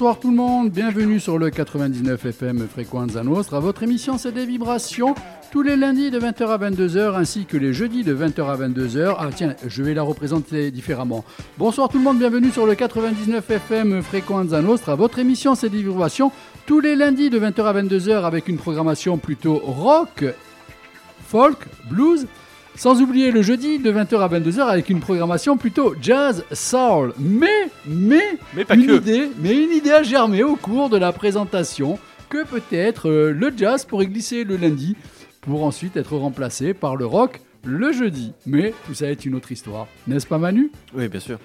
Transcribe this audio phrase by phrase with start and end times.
[0.00, 3.60] Bonsoir tout le monde, bienvenue sur le 99 FM Frequenza Nostra.
[3.60, 5.14] Votre émission c'est des vibrations
[5.52, 9.16] tous les lundis de 20h à 22h ainsi que les jeudis de 20h à 22h.
[9.18, 11.22] Ah tiens, je vais la représenter différemment.
[11.58, 14.94] Bonsoir tout le monde, bienvenue sur le 99 FM Frequenza Nostra.
[14.94, 16.32] Votre émission c'est des vibrations
[16.64, 20.24] tous les lundis de 20h à 22h avec une programmation plutôt rock,
[21.26, 21.58] folk,
[21.90, 22.26] blues
[22.80, 27.12] sans oublier le jeudi de 20h à 22h avec une programmation plutôt jazz soul.
[27.18, 28.92] Mais, mais, Mais pas une que.
[28.96, 31.98] idée, mais une idée a germé au cours de la présentation
[32.30, 34.96] que peut-être euh, le jazz pourrait glisser le lundi
[35.42, 38.32] pour ensuite être remplacé par le rock le jeudi.
[38.46, 40.70] Mais tout ça est une autre histoire, n'est-ce pas Manu?
[40.94, 41.38] Oui, bien sûr.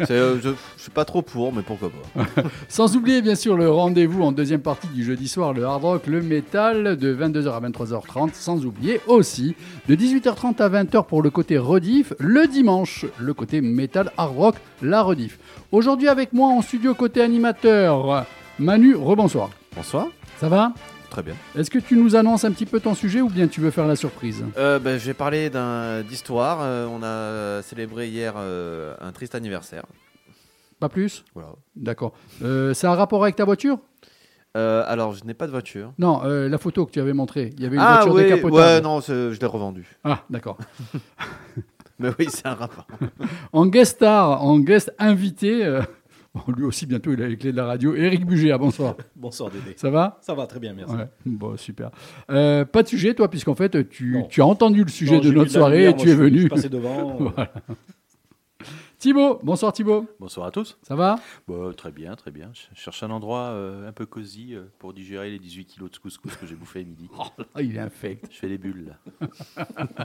[0.00, 2.24] C'est, euh, je, je suis pas trop pour, mais pourquoi pas.
[2.68, 6.06] Sans oublier bien sûr le rendez-vous en deuxième partie du jeudi soir, le hard rock,
[6.06, 8.34] le métal de 22h à 23h30.
[8.34, 9.54] Sans oublier aussi
[9.88, 14.54] de 18h30 à 20h pour le côté rediff, le dimanche, le côté métal hard rock,
[14.82, 15.38] la rediff.
[15.72, 18.26] Aujourd'hui avec moi en studio côté animateur,
[18.58, 19.50] Manu, rebonsoir.
[19.74, 20.06] Bonsoir.
[20.38, 20.72] Ça va?
[21.16, 21.34] Très bien.
[21.56, 23.86] Est-ce que tu nous annonces un petit peu ton sujet ou bien tu veux faire
[23.86, 24.44] la surprise?
[24.58, 26.58] Euh, ben, je vais parler d'un, d'histoire.
[26.60, 29.84] Euh, on a célébré hier euh, un triste anniversaire.
[30.78, 31.24] Pas plus?
[31.34, 31.52] Voilà.
[31.74, 32.12] D'accord.
[32.42, 33.78] Euh, a un rapport avec ta voiture?
[34.58, 35.94] Euh, alors, je n'ai pas de voiture.
[35.98, 37.50] Non, euh, la photo que tu avais montrée.
[37.56, 38.54] Il y avait une ah voiture oui, décapotable.
[38.54, 39.96] ouais, non, c'est- je l'ai revendue.
[40.04, 40.58] Ah, d'accord.
[41.98, 42.86] Mais oui, c'est un rapport.
[43.54, 45.80] En guest star, en guest invité, euh,
[46.46, 48.96] bon, lui aussi bientôt il a les clés de la radio, Eric Bugéa, bonsoir.
[49.16, 49.74] Bonsoir Dédé.
[49.76, 50.18] Ça va?
[50.20, 50.94] Ça va très bien, merci.
[50.94, 51.90] Ouais, bon, super.
[52.30, 55.50] Euh, pas de sujet, toi, puisqu'en fait, tu, as entendu le sujet Non, de notre
[55.50, 56.38] soirée lumière, et tu es suis- Je venu.
[56.40, 57.16] suis passé devant.
[57.18, 57.52] Voilà.
[58.98, 60.06] Thibaut, bonsoir Thibaut.
[60.18, 60.78] Bonsoir à tous.
[60.82, 61.16] Ça va?
[61.46, 62.50] Bon, très bien, très bien.
[62.54, 65.98] Je cherche un endroit euh, un peu cosy euh, pour digérer les 18 kilos de
[65.98, 67.08] couscous que j'ai bouffé à midi.
[67.54, 68.26] Ah, Il est infect.
[68.30, 68.90] Je fais des bulles
[69.20, 69.28] là.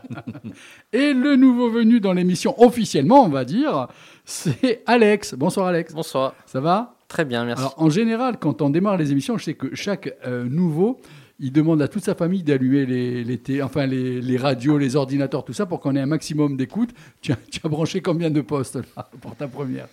[0.94, 3.88] Et le nouveau venu dans l'émission, officiellement, on va dire,
[4.26, 5.36] c'est Alex.
[5.36, 5.94] Bonsoir Alex.
[5.94, 6.36] Bonsoir.
[6.46, 6.96] Ça va?
[7.08, 7.62] Très bien, merci.
[7.62, 11.00] Alors, en général, quand on démarre les émissions, je sais que chaque euh, nouveau,
[11.44, 15.54] il demande à toute sa famille d'allumer les, enfin, les, les radios, les ordinateurs, tout
[15.54, 16.92] ça, pour qu'on ait un maximum d'écoute.
[17.20, 19.88] Tu as, tu as branché combien de postes là, pour ta première?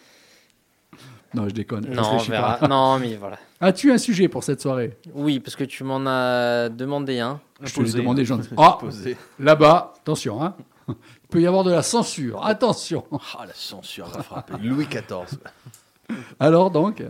[1.35, 1.87] Non, je déconne.
[1.91, 2.57] non, on réfléchis verra.
[2.59, 2.69] pas.
[2.69, 3.39] Non, mais voilà.
[3.61, 4.97] As-tu un sujet pour cette soirée?
[5.15, 7.41] Oui, parce que tu m'en as demandé un.
[7.63, 8.49] Je te l'ai demandé gentil.
[8.57, 9.17] Ah, Posé.
[9.39, 10.55] là-bas, attention, hein.
[10.89, 10.95] il
[11.31, 12.45] peut y avoir de la censure.
[12.45, 13.05] Attention.
[13.39, 14.55] Ah, la censure va frapper.
[14.63, 15.39] Louis XIV.
[16.41, 17.03] Alors donc,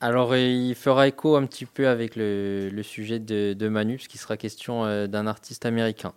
[0.00, 4.06] Alors, il fera écho un petit peu avec le, le sujet de, de Manu, parce
[4.08, 6.12] qu'il sera question euh, d'un artiste américain.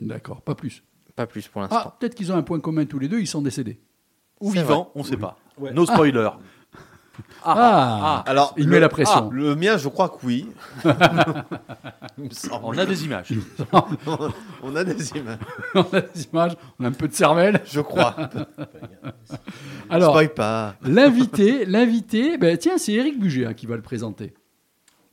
[0.00, 0.82] d'accord, pas plus.
[1.16, 1.76] Pas plus pour l'instant.
[1.84, 3.78] Ah, peut-être qu'ils ont un point commun tous les deux, ils sont décédés.
[4.40, 5.36] Ou C'est vivant, on sait pas.
[5.58, 5.72] Ouais.
[5.72, 6.28] No spoiler.
[6.32, 6.38] Ah,
[7.44, 9.28] Alors, il le- met la pression.
[9.30, 10.46] ah, le mien, je crois que oui.
[12.62, 13.32] On a des images.
[14.62, 15.38] On a des images.
[15.74, 17.60] on a des images, on a un peu de cervelle.
[17.64, 18.14] Je crois.
[19.88, 20.74] Alors, Spoil pas.
[20.82, 24.34] L'invité, l'invité, ben, tiens, c'est Eric Bugé hein, qui va le présenter.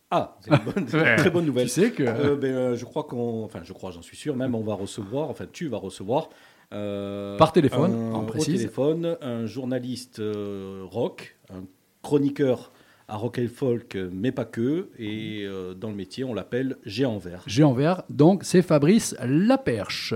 [0.09, 1.16] Ah, c'est une, bonne- c'est une Ouais.
[1.18, 1.66] très bonne nouvelle.
[1.68, 2.03] Tu sais que.
[2.03, 4.74] Euh, ben, euh, je crois qu'on, enfin, je crois, j'en suis sûr, même on va
[4.74, 6.29] recevoir, enfin, tu vas recevoir.
[6.74, 11.63] euh, Par téléphone, un- au téléphone, un journaliste euh, rock, un
[12.07, 12.72] chroniqueur
[13.09, 14.88] à rock et folk, mais pas que.
[14.97, 17.44] Et euh, dans le métier, on l'appelle géant vert.
[17.47, 20.13] Géant vert, donc c'est Fabrice Laperche.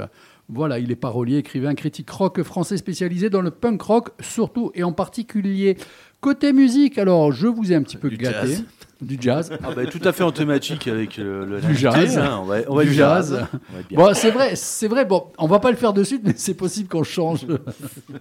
[0.48, 4.84] Voilà, il est parolier, écrivain, critique rock français spécialisé dans le punk rock, surtout et
[4.84, 5.76] en particulier.
[6.22, 8.48] Côté musique, alors je vous ai un petit peu Du gâté.
[8.48, 8.64] jazz.
[9.02, 9.52] Du jazz.
[9.64, 12.18] Ah, bah, tout à fait en thématique avec le, le Du jazz.
[12.20, 12.40] hein.
[12.44, 13.32] On va, on va Du jazz.
[13.34, 13.98] On va être bien.
[13.98, 15.06] Bon, c'est vrai, c'est vrai.
[15.06, 17.48] Bon, on va pas le faire de suite, mais c'est possible qu'on change.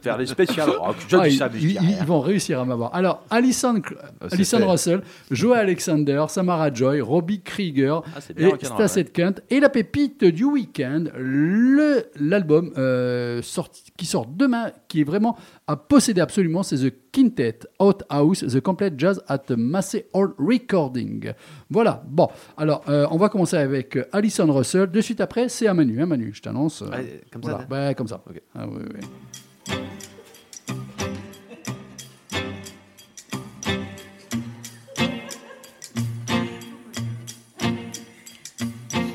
[0.02, 0.70] Faire les spéciales.
[0.80, 2.94] Oh, Ah, ils, ils- ils vont réussir à m'avoir.
[2.94, 3.80] Alors, Alison,
[4.22, 4.66] Ah, Alison.
[4.70, 9.42] Russell, Joe Alexander, Samara Joy, Robbie Krieger Ah, et rock'n'roll, Stasset Kent.
[9.50, 15.36] Et la pépite du week-end, le- l'album euh, sorti- qui sort demain, qui est vraiment
[15.66, 20.32] à posséder absolument, c'est The Quintet Outhouse, The Complete Jazz at Massey Hall
[20.70, 21.32] Recording.
[21.68, 24.88] Voilà, bon, alors euh, on va commencer avec euh, Alison Russell.
[24.90, 26.82] De suite après, c'est à Manu, hein, Manu, je t'annonce.
[26.82, 27.64] euh, Allez, comme voilà, ça.
[27.68, 28.22] bah, comme ça.
[28.28, 28.40] Ok.
[28.54, 29.00] Ah, oui, oui.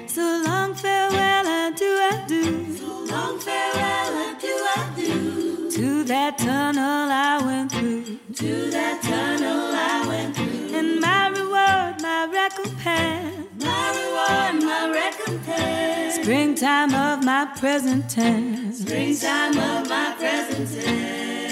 [0.08, 2.76] So long farewell and do adieu.
[2.78, 5.70] So long farewell and do adieu.
[5.72, 8.06] To that tunnel I went through.
[8.36, 9.75] To that tunnel
[16.26, 18.80] Springtime of my present tense.
[18.80, 20.68] Springtime of my present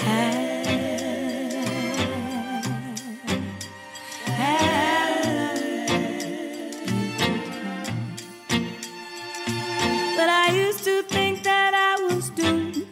[10.16, 12.84] But I used to think that I was doomed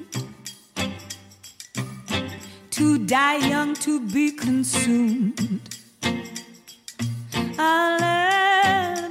[2.70, 5.68] to die young, to be consumed.
[7.58, 7.98] Our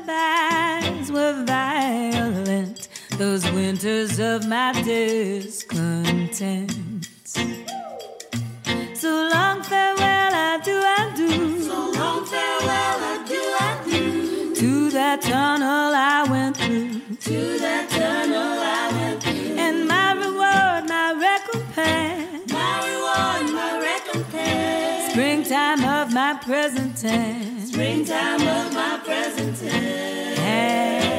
[0.08, 1.51] lullabies were
[3.18, 6.72] those winters of my discontent.
[8.96, 11.62] So long farewell, adieu, adieu.
[11.62, 14.56] So long farewell, adieu, adieu.
[14.56, 17.02] To that tunnel I went through.
[17.16, 19.56] To that tunnel I went through.
[19.58, 22.52] And my reward, my recompense.
[22.52, 25.12] My reward, my recompense.
[25.12, 27.70] Springtime of my present tense.
[27.72, 30.38] Springtime of my present tense.
[30.38, 31.11] Chaque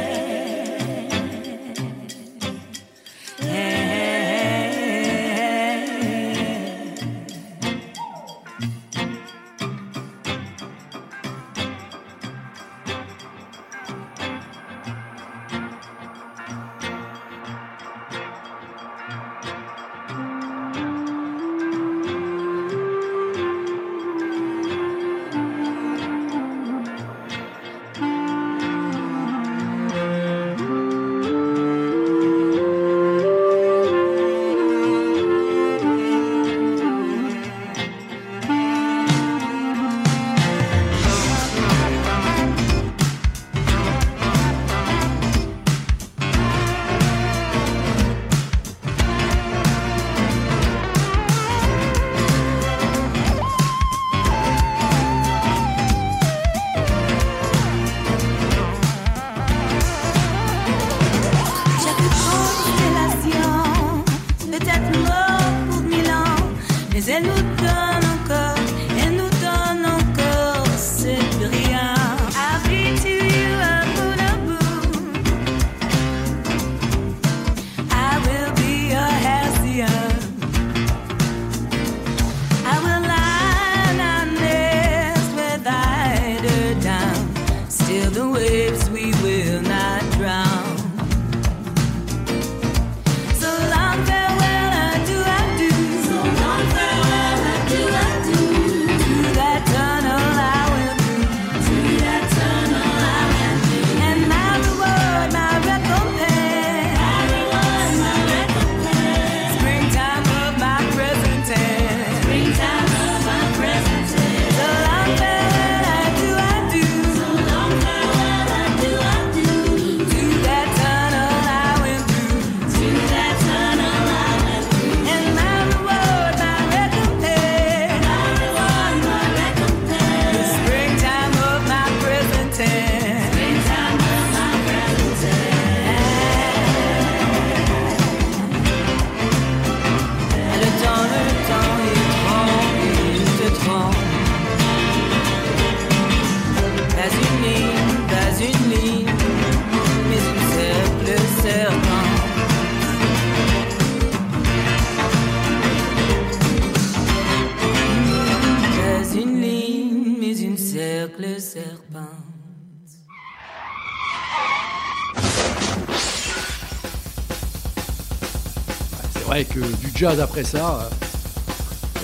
[169.51, 170.89] Du jazz après ça, euh,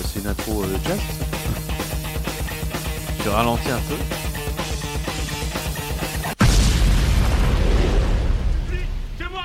[0.03, 0.99] C'est une intro euh, jazz.
[3.23, 3.95] Je ralentis un peu.
[9.17, 9.41] C'est moi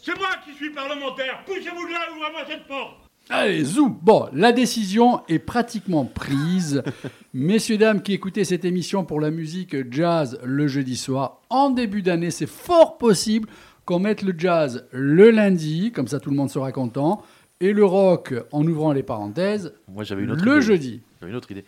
[0.00, 4.52] C'est moi qui suis parlementaire Poussez-vous de là, ouvrez-moi cette porte Allez, zoom Bon, la
[4.52, 6.82] décision est pratiquement prise.
[7.34, 12.00] Messieurs, dames qui écoutez cette émission pour la musique jazz le jeudi soir, en début
[12.00, 13.48] d'année, c'est fort possible
[13.88, 17.22] qu'on mette le jazz le lundi, comme ça tout le monde sera content,
[17.60, 20.60] et le rock, en ouvrant les parenthèses, Moi j'avais une autre le idée.
[20.62, 21.00] jeudi.
[21.20, 21.64] J'avais une autre idée.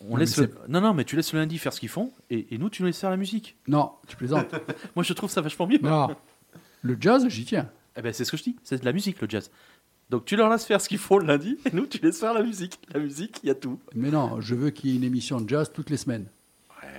[0.00, 2.12] On Non, laisse le- Non, non, mais tu laisses le lundi faire ce qu'ils font
[2.30, 3.56] et, et nous tu nous laisses faire la musique.
[3.66, 4.46] Non, tu plaisantes.
[4.96, 5.78] Moi je trouve ça vachement mieux.
[5.82, 6.08] non.
[6.82, 7.68] Le jazz, j'y tiens.
[7.96, 9.50] Eh ben, c'est ce que je dis, c'est de la musique le jazz.
[10.08, 12.32] Donc tu leur laisses faire ce qu'ils font le lundi et nous tu laisses faire
[12.32, 12.78] la musique.
[12.94, 13.80] La musique, il y a tout.
[13.96, 16.26] Mais non, je veux qu'il y ait une émission de jazz toutes les semaines.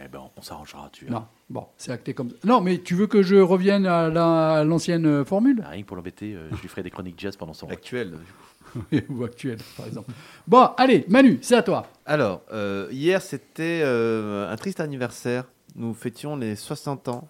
[0.07, 1.19] Eh ben, on s'arrangera, tu vois.
[1.19, 2.35] Non, bon, c'est acté comme ça.
[2.45, 5.61] Non, mais tu veux que je revienne à la- à l'ancienne euh, formule?
[5.69, 7.67] Rien que pour l'embêter, euh, je lui ferai des chroniques jazz pendant son.
[7.71, 8.17] Actuel.
[9.09, 10.11] Ou actuelle, par exemple.
[10.47, 11.87] Bon, allez, Manu, c'est à toi.
[12.05, 15.45] Alors, euh, hier, c'était euh, un triste anniversaire.
[15.75, 17.27] Nous fêtions les 60 ans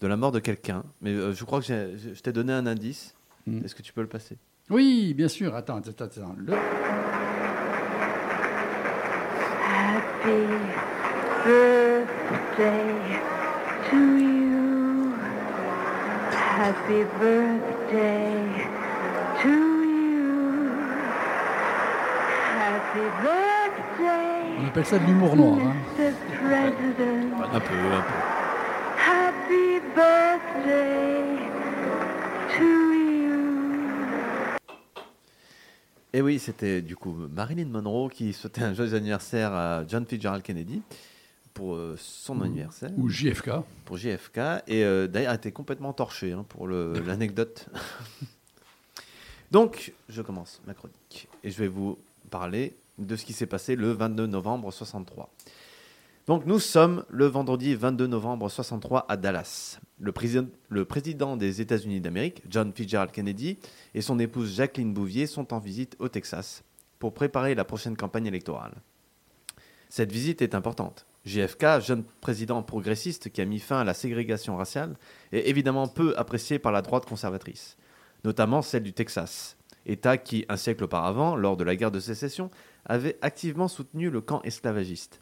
[0.00, 0.82] de la mort de quelqu'un.
[1.02, 3.14] Mais euh, je crois que je t'ai donné un indice.
[3.46, 3.64] Mm.
[3.64, 4.38] Est-ce que tu peux le passer?
[4.70, 5.54] Oui, bien sûr.
[5.54, 6.34] Attends, attends, attends.
[6.38, 6.54] Le-
[9.70, 10.97] Happy
[11.44, 12.94] birthday
[13.90, 15.12] to you.
[16.32, 18.34] Happy birthday
[19.42, 20.70] to you.
[22.58, 25.58] Happy On birthday, appelle ça de l'humour noir.
[25.58, 25.74] hein.
[27.52, 28.18] Un peu, un peu.
[29.10, 31.38] Happy birthday
[32.56, 33.38] to you.
[36.12, 40.42] Et oui, c'était du coup Marilyn Monroe qui souhaitait un joyeux anniversaire à John Fitzgerald
[40.42, 40.82] Kennedy
[41.54, 43.50] pour euh, son anniversaire, Ou JFK.
[43.84, 44.38] pour JFK.
[44.66, 47.66] Et euh, d'ailleurs, elle était complètement torchée hein, pour l'anecdote.
[49.50, 51.98] Donc, je commence ma chronique et je vais vous
[52.30, 55.30] parler de ce qui s'est passé le 22 novembre 63.
[56.26, 59.78] Donc, nous sommes le vendredi 22 novembre 63 à Dallas.
[59.98, 60.12] Le,
[60.68, 63.56] le président des États-Unis d'Amérique, John Fitzgerald Kennedy,
[63.94, 66.62] et son épouse Jacqueline Bouvier sont en visite au Texas
[66.98, 68.74] pour préparer la prochaine campagne électorale.
[69.88, 71.06] Cette visite est importante.
[71.24, 74.96] JFK, jeune président progressiste qui a mis fin à la ségrégation raciale,
[75.32, 77.76] est évidemment peu apprécié par la droite conservatrice,
[78.24, 79.56] notamment celle du Texas,
[79.86, 82.50] État qui, un siècle auparavant, lors de la guerre de sécession,
[82.84, 85.20] avait activement soutenu le camp esclavagiste.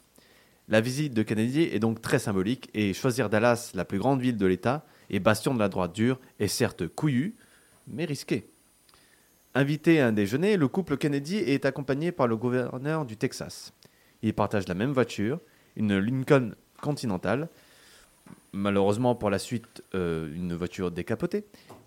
[0.69, 4.35] La visite de Kennedy est donc très symbolique et choisir Dallas, la plus grande ville
[4.35, 7.35] de l'État et bastion de la droite dure, est certes couillu,
[7.87, 8.49] mais risqué.
[9.55, 13.73] Invité à un déjeuner, le couple Kennedy est accompagné par le gouverneur du Texas.
[14.21, 15.39] Ils partagent la même voiture,
[15.77, 17.47] une Lincoln Continental,
[18.51, 21.45] malheureusement pour la suite euh, une voiture décapotée,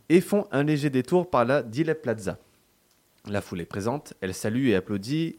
[0.08, 2.38] et font un léger détour par la Dile Plaza.
[3.26, 5.36] La foule est présente, elle salue et applaudit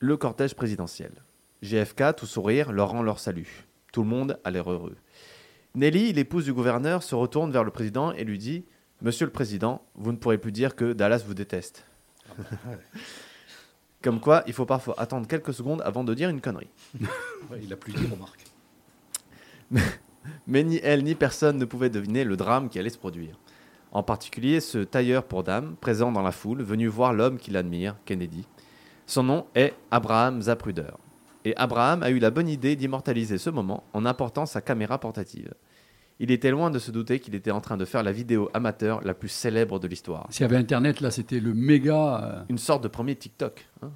[0.00, 1.12] le cortège présidentiel.
[1.62, 3.64] JFK, tout sourire, leur rend leur salut.
[3.92, 4.96] Tout le monde a l'air heureux.
[5.74, 8.64] Nelly, l'épouse du gouverneur, se retourne vers le président et lui dit
[9.02, 11.84] Monsieur le Président, vous ne pourrez plus dire que Dallas vous déteste.
[14.02, 16.70] Comme quoi, il faut parfois attendre quelques secondes avant de dire une connerie.
[17.50, 18.44] Ouais, il a plus dit, remarque.
[20.48, 23.38] Mais ni elle ni personne ne pouvait deviner le drame qui allait se produire.
[23.92, 27.94] En particulier ce tailleur pour dames, présent dans la foule, venu voir l'homme qu'il admire,
[28.04, 28.44] Kennedy.
[29.06, 30.90] Son nom est Abraham Zapruder.
[31.44, 35.54] Et Abraham a eu la bonne idée d'immortaliser ce moment en apportant sa caméra portative.
[36.18, 39.02] Il était loin de se douter qu'il était en train de faire la vidéo amateur
[39.04, 40.26] la plus célèbre de l'histoire.
[40.30, 42.24] S'il y avait Internet, là, c'était le méga.
[42.24, 43.66] euh, Une sorte de premier TikTok.
[43.82, 43.90] hein.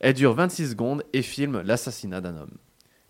[0.00, 2.56] Elle dure 26 secondes et filme l'assassinat d'un homme.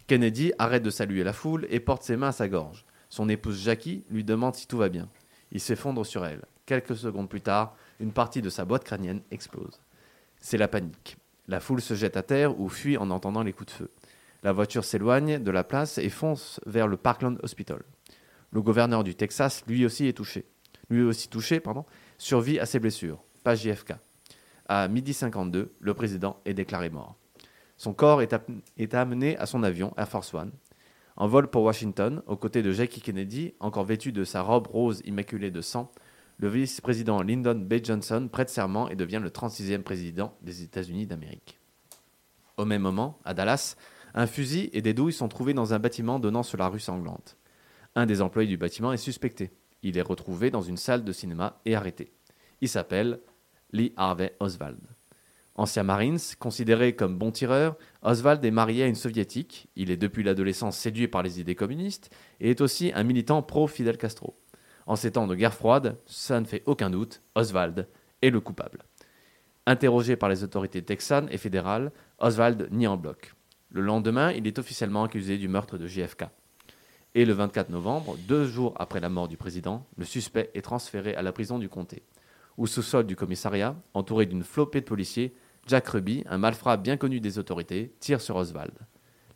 [0.07, 2.85] Kennedy arrête de saluer la foule et porte ses mains à sa gorge.
[3.09, 5.09] Son épouse Jackie lui demande si tout va bien.
[5.52, 6.42] Il s'effondre sur elle.
[6.66, 9.81] Quelques secondes plus tard, une partie de sa boîte crânienne explose.
[10.38, 11.16] C'est la panique.
[11.49, 13.90] La foule se jette à terre ou fuit en entendant les coups de feu.
[14.42, 17.83] La voiture s'éloigne de la place et fonce vers le Parkland Hospital.
[18.52, 20.44] Le gouverneur du Texas, lui aussi, est touché.
[20.90, 21.85] Lui aussi touché, pardon,
[22.18, 23.23] survit à ses blessures.
[23.44, 23.94] Pas JFK.
[24.68, 27.16] À midi 52, le président est déclaré mort.
[27.76, 28.35] Son corps est,
[28.76, 30.52] est amené à son avion, Air Force One,
[31.16, 35.02] en vol pour Washington, aux côtés de Jackie Kennedy, encore vêtu de sa robe rose
[35.04, 35.90] immaculée de sang.
[36.38, 37.75] Le vice-président Lyndon B.
[37.82, 41.59] Johnson prête serment et devient le 36e président des États-Unis d'Amérique.
[42.56, 43.76] Au même moment, à Dallas,
[44.14, 47.37] un fusil et des douilles sont trouvés dans un bâtiment donnant sur la rue sanglante.
[47.95, 49.51] Un des employés du bâtiment est suspecté.
[49.83, 52.13] Il est retrouvé dans une salle de cinéma et arrêté.
[52.61, 53.21] Il s'appelle
[53.73, 54.81] Lee Harvey Oswald.
[55.55, 59.69] Ancien Marines, considéré comme bon tireur, Oswald est marié à une soviétique.
[59.77, 63.99] Il est depuis l'adolescence séduit par les idées communistes et est aussi un militant pro-Fidel
[63.99, 64.39] Castro.
[64.87, 67.87] En ces temps de guerre froide, ça ne fait aucun doute, Oswald
[68.23, 68.79] est le coupable.
[69.67, 73.35] Interrogé par les autorités texanes et fédérales, Oswald nie en bloc.
[73.71, 76.25] Le lendemain, il est officiellement accusé du meurtre de JFK.
[77.14, 81.14] Et le 24 novembre, deux jours après la mort du président, le suspect est transféré
[81.14, 82.02] à la prison du comté.
[82.57, 85.35] Au sous-sol du commissariat, entouré d'une flopée de policiers,
[85.66, 88.73] Jack Ruby, un malfrat bien connu des autorités, tire sur Oswald.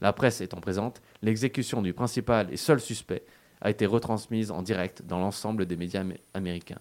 [0.01, 3.25] La presse étant présente, l'exécution du principal et seul suspect
[3.61, 6.81] a été retransmise en direct dans l'ensemble des médias amé- américains.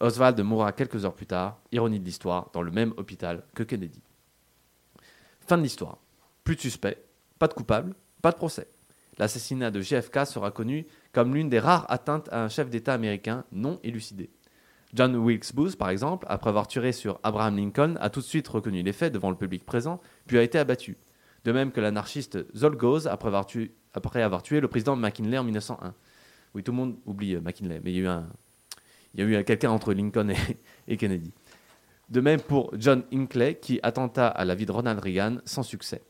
[0.00, 4.02] Oswald mourra quelques heures plus tard, ironie de l'histoire, dans le même hôpital que Kennedy.
[5.46, 5.98] Fin de l'histoire.
[6.44, 7.04] Plus de suspect,
[7.38, 8.68] pas de coupable, pas de procès.
[9.20, 13.44] L'assassinat de JFK sera connu comme l'une des rares atteintes à un chef d'État américain
[13.52, 14.30] non élucidé.
[14.94, 18.48] John Wilkes Booth, par exemple, après avoir tiré sur Abraham Lincoln, a tout de suite
[18.48, 20.96] reconnu les faits devant le public présent, puis a été abattu.
[21.44, 23.44] De même que l'anarchiste Zolgoz, après avoir,
[24.42, 25.94] tué, le président McKinley en 1901.
[26.54, 28.26] Oui, tout le monde oublie euh, McKinley, mais il y a eu, un,
[29.12, 30.36] il y a eu un- quelqu'un entre Lincoln et,
[30.88, 31.34] et Kennedy.
[32.08, 36.00] De même pour John Hinckley, qui attenta à la vie de Ronald Reagan sans succès.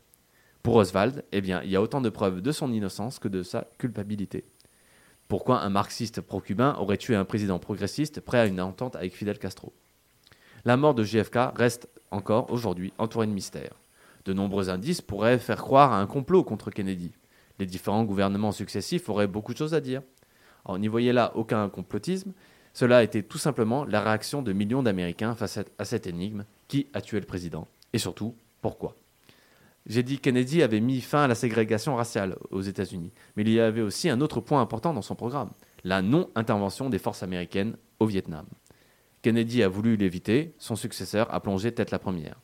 [0.63, 3.41] Pour Oswald, eh bien, il y a autant de preuves de son innocence que de
[3.41, 4.45] sa culpabilité.
[5.27, 9.39] Pourquoi un marxiste pro-cubain aurait tué un président progressiste prêt à une entente avec Fidel
[9.39, 9.73] Castro?
[10.65, 13.73] La mort de JFK reste encore aujourd'hui entourée de mystères.
[14.25, 17.11] De nombreux indices pourraient faire croire à un complot contre Kennedy.
[17.57, 20.03] Les différents gouvernements successifs auraient beaucoup de choses à dire.
[20.65, 22.33] Alors, n'y voyez là aucun complotisme,
[22.73, 27.01] cela était tout simplement la réaction de millions d'Américains face à cette énigme qui a
[27.01, 27.67] tué le président?
[27.93, 28.95] Et surtout, pourquoi?
[29.87, 33.59] J'ai dit Kennedy avait mis fin à la ségrégation raciale aux États-Unis, mais il y
[33.59, 35.51] avait aussi un autre point important dans son programme
[35.83, 38.45] la non-intervention des forces américaines au Vietnam.
[39.21, 42.39] Kennedy a voulu l'éviter, son successeur a plongé tête la première.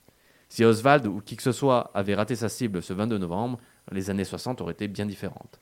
[0.49, 3.59] Si Oswald ou qui que ce soit avait raté sa cible ce 22 novembre,
[3.91, 5.59] les années 60 auraient été bien différentes.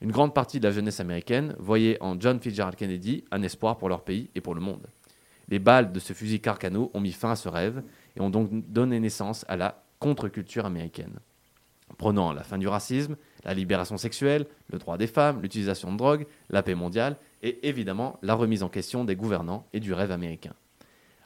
[0.00, 3.88] Une grande partie de la jeunesse américaine voyait en John Fitzgerald Kennedy un espoir pour
[3.88, 4.86] leur pays et pour le monde.
[5.48, 7.82] Les balles de ce fusil Carcano ont mis fin à ce rêve
[8.16, 11.18] et ont donc donné naissance à la contre-culture américaine.
[11.96, 16.26] Prenant la fin du racisme, la libération sexuelle, le droit des femmes, l'utilisation de drogue,
[16.50, 20.54] la paix mondiale et évidemment la remise en question des gouvernants et du rêve américain.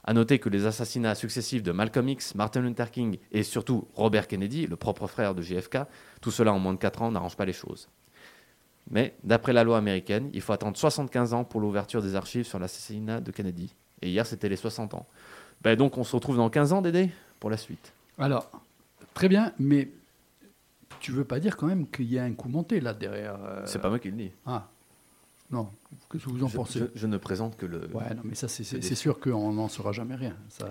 [0.05, 4.27] À noter que les assassinats successifs de Malcolm X, Martin Luther King et surtout Robert
[4.27, 5.79] Kennedy, le propre frère de JFK,
[6.21, 7.89] tout cela en moins de 4 ans n'arrange pas les choses.
[8.89, 12.59] Mais d'après la loi américaine, il faut attendre 75 ans pour l'ouverture des archives sur
[12.59, 13.73] l'assassinat de Kennedy.
[14.01, 15.05] Et hier, c'était les 60 ans.
[15.61, 17.93] Ben donc, on se retrouve dans 15 ans, Dédé, pour la suite.
[18.19, 18.49] Alors,
[19.13, 19.89] très bien, mais
[20.99, 23.63] tu veux pas dire quand même qu'il y a un coup monté là derrière euh,
[23.65, 24.31] C'est pas moi qui le dis.
[24.45, 24.67] Ah,
[25.51, 25.67] non.
[26.11, 27.79] Qu'est-ce que vous en je, pensez je- je ne présente que le.
[27.93, 30.35] Ouais, non, mais ça, c'est- des- sûr qu'on n'en saura jamais rien.
[30.49, 30.69] Ça...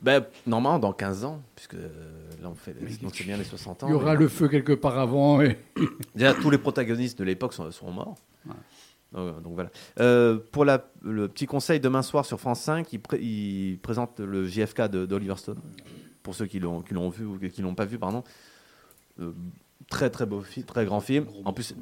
[0.00, 1.88] Ben, normalement, dans 15 ans, puisque euh,
[2.42, 3.86] là, on fait donc c'est bien les 60 ans.
[3.88, 5.40] Il y aura le feu quelque part avant.
[5.40, 5.58] Et...
[6.16, 8.16] Déjà, tous les protagonistes de l'époque sont, seront morts.
[8.46, 8.52] Ouais.
[9.12, 9.70] Donc, donc voilà.
[10.00, 14.18] Euh, pour la- le petit conseil, demain soir sur France 5, il, pré- il présente
[14.18, 15.60] le JFK de- d'Oliver Stone.
[16.22, 18.22] Pour ceux qui l'ont qui l'ont vu ou qui l'ont pas vu, pardon.
[19.20, 19.32] Euh,
[19.88, 21.26] très très beau film, très grand film.
[21.44, 21.74] En plus,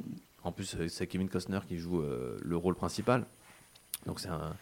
[0.43, 3.25] en plus euh, c'est Kevin Costner qui joue euh, le rôle principal.
[4.05, 4.53] Donc c'est un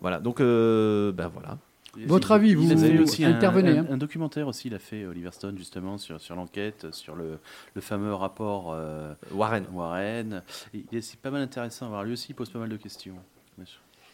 [0.00, 0.18] voilà.
[0.20, 1.58] Donc euh, ben voilà.
[2.06, 3.86] Votre avis, vous, vous aussi intervenez, Un, hein.
[3.90, 7.38] un documentaire aussi, il a fait Oliver Stone justement sur, sur l'enquête, sur le,
[7.74, 9.64] le fameux rapport euh, Warren.
[9.72, 10.42] Warren.
[10.74, 12.04] Et il est c'est pas mal intéressant à voir.
[12.04, 13.16] Lui aussi, il pose pas mal de questions.
[13.58, 13.64] Je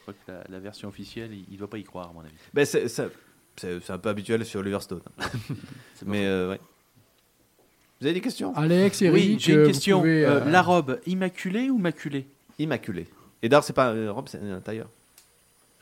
[0.03, 2.33] crois que la, la version officielle, il ne doit pas y croire, à mon avis.
[2.55, 2.89] Ben, c'est
[3.57, 5.01] c'est- un peu habituel sur Oliver Stone.
[6.07, 6.61] Mais euh, ouais.
[8.01, 8.55] Vous avez des questions?
[8.57, 10.01] Alex, Eric, oui, j'ai une question.
[10.01, 12.27] pouvez, Euh, euh, la robe, immaculée ou maculée?
[12.59, 13.07] Immaculé.
[13.43, 14.88] Et d'ailleurs, c'est pas une robe, c'est un tailleur.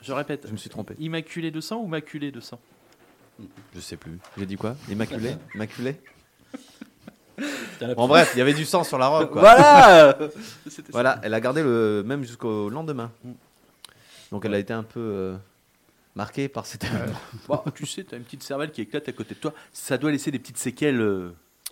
[0.01, 0.45] Je répète.
[0.47, 0.95] Je me suis trompé.
[0.99, 2.59] Immaculée de sang ou maculée de sang?
[3.75, 4.19] Je sais plus.
[4.37, 4.75] J'ai dit quoi?
[4.89, 5.95] Immaculé Immaculé
[7.79, 9.29] T'as la- En bref, il y avait du sang sur la robe.
[9.31, 9.41] Quoi.
[9.41, 10.17] Voilà.
[10.91, 13.11] Voilà, elle a gardé le même jusqu'au lendemain.
[14.31, 15.35] Donc elle a été un peu euh,
[16.15, 17.15] marquée par cet événement.
[17.47, 19.53] Bon, tu sais, tu as une petite cervelle qui éclate à côté de toi.
[19.71, 21.01] Ça doit laisser des petites séquelles.
[21.01, 21.29] euh,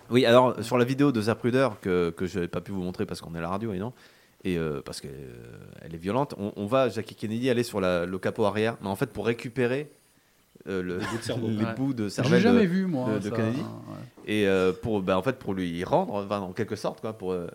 [0.10, 3.06] Oui, alors sur la vidéo de Zapruder que, que je n'ai pas pu vous montrer
[3.06, 3.94] parce qu'on est à la radio, évidemment,
[4.44, 5.12] et euh, parce qu'elle
[5.82, 8.88] elle est violente, on, on va, Jackie Kennedy, aller sur la- le capot arrière, mais
[8.88, 9.90] en fait pour récupérer
[10.68, 11.48] euh, le- bouts de cerveau.
[11.50, 11.74] les Ouais.
[11.76, 13.10] bouts de J'ai cervelle jamais de- vu, moi.
[13.14, 13.36] de- de ça.
[13.36, 13.60] Kennedy.
[13.62, 13.66] Ouais.
[14.34, 17.32] et euh, pour, bah, en fait, pour lui rendre, enfin, en quelque sorte, quoi, pour.
[17.34, 17.48] euh,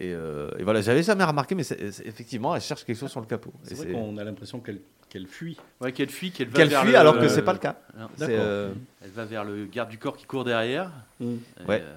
[0.00, 3.10] et, euh, et voilà, j'avais jamais remarqué, mais c'est- c'est- effectivement, elle cherche quelque chose
[3.10, 3.52] sur le capot.
[3.64, 5.56] Et C'est vrai c'est- qu'on a l'impression qu'elle qu'elle fuit.
[5.80, 7.76] Ouais, qu'elle fuit, qu'elle va Qu'elle vers fuit le- alors que c'est pas le cas.
[7.98, 8.36] Non, C'est, D'accord.
[8.40, 8.72] euh,
[9.04, 10.90] Elle va vers le garde du corps qui court derrière.
[11.20, 11.24] Et,
[11.66, 11.82] Ouais.
[11.82, 11.94] euh,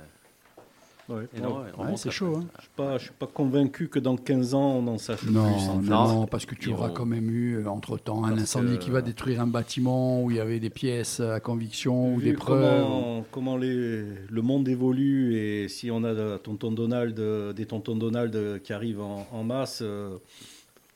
[1.10, 1.28] Ouais.
[1.36, 1.72] et non, Ouais.
[1.76, 2.18] remonte c'est après.
[2.18, 2.38] chaud.
[2.38, 2.46] Hein.
[2.58, 5.44] Je suis pas, je suis pas convaincu que dans 15 ans on en sache Non,
[5.44, 5.64] plus.
[5.70, 5.90] en fait.
[5.90, 6.26] non, Non.
[6.28, 8.84] parce que tu Ils auras vont- quand même eu, euh, entre-temps, un Parce incendie que-
[8.84, 12.26] qui va détruire un bâtiment où il y avait des pièces à conviction ou Vu
[12.26, 12.82] des preuves.
[12.84, 17.66] Comment, comment les- le monde évolue et si on a de- tonton Donald, euh, des
[17.66, 20.18] tontons Donald qui arrivent en, en masse, euh,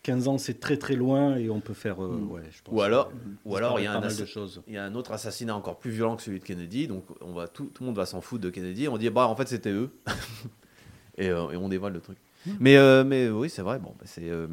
[0.06, 2.04] 15 ans c'est très très loin et on peut faire.
[2.04, 4.10] euh, ouais, je pense Ou alors, que, euh, ou alors il y, a un mal
[4.12, 4.62] assa- de choses.
[4.68, 7.34] il y a un autre assassinat encore plus violent que celui de Kennedy, donc on
[7.34, 8.88] va, tout, tout le monde va s'en foutre de Kennedy.
[8.88, 9.90] On dit, bah en fait c'était eux.
[11.18, 12.18] et, euh, et on dévoile le truc.
[12.60, 14.30] Mais, euh, mais oui, c'est vrai, bon, bah, c'est.
[14.30, 14.48] euh,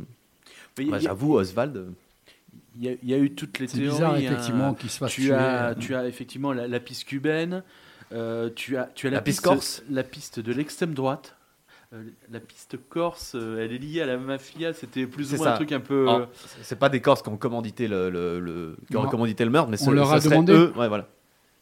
[0.78, 1.88] bah, J'avoue, Oswald.
[2.78, 3.90] Il y, a- il y a eu toutes les C'est théories.
[3.92, 4.18] bizarre, hein.
[4.18, 5.34] effectivement, qu'il se fasse Tu tuer.
[5.34, 7.62] as, tu as effectivement la, la piste cubaine.
[8.12, 9.82] euh, tu as, tu as la, La piste piste corse.
[9.90, 11.36] La piste de l'extrême droite.
[11.92, 14.72] Euh, la piste corse, euh, elle est liée à la mafia.
[14.72, 15.52] C'était plus ou moins ça.
[15.52, 16.06] un truc un peu.
[16.08, 16.28] Ah,
[16.62, 19.10] c'est pas des Corses qui ont commandité le, le, le- qui auraient Non.
[19.10, 20.52] commandité le meurtre, mais On ce- leur ça a demandé.
[20.52, 20.72] eux.
[20.76, 21.06] Ouais, voilà.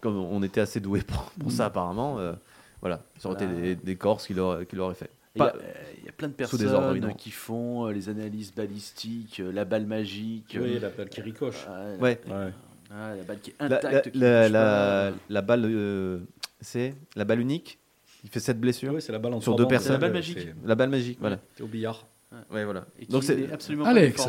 [0.00, 1.66] Comme on était assez doués pour, pour ça Mm.
[1.66, 2.32] apparemment, euh,
[2.80, 3.52] voilà, ça aurait Voilà.
[3.52, 5.10] été des, des Corses qui l'auraient fait.
[5.36, 5.54] Il y, a,
[5.98, 7.14] il y a plein de sous des ordres, personnes évidemment.
[7.14, 10.56] qui font les analyses balistiques, la balle magique.
[10.60, 11.66] Oui, euh, la balle qui ricoche.
[11.68, 12.20] ah, la- Ouais.
[12.28, 12.52] Ouais.
[12.92, 14.10] ah, la balle qui est La, la, intacte.
[14.10, 16.18] qui la, balle, euh,
[16.60, 17.78] c'est la balle unique.
[18.24, 18.92] Il fait cette blessure.
[18.94, 19.92] Oui, c'est la balle en Sur deux personnes.
[19.92, 20.48] La balle magique.
[20.64, 21.38] La balle magique, voilà.
[21.56, 22.06] C'est au billard.
[22.52, 22.85] Ouais, voilà.
[23.00, 24.24] Et Donc c'est est absolument Alex.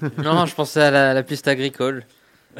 [0.00, 0.08] pas.
[0.22, 2.04] Non, je pensais à la, la piste agricole.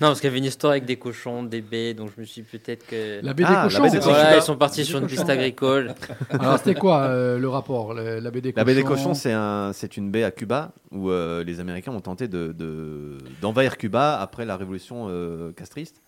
[0.00, 2.26] Non, parce qu'il y avait une histoire avec des cochons, des baies, donc je me
[2.26, 3.24] suis peut-être que.
[3.24, 3.82] La baie Ah, des la cochons.
[3.82, 4.10] baie des cochons.
[4.10, 4.38] Voilà, Cochons.
[4.38, 5.94] ils sont partis sur une piste agricole.
[6.30, 9.14] Alors, c'était quoi euh, le rapport le- La baie des cochons La baie des cochons,
[9.14, 13.18] c'est un, c'est une baie à Cuba où euh, les Américains ont tenté de, de-
[13.40, 16.02] d'envahir Cuba après la révolution euh, castriste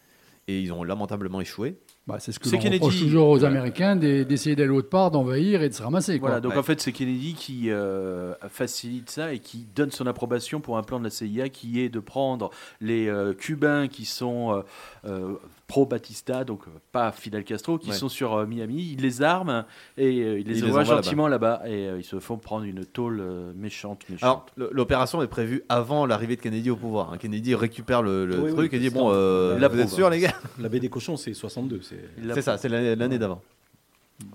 [0.49, 1.77] et ils ont lamentablement échoué.
[2.07, 3.45] Bah, c'est ce que l'on reproche toujours aux.
[3.45, 6.21] Américains d'e- d'essayer d'aller autre part, d'envahir et de se ramasser.
[6.21, 6.29] quoi.
[6.29, 6.59] Voilà, donc Ouais.
[6.59, 10.83] en fait, c'est Kennedy qui euh, facilite ça et qui donne son approbation pour un
[10.85, 14.63] plan de la CIA qui est de prendre les euh, Cubains qui sont euh,
[15.11, 15.35] euh,
[15.67, 17.97] pro-Batista, donc euh, pas Fidel Castro, qui Ouais.
[17.97, 19.65] sont sur euh, Miami, il les arme
[19.99, 22.37] et euh, il les Il les envoie envoie gentiment là-bas et euh, ils se font
[22.37, 24.53] prendre une tôle euh, méchante, méchante.
[24.57, 27.13] L'opération est prévue avant l'arrivée de Kennedy au pouvoir.
[27.13, 27.19] hein.
[27.19, 30.07] Kennedy récupère le, le Oui, truc oui, et dit Bon, euh, Il vous êtes sûrs,
[30.07, 30.11] hein.
[30.11, 30.35] les gars?
[30.61, 31.81] La baie des cochons, c'est 62.
[31.83, 33.43] c'est- l'a- ça, c'est l'année d'avant.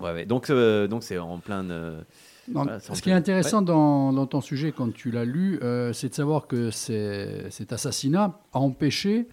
[0.00, 0.26] Ouais, ouais.
[0.26, 1.68] Donc, euh, donc c'est en plein.
[1.70, 2.00] euh,
[2.52, 6.10] Voilà, ce qui est intéressant dans, dans ton sujet, quand tu l'as lu, euh, c'est
[6.10, 9.26] de savoir que cet assassinat a empêché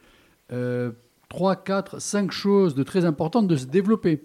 [0.52, 0.92] euh,
[1.30, 4.24] 3, 4, 5 choses de très importantes de se développer.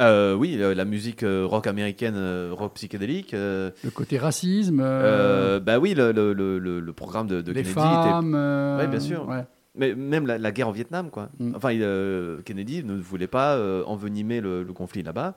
[0.00, 3.32] euh, oui, la musique euh, rock américaine, euh, rock psychédélique.
[3.32, 7.70] euh, Le côté racisme, euh, bah oui, le, le, le, programme de, de les Kennedy
[7.80, 7.80] était
[8.10, 8.34] femmes.
[8.34, 9.28] euh, Ouais, bien sûr.
[9.28, 9.44] ouais.
[9.76, 11.30] Mais même la, la guerre au Vietnam, quoi.
[11.38, 11.52] Mm.
[11.56, 15.34] Enfin, il, Kennedy ne voulait pas envenimer le, conflit là-bas.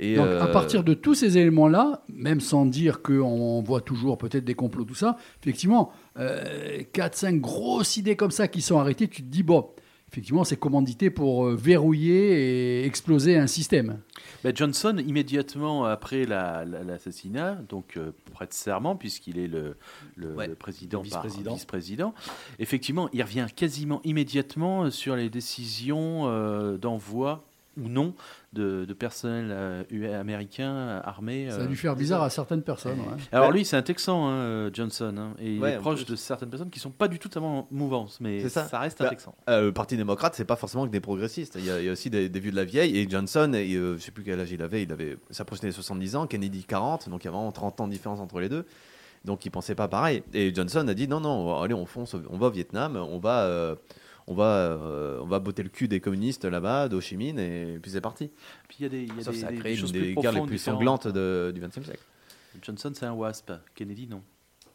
[0.00, 4.44] Et, Donc, à partir de tous ces éléments-là, même sans dire qu'on voit toujours peut-être
[4.44, 5.92] des complots, tout ça, effectivement,
[6.92, 9.68] 4, 5 grosses idées comme ça qui sont arrêtées, tu te dis, bon,
[10.14, 13.98] effectivement, c'est commandité pour euh, verrouiller et exploser un système.
[14.44, 19.76] Ben, Johnson, immédiatement après la- la- l'assassinat, donc euh, prête serment, puisqu'il est le,
[20.14, 20.46] le- Ouais.
[20.46, 21.54] le président Le par vice-président.
[21.54, 22.14] vice-président,
[22.60, 27.44] effectivement, il revient quasiment immédiatement sur les décisions euh, d'envoi
[27.76, 28.14] ou non
[28.52, 31.48] de, de personnel euh, américain armé.
[31.50, 31.66] Ça a euh.
[31.66, 32.98] dû faire bizarre à certaines personnes.
[33.00, 33.06] ouais.
[33.32, 33.54] Alors Ouais.
[33.54, 36.70] lui, c'est un Texan, hein, euh, Johnson, hein, et il est proche de certaines personnes
[36.70, 38.64] qui sont pas du tout en mouvance, mais ça.
[38.64, 38.78] ça.
[38.78, 39.34] reste un Bah, Texan.
[39.48, 41.56] euh, le Parti démocrate, c'est pas forcément que des progressistes.
[41.58, 42.96] Il y a, il y a aussi des, des vieux de la vieille.
[42.98, 45.72] Et Johnson, et, euh, je sais plus quel âge il avait, il avait s'approchait des
[45.72, 48.48] 70 ans, Kennedy 40, donc il y a vraiment 30 ans de différence entre les
[48.48, 48.64] deux.
[49.24, 50.22] Donc il pensait pas pareil.
[50.34, 53.44] Et Johnson a dit non, non, allez, on fonce, on va au Vietnam, on va,
[53.44, 53.74] euh,
[54.26, 57.78] on va, euh, on va botter le cul des communistes là-bas, d'Ho Chi Minh, et
[57.80, 58.30] puis c'est parti.
[58.68, 59.78] Puis il y a des, il y a Sauf des, ça a des créé une
[59.80, 62.02] choses des plus guerres les plus sanglantes de- du XXe siècle.
[62.62, 63.52] Johnson, c'est un wasp.
[63.74, 64.22] Kennedy, non.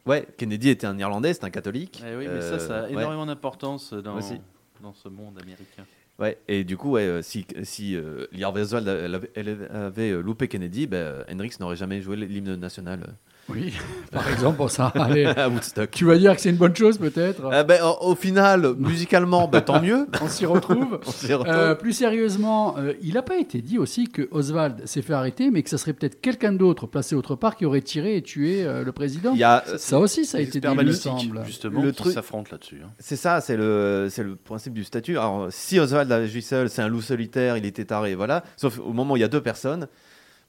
[0.06, 2.02] Ouais, Kennedy était un Irlandais, c'est un catholique.
[2.06, 2.94] Eh oui, mais ça, ça a Euh, ouais.
[2.94, 4.36] énormément d'importance dans, Aussi.
[4.82, 5.86] dans ce monde américain.
[6.20, 9.68] Ouais, et du coup, ouais, euh, si, si euh, Lee Harvey Oswald elle avait, elle
[9.72, 13.16] avait, loupé Kennedy, ben, Hendrix n'aurait jamais joué l'hymne national
[13.50, 13.74] Oui,
[14.12, 15.92] par exemple, ça, allez, à Woodstock.
[15.92, 17.42] tu vas dire que c'est une bonne chose peut-être.
[17.52, 20.08] Ah ben, au, au final, musicalement, ben, tant mieux.
[20.22, 21.00] On s'y retrouve.
[21.06, 21.54] On s'y retrouve.
[21.56, 25.50] Euh, plus sérieusement, euh, il n'a pas été dit aussi que Oswald s'est fait arrêter,
[25.52, 28.64] mais que ça serait peut-être quelqu'un d'autre placé autre part qui aurait tiré et tué
[28.66, 29.32] euh, le président.
[29.34, 31.42] Il y a, Ça aussi, ça a été dit, il me balistiques, semble.
[31.46, 32.82] Justement, Le truc- s'affrontent là-dessus.
[32.86, 32.90] hein.
[33.00, 35.18] c'est ça, c'est le, c'est le principe du statut.
[35.18, 38.44] Alors, si Oswald agit seul, c'est un loup solitaire, il était taré, voilà.
[38.58, 39.88] Sauf au moment où il y a deux personnes,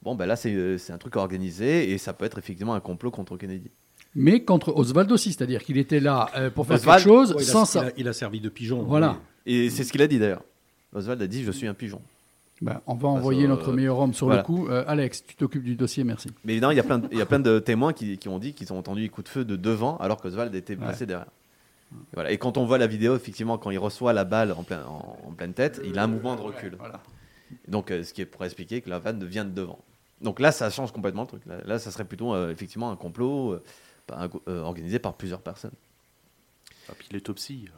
[0.03, 3.11] bon, ben là, c'est c'est un truc organisé et ça peut être effectivement un complot
[3.11, 3.71] contre Kennedy.
[4.15, 7.43] Mais contre Oswald aussi, c'est-à-dire qu'il était là euh, pour faire Oswald, quelque chose Ouais,
[7.43, 7.81] il, a, sans il ça.
[7.81, 8.83] a- il a servi de pigeon.
[8.83, 9.17] Voilà.
[9.45, 10.43] Et c'est ce qu'il a dit d'ailleurs.
[10.93, 12.01] Oswald a dit Je suis un pigeon.
[12.61, 14.41] Ben, on va envoyer euh, notre meilleur homme sur voilà.
[14.41, 14.67] le coup.
[14.67, 16.29] Euh, Alex, tu t'occupes du dossier, merci.
[16.43, 18.27] Mais évidemment, il y a plein de, il y a plein de témoins qui, qui
[18.29, 21.05] ont dit qu'ils ont entendu les coups de feu de devant alors qu'Oswald était placé
[21.07, 21.25] derrière.
[21.91, 22.31] Et, voilà.
[22.31, 25.17] et quand on voit la vidéo, effectivement, quand il reçoit la balle en, plein, en,
[25.27, 26.77] en pleine tête, il a un mouvement de recul.
[27.67, 29.79] Donc, euh, ce qui est pour expliquer que la vanne vient de devant.
[30.21, 31.43] Donc là, ça change complètement le truc.
[31.45, 33.63] Là, ça serait plutôt euh, effectivement un complot euh,
[34.47, 35.73] euh, organisé par plusieurs personnes.
[36.89, 37.69] Et puis l'autopsie,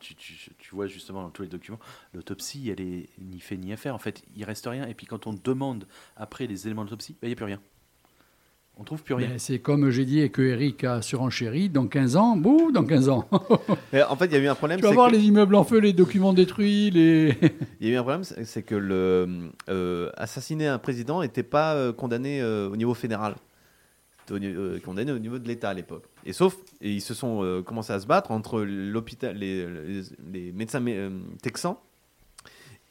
[0.00, 1.80] tu- tu vois justement dans tous les documents,
[2.14, 3.94] l'autopsie, elle est ni fait ni à faire.
[3.94, 4.86] En fait, il reste rien.
[4.86, 5.86] Et puis quand on demande
[6.16, 7.60] après les éléments d'autopsie, ben, il n'y a plus rien.
[8.78, 9.28] On trouve plus rien.
[9.28, 12.84] Ben, c'est comme j'ai dit et que Eric a surenchéri, dans 15 ans, bouh, dans
[12.84, 13.26] 15 ans.
[13.94, 14.78] Et en fait, il y a eu un problème.
[14.78, 17.34] tu vas c'est voir que- les immeubles en feu, les documents détruits, les...
[17.80, 19.28] Il y a eu un problème, c'est que le
[19.70, 23.36] euh, assassiner un président n'était pas euh, condamné euh, au niveau fédéral,
[24.28, 26.04] C'était au euh, condamné au niveau de l'État à l'époque.
[26.26, 30.02] Et sauf, et ils se sont euh, commencé à se battre entre l'hôpital, les, les-
[30.34, 31.10] les médecins mé-
[31.40, 31.76] texans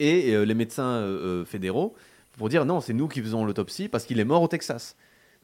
[0.00, 1.00] et euh, les médecins
[1.46, 1.94] fédéraux
[2.38, 4.96] pour dire non, c'est nous qui faisons l'autopsie parce qu'il est mort au Texas.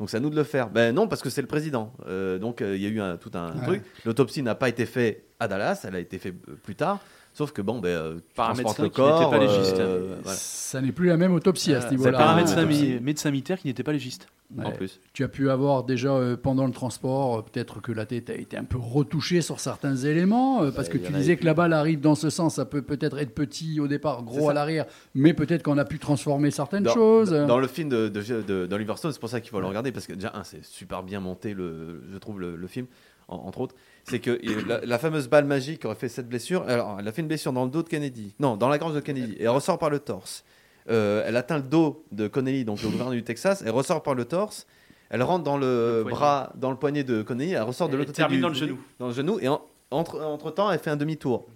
[0.03, 0.69] Donc c'est à nous de le faire.
[0.69, 1.93] Ben non, parce que c'est le président.
[2.09, 3.63] Euh, donc euh, il y a eu un, tout un Ouais.
[3.67, 3.83] truc.
[4.05, 6.99] L'autopsie n'a pas été faite à Dallas, elle a été faite euh, plus tard.
[7.35, 9.79] Sauf que bon, ben, euh, tu Par un médecin le qui n'était corps, pas légiste.
[9.79, 10.37] euh, voilà.
[10.37, 12.19] Ça n'est plus la même autopsie à ce Euh, niveau-là.
[12.19, 14.27] c'est par un Ah, médecin, médecin militaire qui n'était pas légiste.
[14.55, 14.67] Ouais.
[14.67, 15.01] En plus.
[15.15, 18.35] Tu as pu avoir déjà euh, pendant le transport, euh, peut-être que la tête a
[18.35, 21.73] été un peu retouchée sur certains éléments, euh, parce que tu disais que la balle
[21.73, 25.33] arrive dans ce sens, ça peut peut-être être petit au départ, gros à l'arrière, mais
[25.33, 27.31] peut-être qu'on a pu transformer certaines Dans, choses.
[27.31, 29.91] dans le film de, de, de- d'Oliver Stone, c'est pour ça qu'il faut le regarder,
[29.91, 32.85] parce que déjà, un, c'est super bien monté, le, je trouve, le, le film,
[33.29, 33.75] en- entre autres.
[34.05, 34.39] C'est que
[34.69, 36.65] la, la fameuse balle magique aurait fait cette blessure.
[36.69, 38.35] Alors, elle a fait une blessure dans le dos de Kennedy.
[38.41, 39.35] Non, dans la gorge de Kennedy.
[39.39, 40.45] Et elle ressort par le torse.
[40.91, 43.63] Euh, elle atteint le dos de Connelly, donc le gouverneur du Texas.
[43.65, 44.67] Elle ressort par le torse.
[45.11, 47.53] Elle rentre dans le, bras, dans le poignet de Connelly.
[47.53, 48.79] Elle ressort de l'autre côté termine du- dans le genou.
[48.99, 49.39] Dans le genou.
[49.41, 49.61] Et en-
[49.93, 51.47] entre, entre temps, elle fait un demi-tour.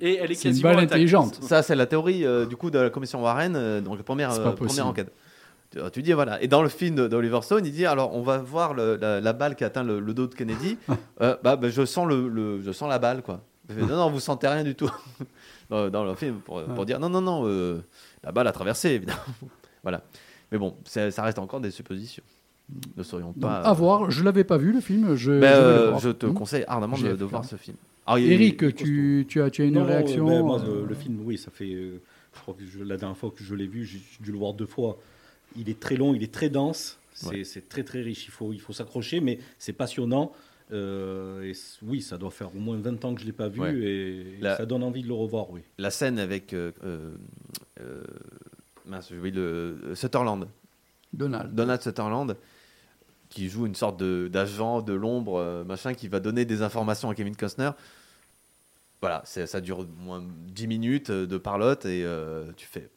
[0.00, 1.38] Et elle est C'est une quasiment balle intelligente.
[1.42, 4.32] Ça, c'est la théorie euh, du coup de la commission Warren, euh, donc la première,
[4.32, 5.12] euh, première enquête.
[5.72, 6.40] Tu, tu dis voilà.
[6.42, 9.32] Et dans le film d'Oliver Stone, il dit alors on va voir le- la, la
[9.32, 10.78] balle qui atteint le, le dos de Kennedy.
[11.20, 13.42] Euh, bah, bah, je sens le, le- je sens la balle quoi.
[13.68, 14.90] Fait, non non vous sentez rien du tout
[15.70, 17.80] dans, dans le film pour, pour dire non non non euh,
[18.24, 19.20] la balle a traversé évidemment.
[19.82, 20.02] voilà.
[20.50, 22.22] Mais bon, ça reste encore des suppositions.
[22.96, 23.60] Ne serions Donc, pas.
[23.60, 25.14] à voir, je l'avais pas vu le film.
[25.14, 26.34] Je, Ben, je euh, te Hmm.
[26.34, 27.76] conseille ardemment de, voir ce film.
[28.06, 30.86] Alors, il- Eric, tu, tu, as, tu as une Non, réaction ben, moi, euh, le,
[30.88, 31.72] le film, oui, ça fait.
[31.72, 32.00] euh,
[32.34, 34.54] je crois que je- la dernière fois que je l'ai vu, j'ai dû le voir
[34.54, 34.98] deux fois.
[35.56, 37.62] Il est très long, il est très dense, c'est Ouais.
[37.68, 38.26] très très riche.
[38.26, 40.32] Il faut, il faut s'accrocher, mais c'est passionnant.
[40.70, 43.48] Euh, et oui, ça doit faire au moins 20 ans que je ne l'ai pas
[43.48, 43.74] vu Ouais.
[43.76, 45.60] et La- ça donne envie de le revoir, oui.
[45.78, 47.14] la scène avec euh, euh,
[47.80, 48.02] euh,
[48.86, 50.48] mince, le Sutherland,
[51.12, 51.54] Donald.
[51.54, 52.36] Donald Sutherland,
[53.28, 57.14] qui joue une sorte de- d'agent de, l'ombre, machin, qui va donner des informations à
[57.14, 57.70] Kevin Costner.
[59.02, 62.88] Voilà, ça dure au moins 10 minutes de parlotte et euh, tu fais.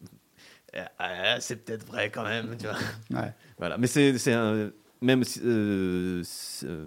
[0.76, 3.22] Eh, ah, c'est peut-être vrai quand même, tu vois.
[3.22, 3.34] Ouais.
[3.58, 4.72] Voilà, mais c'est c'est un.
[5.02, 5.40] Même si.
[5.44, 6.86] euh, c'est, euh,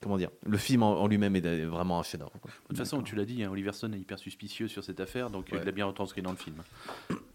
[0.00, 2.32] comment dire Le film en, en lui-même est vraiment un chef-d'œuvre.
[2.44, 5.30] De toute façon, tu l'as dit, hein, Oliver Stone est hyper suspicieux sur cette affaire,
[5.30, 5.62] donc euh, Ouais.
[5.62, 6.56] il l'a bien retranscrit dans le film.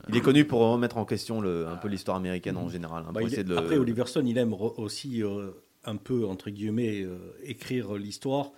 [0.07, 3.03] Il est connu pour remettre en question le, un peu l'histoire américaine en général.
[3.03, 5.23] hein, Bah, pour il essayer est- de le- Après, Oliver Stone, il aime re- aussi
[5.23, 5.51] euh,
[5.85, 8.51] un peu, entre guillemets, euh, écrire l'histoire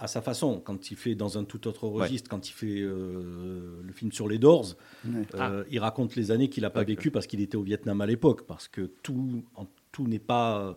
[0.00, 0.60] à sa façon.
[0.60, 4.26] Quand il fait dans un tout autre registre, quand il fait euh, le film sur
[4.28, 4.74] les Doors,
[5.06, 5.22] Ouais.
[5.34, 8.06] euh, il raconte les années qu'il n'a pas vécues parce qu'il était au Vietnam à
[8.06, 8.46] l'époque.
[8.46, 10.74] Parce que tout, en- tout n'est pas euh,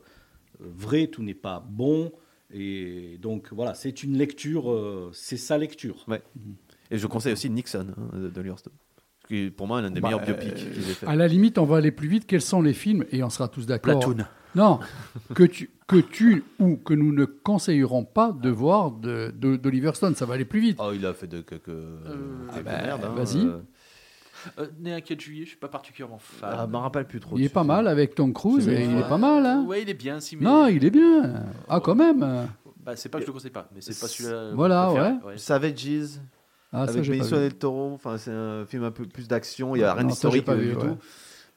[0.59, 2.12] vrai, tout n'est pas bon.
[2.51, 6.05] Et donc voilà, c'est une lecture, euh, c'est sa lecture.
[6.91, 8.53] Et je conseille aussi Nixon hein, de, de.
[9.27, 11.07] Qui est pour moi l'un des Bah, meilleurs euh, biopics qu'ils aient fait.
[11.07, 12.25] À la limite, on va aller plus vite.
[12.27, 13.99] Quels sont les films Et on sera tous d'accord.
[13.99, 14.25] Platoon.
[14.55, 14.79] Non,
[15.33, 19.91] que tu, que tu ou que nous ne conseillerons pas de voir de- de- d'Oliver
[19.95, 20.13] Stone.
[20.15, 20.77] Ça va aller plus vite.
[20.79, 23.01] Oh, il a fait de quelques, quelques bah, merdes.
[23.05, 23.45] hein, vas-y.
[23.47, 23.57] euh.
[24.59, 26.49] Euh, né un 4 juillet, je suis pas particulièrement fan.
[26.53, 27.38] Ah, je m'en rappelle plus trop.
[27.38, 28.67] Il est pas mal avec Tom Cruise.
[28.67, 29.45] Et il est pas mal.
[29.45, 29.63] Hein.
[29.65, 30.43] Ouais, il est bien, si, mais.
[30.43, 31.45] Non, il est bien.
[31.69, 32.47] Ah, quand même.
[32.86, 34.51] Bah, c'est pas que je le conseille pas, mais c'est pas celui-là.
[34.53, 35.09] Voilà, ouais.
[35.09, 35.38] film.
[35.38, 36.19] Savages,
[36.73, 37.91] Ah, avec Benicio del Toro.
[37.93, 39.75] Enfin, c'est un film un peu plus d'action.
[39.75, 40.81] Il y a rien d'historique euh, vu, du ouais.
[40.81, 40.97] tout.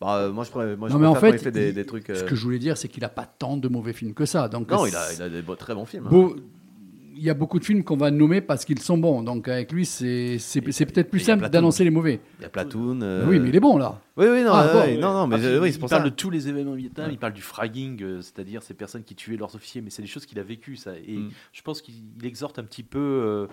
[0.01, 2.07] Bah, euh, moi, je, pourrais- moi, je Non, mais en fait, des, il- des trucs.
[2.09, 4.27] Ce euh, que je voulais dire, c'est qu'il n'a pas tant de mauvais films que
[4.27, 4.49] ça.
[4.49, 6.07] Donc, Non, euh, il a, il a des beaux- très bons films.
[6.13, 6.29] hein.
[7.19, 9.23] Il y a beaucoup de films qu'on va nommer parce qu'ils sont bons.
[9.23, 12.21] Donc avec lui, c'est peut-être plus simple d'annoncer les mauvais.
[12.39, 13.01] Il y a Platoon.
[13.01, 14.03] euh, Oui, mais il est bon là.
[14.19, 15.01] Oui, oui, non, Ah, bon.
[15.01, 16.11] non, non, mais Ah, oui, il c'est pour parle ça.
[16.11, 19.15] de tous les événements au Vietnam, il parle du fragging, euh, c'est-à-dire ces personnes qui
[19.15, 20.91] tuaient leurs officiers, mais c'est des choses qu'il a vécues, ça.
[21.09, 21.31] Et Mm.
[21.55, 23.47] je pense qu'il il exhorte un petit peu euh,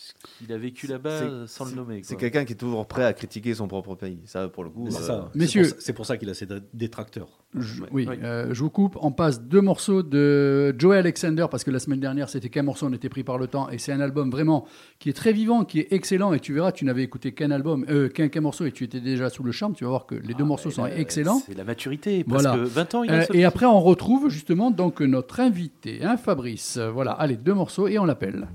[0.00, 2.00] ce qu'il a vécu là-bas sans le nommer.
[2.04, 4.20] C'est quelqu'un qui est toujours prêt à critiquer son propre pays.
[4.26, 4.86] Ça, pour le coup.
[4.90, 5.20] C'est euh.
[5.32, 5.62] C'est Messieurs.
[5.62, 7.28] pour ça- C'est pour ça qu'il a ses dé- détracteurs.
[7.58, 7.88] Je, Ouais.
[7.92, 8.16] oui, Oui.
[8.22, 8.96] euh, je vous coupe.
[9.00, 12.86] On passe deux morceaux de Joey Alexander parce que la semaine dernière, c'était qu'un morceau,
[12.86, 14.66] on était pris par le temps et c'est un album vraiment
[14.98, 16.32] qui est très vivant, qui est excellent.
[16.32, 19.00] Et tu verras, tu n'avais écouté qu'un album, euh, qu'un qu'un morceau et tu étais
[19.00, 19.74] déjà sous le charme.
[19.74, 21.42] Tu vas voir que les deux Ah, morceaux sont excellents.
[21.44, 22.58] C'est la maturité, parce Voilà.
[22.58, 26.16] que 20 ans, il a Euh, et après, on retrouve justement donc notre invité, hein,
[26.16, 26.76] Fabrice.
[26.78, 28.46] Voilà, allez, deux morceaux et on l'appelle.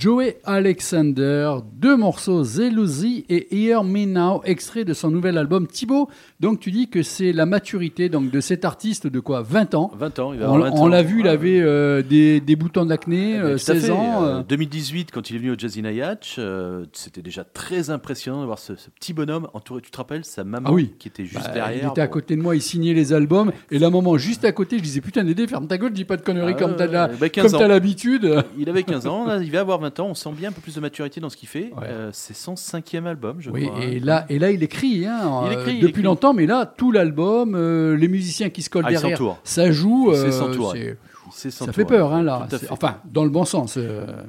[0.00, 5.66] Joey Alexander, deux morceaux, Zeluzi et Hear Me Now, extrait de son nouvel album.
[5.66, 9.74] Thibaut, donc tu dis que c'est la maturité donc, de cet artiste de quoi 20
[9.74, 9.90] ans?
[9.96, 10.88] 20 ans, il va On, avoir 20 on ans.
[10.88, 13.90] l'a vu, il avait euh, des, des boutons d'acné, ben, euh, tout à 16 fait.
[13.92, 14.22] ans.
[14.24, 18.40] Euh, euh, 2018, quand il est venu au Jazzy Nayach, euh, c'était déjà très impressionnant
[18.42, 19.80] de voir ce, ce petit bonhomme entouré.
[19.80, 20.92] Tu te rappelles sa maman Ah oui.
[20.98, 21.84] qui était juste bah, derrière.
[21.84, 22.12] il était à bon.
[22.12, 23.52] côté de moi, il signait les albums.
[23.70, 26.18] Et la maman juste à côté, je disais Putain, Dédé, ferme ta gueule, dis pas
[26.18, 27.68] de conneries Ah comme t'as bah, comme 15 t'as ans.
[27.68, 28.44] l'habitude.
[28.58, 30.08] Il avait 15 ans, là, il va avoir 20 ans.
[30.10, 31.69] On sent bien un peu plus de maturité dans ce qu'il fait.
[31.76, 31.86] Ouais.
[31.88, 33.84] Euh, c'est son cinquième album, je Oui, crois.
[33.84, 34.00] et hein.
[34.02, 36.02] là, et là, il écrit, hein, Il euh, il depuis écrit.
[36.02, 40.12] longtemps, mais là, tout l'album, euh, les musiciens qui se collent Ah, derrière, ça joue.
[40.14, 40.30] C'est-
[41.32, 42.48] C'est ça son fait peur, hein, là.
[42.70, 43.78] Enfin, dans le bon sens,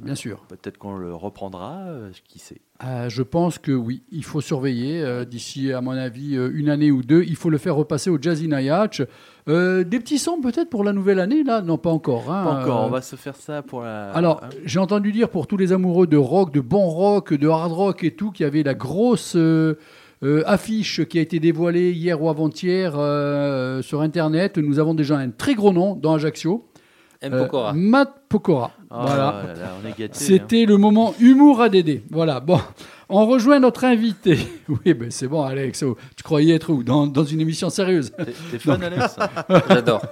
[0.02, 0.38] bien sûr.
[0.48, 1.84] Peut-être qu'on le reprendra,
[2.28, 2.60] qui sait.
[2.84, 7.02] Euh, je pense que oui, il faut surveiller d'ici, à mon avis, une année ou
[7.02, 7.24] deux.
[7.24, 9.02] Il faut le faire repasser au Jazzy Nayach.
[9.48, 11.62] Euh, des petits sons peut-être pour la nouvelle année, là?
[11.62, 12.30] Non, pas encore.
[12.32, 14.10] hein, Pas encore, euh, on va se faire ça pour la.
[14.12, 14.48] Alors, hein.
[14.64, 18.04] j'ai entendu dire pour tous les amoureux de rock, de bon rock, de hard rock
[18.04, 19.78] et tout, qu'il y avait la grosse euh,
[20.22, 24.58] euh, affiche qui a été dévoilée hier ou avant-hier euh, sur Internet.
[24.58, 26.68] Nous avons déjà un très gros nom dans Ajaccio.
[27.20, 27.34] M.
[27.34, 27.72] Euh, Pokora.
[27.72, 28.70] Matt Pokora.
[28.90, 29.28] Ah voilà.
[29.28, 30.06] hein.
[30.12, 32.02] C'était le moment humour à Dédé.
[32.10, 32.40] Voilà.
[32.40, 32.58] Bon,
[33.12, 34.36] on rejoint notre invité.
[34.68, 35.82] Oui, ben c'est bon, Alex.
[35.82, 36.82] Oh, Tu croyais être où?
[36.82, 38.12] Dans, dans une émission sérieuse.
[38.50, 39.16] T'es- fun, Alex?
[39.68, 40.02] J'adore.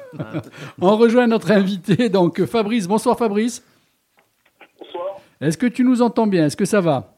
[0.80, 2.86] On rejoint notre invité, donc Fabrice.
[2.86, 3.64] Bonsoir, Fabrice.
[4.78, 5.16] Bonsoir.
[5.40, 6.46] Est-ce que tu nous entends bien?
[6.46, 7.16] Est-ce que ça va?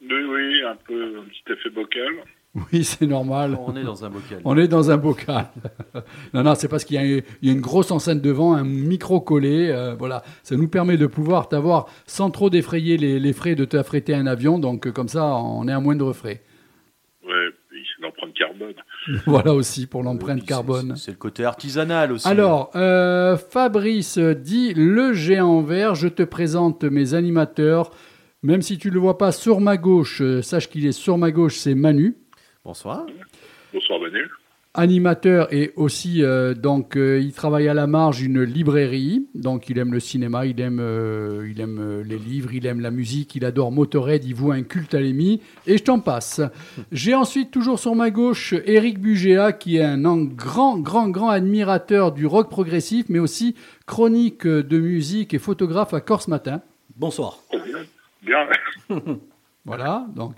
[0.00, 2.24] Oui, oui, un peu un petit effet bocal.
[2.72, 3.58] Oui, c'est normal.
[3.66, 4.40] On est dans un bocal.
[4.44, 5.46] On est dans un bocal.
[6.34, 8.52] non, non, c'est parce qu'il y, a une- il y a une grosse enceinte devant,
[8.54, 9.70] un micro collé.
[9.70, 13.64] euh, voilà, ça nous permet de pouvoir t'avoir sans trop défrayer les, les frais de
[13.64, 14.58] t'affréter un avion.
[14.58, 16.42] Donc, euh, comme ça, on est à moindre frais.
[17.24, 17.30] Ouais,
[18.00, 18.74] l'empreinte carbone.
[19.26, 20.94] voilà aussi pour l'empreinte c'est- carbone.
[20.96, 22.28] C'est le côté artisanal aussi.
[22.28, 25.94] Alors, euh, Fabrice dit le géant vert.
[25.94, 27.90] Je te présente mes animateurs.
[28.42, 31.16] Même si tu ne le vois pas sur ma gauche, euh, sache qu'il est sur
[31.16, 32.16] ma gauche, c'est Manu.
[32.64, 33.06] Bonsoir.
[33.72, 34.28] Bonsoir Manu.
[34.74, 39.78] animateur et aussi euh, donc euh, il travaille à la marge une librairie donc il
[39.78, 43.34] aime le cinéma il aime euh, il aime euh, les livres il aime la musique
[43.34, 46.40] il adore Motorhead il voit un culte à l'émi et je t'en passe
[46.90, 51.28] j'ai ensuite toujours sur ma gauche Eric Bugéa qui est un an- grand grand grand
[51.30, 53.54] admirateur du rock progressif mais aussi
[53.86, 56.62] chronique de musique et photographe à Corse Matin
[56.96, 57.38] Bonsoir.
[58.22, 58.46] Bien.
[59.64, 60.34] Voilà, donc.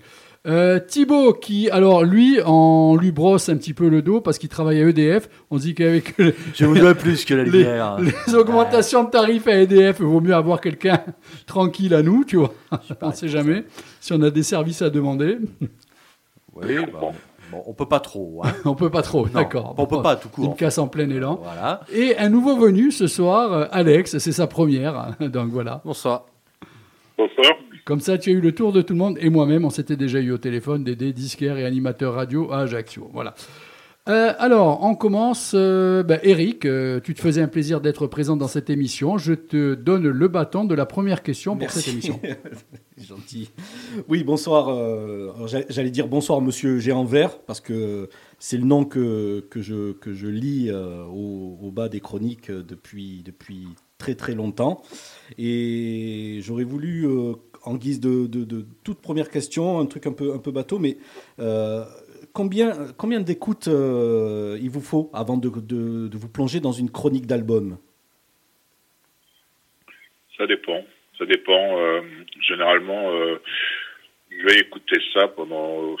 [0.47, 4.49] Euh, Thibaut, qui, alors lui, on lui brosse un petit peu le dos parce qu'il
[4.49, 5.27] travaille à EDF.
[5.49, 7.97] On dit qu'avec les, Je vous dois plus que la lumière.
[7.99, 10.99] les augmentations de tarifs à EDF, il vaut mieux avoir quelqu'un
[11.47, 12.53] tranquille à nous, tu vois.
[13.01, 13.63] on ne sait jamais
[13.99, 15.37] si on a des services à demander.
[16.57, 16.99] Oui, bah,
[17.51, 18.41] bon, on peut pas trop.
[18.45, 18.53] hein.
[18.63, 19.75] On peut pas trop, d'accord.
[19.77, 20.55] on peut pas tout Il me court.
[20.55, 21.37] casse en plein élan.
[21.43, 21.81] Voilà.
[21.93, 25.17] Et un nouveau venu ce soir, euh, Alex, c'est sa première.
[25.19, 25.81] Donc voilà.
[25.83, 26.27] Bonsoir.
[27.17, 27.55] Bonsoir.
[27.85, 29.17] Comme ça, tu as eu le tour de tout le monde.
[29.21, 33.11] Et moi-même, on s'était déjà eu au téléphone, Dédé, disquaire et animateur radio à Ajaccio.
[33.13, 33.35] Voilà.
[34.09, 35.53] Euh, alors, on commence.
[35.55, 39.19] Euh, ben, Eric, euh, tu te faisais un plaisir d'être présent dans cette émission.
[39.19, 41.81] Je te donne le bâton de la première question pour Merci.
[41.81, 42.19] cette émission.
[42.97, 43.51] Gentil.
[44.07, 44.67] Oui, bonsoir.
[45.69, 48.09] J'allais dire bonsoir, monsieur Géant Vert, parce que
[48.39, 53.21] c'est le nom que, que, je, que je lis au, au bas des chroniques depuis,
[53.23, 53.67] depuis
[53.97, 54.81] très très longtemps.
[55.37, 57.07] Et j'aurais voulu,
[57.65, 60.79] en guise de, de- de toute première question, un truc un peu, un peu bateau,
[60.79, 60.97] mais
[61.39, 61.83] euh,
[62.33, 66.89] combien, combien d'écoutes euh, il vous faut avant de, de- de vous plonger dans une
[66.91, 67.77] chronique d'album?
[70.37, 70.83] Ça dépend.
[71.17, 71.79] Ça dépend.
[71.79, 72.01] euh,
[72.41, 73.37] généralement, euh,
[74.29, 75.95] je vais écouter ça pendant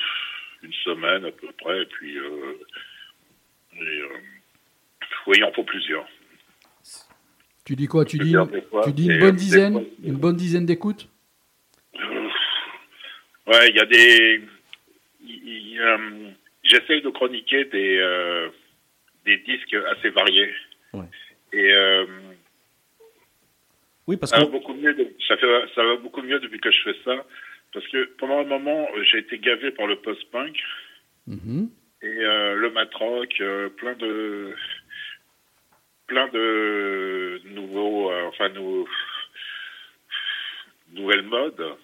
[0.61, 2.53] une semaine à peu près, et puis euh,
[3.77, 4.07] et, euh,
[5.27, 6.05] oui, il en faut plusieurs.
[7.65, 8.05] Tu dis quoi?
[8.05, 8.35] Tu dis,
[8.83, 11.07] tu dis une bonne dizaine Une bonne dizaine d'écoutes?
[13.47, 14.41] Ouais, il y a des.
[15.79, 16.29] euh,
[16.63, 18.49] J'essaye de chroniquer des, euh,
[19.23, 20.51] des disques assez variés.
[20.93, 21.05] Ouais.
[21.53, 22.05] Et euh,
[24.07, 26.59] Oui, parce ça, va que beaucoup mieux de- ça, fait, ça va beaucoup mieux depuis
[26.59, 27.23] que je fais ça.
[27.71, 30.57] Parce que pendant un moment, j'ai été gavé par le post-punk
[31.27, 31.69] Mhm.
[32.01, 34.55] et euh, le matrock, euh, plein de.
[36.07, 38.11] plein de nouveaux.
[38.11, 38.87] euh, enfin, nou-
[40.93, 41.75] nouvelles modes.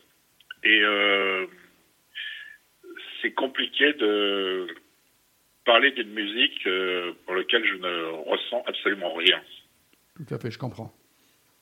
[0.63, 1.45] Et euh,
[3.21, 4.67] c'est compliqué de
[5.65, 9.41] parler d'une musique euh, pour laquelle je ne ressens absolument rien.
[10.15, 10.93] Tout à fait, je comprends.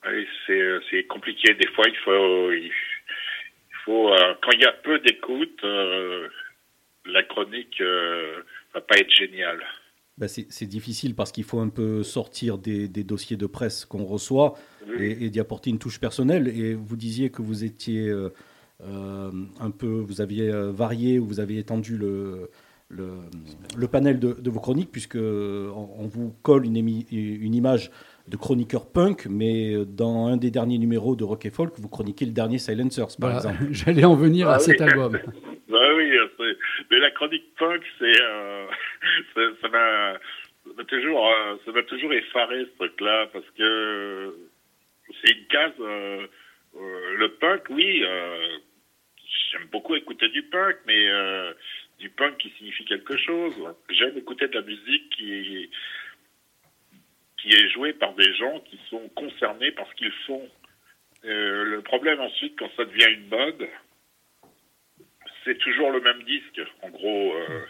[0.06, 1.54] Et c'est compliqué.
[1.54, 2.72] Des fois, il faut, il
[3.86, 6.30] faut euh, quand il y a peu d'écoute, euh,
[7.06, 8.42] la chronique euh,
[8.74, 9.62] va pas être géniale.
[10.18, 14.04] Ben, c'est difficile parce qu'il faut un peu sortir des, des dossiers de presse qu'on
[14.04, 14.56] reçoit
[15.00, 16.50] et, et d'y apporter une touche personnelle.
[16.50, 18.30] Et vous disiez que vous étiez euh, euh,
[18.82, 22.50] un peu, vous aviez euh, varié ou vous aviez étendu le,
[22.90, 23.10] le,
[23.78, 27.54] le panel de, de vos chroniques, puisque euh, on, on vous colle une, émi- une
[27.56, 27.92] image
[28.28, 32.26] de chroniqueur punk, mais dans un des derniers numéros de Rock et Folk, vous chroniquez
[32.26, 33.58] le dernier Silencers, par Voilà, exemple.
[33.72, 34.88] J'allais en venir Ah à cet oui.
[34.88, 35.20] album.
[35.70, 36.12] Bah oui,
[36.90, 38.66] mais la chronique punk, c'est, euh,
[39.62, 44.34] ça- m'a, toujours, euh, ça m'a toujours effaré ce truc-là parce que
[45.22, 45.72] c'est une case.
[45.80, 46.26] euh,
[46.76, 48.58] euh, le punk, oui, euh,
[49.52, 51.54] j'aime beaucoup écouter du punk, mais euh,
[52.00, 53.54] du punk qui signifie quelque chose.
[53.90, 55.70] J'aime écouter de la musique qui
[57.42, 60.50] qui est jouée par des gens qui sont concernés par ce qu'ils font.
[61.24, 63.68] Euh, le problème ensuite, quand ça devient une mode,
[65.46, 66.62] c'est toujours le même disque.
[66.82, 67.66] En gros, euh,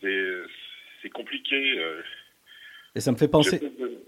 [0.00, 0.42] c'est
[1.02, 1.80] c'est compliqué.
[2.94, 3.60] Et ça me fait penser.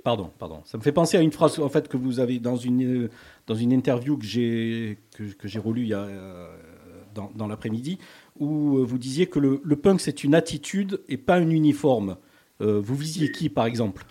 [0.05, 0.63] Pardon, pardon.
[0.65, 3.11] Ça me fait penser à une phrase en fait que vous avez dans une euh,
[3.47, 6.55] dans une interview que j'ai que, que j'ai relue il y a euh,
[7.15, 7.99] dans, dans l'après-midi
[8.39, 12.19] où euh, vous disiez que le, le punk c'est une attitude et pas un uniforme.
[12.61, 14.05] Euh, vous visiez qui par exemple?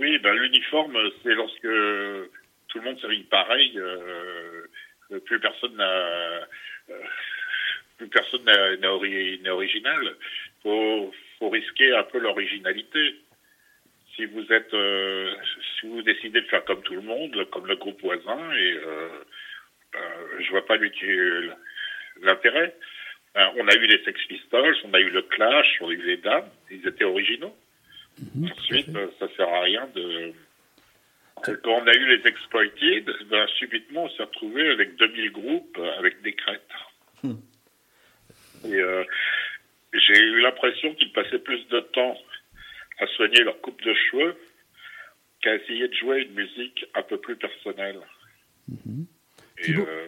[0.00, 4.66] Oui, ben, l'uniforme, c'est lorsque tout le monde s'habille pareil, euh,
[5.26, 7.02] plus personne n'a euh,
[7.98, 10.16] plus personne n'est original.
[10.62, 13.16] Faut faut risquer un peu l'originalité.
[14.14, 15.34] Si vous êtes euh,
[15.80, 19.08] si vous décidez de faire comme tout le monde, comme le groupe voisin, et euh,
[19.96, 19.98] euh,
[20.40, 20.76] je vois pas
[22.20, 22.76] l'intérêt.
[23.36, 26.02] Euh, on a eu les Sex Pistols, on a eu le Clash, on a eu
[26.02, 27.56] les Dames, ils étaient originaux.
[28.42, 30.32] Ensuite, euh, ça sert à rien de.
[31.42, 36.20] Quand on a eu les exploited, ben, subitement, on s'est retrouvé avec 2000 groupes avec
[36.20, 36.68] des crêtes.
[37.22, 37.36] Hmm.
[38.66, 39.04] Et euh,
[39.92, 42.16] j'ai eu l'impression qu'ils passaient plus de temps
[42.98, 44.36] à soigner leur coupe de cheveux
[45.40, 48.00] qu'à essayer de jouer une musique un peu plus personnelle.
[49.58, 50.06] Et, Thibaut euh,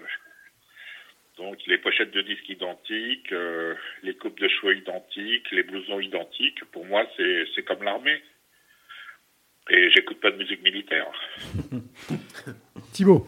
[1.39, 6.63] donc les pochettes de disques identiques, euh, les coupes de cheveux identiques, les blousons identiques,
[6.67, 8.23] pour moi c'est c'est comme l'armée.
[9.71, 11.07] Et j'écoute pas de musique militaire.
[12.93, 13.27] Thibaut,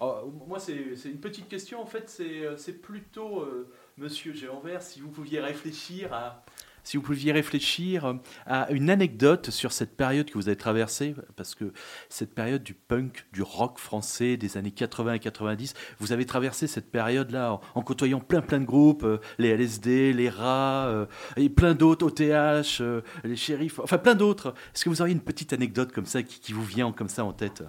[0.00, 1.80] Alors, moi, c'est c'est une petite question.
[1.80, 6.44] En fait, c'est euh, c'est plutôt, euh, monsieur Géanvert, si vous pouviez réfléchir à.
[6.86, 8.14] Si vous pouviez réfléchir euh,
[8.44, 11.72] à une anecdote sur cette période que vous avez traversée, parce que
[12.10, 16.66] cette période du punk, du rock français des années 80 et 90, vous avez traversé
[16.66, 21.06] cette période-là en, côtoyant plein plein de groupes, euh, les LSD, les rats, euh,
[21.38, 22.82] et plein d'autres, OTH,
[23.24, 24.52] les shérifs, enfin plein d'autres.
[24.74, 27.32] Est-ce que vous auriez une petite anecdote comme ça qui, vous vient comme ça en
[27.32, 27.62] tête?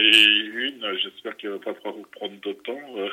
[0.00, 2.96] Une, j'espère qu'elle va pas prendre de temps.
[2.96, 3.08] Euh,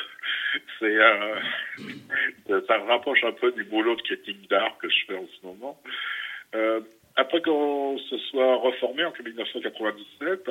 [0.79, 5.15] C'est euh, ça me rapproche un peu du boulot de critique d'art que je fais
[5.15, 5.81] en ce moment.
[6.55, 6.81] Euh,
[7.15, 10.49] après qu'on se soit reformé en 1997,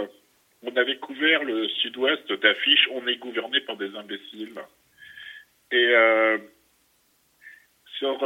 [0.63, 4.55] on avait couvert le sud-ouest d'affiches On est gouverné par des imbéciles.
[5.73, 5.95] Et
[7.99, 8.19] sur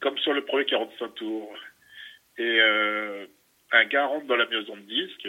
[0.00, 1.54] comme sur le premier 45 tours.
[2.38, 2.60] Et
[3.72, 5.28] un gars rentre dans la maison de disques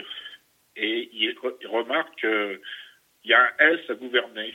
[0.78, 2.60] et il, re- il remarque qu'il
[3.24, 4.54] y a un S à gouverner.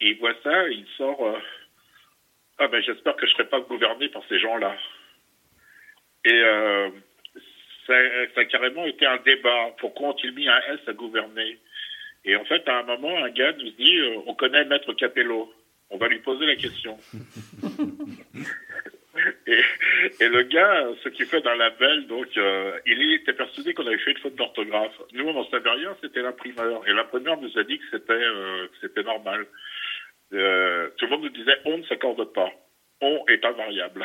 [0.00, 1.38] Et il voit ça et il sort euh,
[2.58, 4.76] Ah ben j'espère que je ne serai pas gouverné par ces gens-là.
[6.24, 6.90] Et euh,
[7.86, 7.94] ça,
[8.34, 9.70] ça a carrément été un débat.
[9.78, 11.58] Pourquoi ont-ils mis un S à gouverner?
[12.24, 15.52] Et en fait, à un moment, un gars nous dit euh, On connaît Maître Capello.
[15.90, 16.98] On va lui poser la question.
[19.46, 19.62] Et,
[20.20, 24.18] et le gars s'occupait d'un label, donc euh, il était persuadé qu'on avait fait une
[24.18, 25.00] faute d'orthographe.
[25.12, 26.86] Nous, on n'en savait rien, c'était l'imprimeur.
[26.88, 29.46] Et l'imprimeur nous a dit que c'était euh, c'était normal.
[30.32, 32.50] Euh, tout le monde nous disait on ne s'accorde pas.
[33.00, 34.04] On est invariable.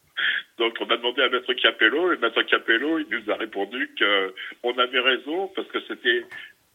[0.58, 4.34] Donc on a demandé à Maître Capello, et Maître Capello, il nous a répondu que
[4.64, 6.24] on avait raison parce que c'était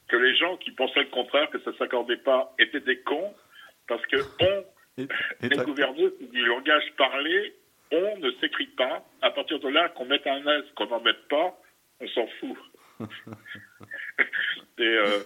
[0.08, 3.34] que les gens qui pensaient le contraire, que ça s'accordait pas, étaient des cons,
[3.88, 4.66] parce que on
[4.97, 7.53] les gouverneurs du langage parlé,
[7.91, 9.05] on ne s'écrit pas.
[9.21, 11.57] À partir de là, qu'on mette un S, qu'on n'en mette pas,
[11.99, 12.57] on s'en fout.
[14.79, 15.19] Et euh,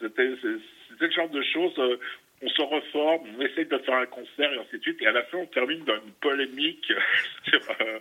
[0.00, 1.78] c'était le genre de choses.
[1.78, 1.96] euh,
[2.42, 5.02] on se reforme, on essaye de faire un concert et ainsi de suite.
[5.02, 6.90] Et à la fin, on termine dans une polémique
[7.44, 7.98] sur, euh,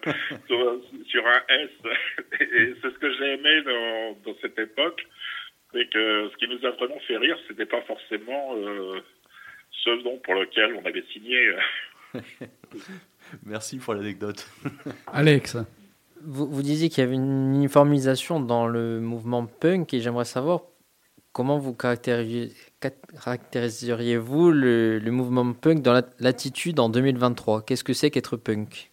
[0.48, 1.70] sur, sur un S.
[2.40, 5.06] Et c'est ce que j'ai aimé dans, dans cette époque.
[5.74, 9.02] C'est que ce qui nous a vraiment fait rire, c'était pas forcément euh,
[9.72, 11.54] ce nom pour lequel on avait signé.
[13.46, 14.48] Merci pour l'anecdote.
[15.08, 15.58] Alex.
[16.22, 20.62] Vous, vous disiez qu'il y avait une uniformisation dans le mouvement punk et j'aimerais savoir
[21.32, 22.54] comment vous caractériseriez-
[23.14, 28.92] caractériseriez-vous le, le mouvement punk dans la- l'attitude en 2023 Qu'est-ce que c'est qu'être punk?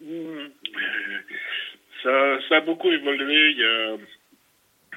[0.00, 0.48] Hmm.
[2.02, 3.50] Ça, ça a beaucoup évolué.
[3.52, 3.96] Il y a,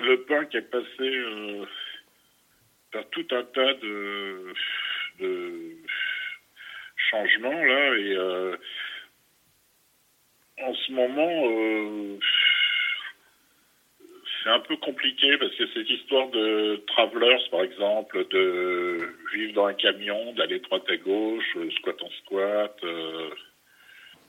[0.03, 1.65] le punk est passé euh,
[2.91, 4.53] par tout un tas de,
[5.21, 5.77] de
[7.09, 8.55] changements là et euh,
[10.61, 12.19] en ce moment euh,
[14.43, 18.97] c'est un peu compliqué parce que cette histoire de travelers par exemple de
[19.33, 22.79] vivre dans un camion d'aller droite à gauche euh, squat en squat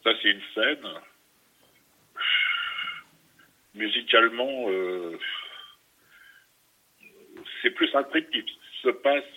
[0.04, 0.88] ça c'est une scène
[3.72, 4.66] musicalement,
[7.62, 8.44] c'est plus un truc qui
[8.82, 9.36] se passe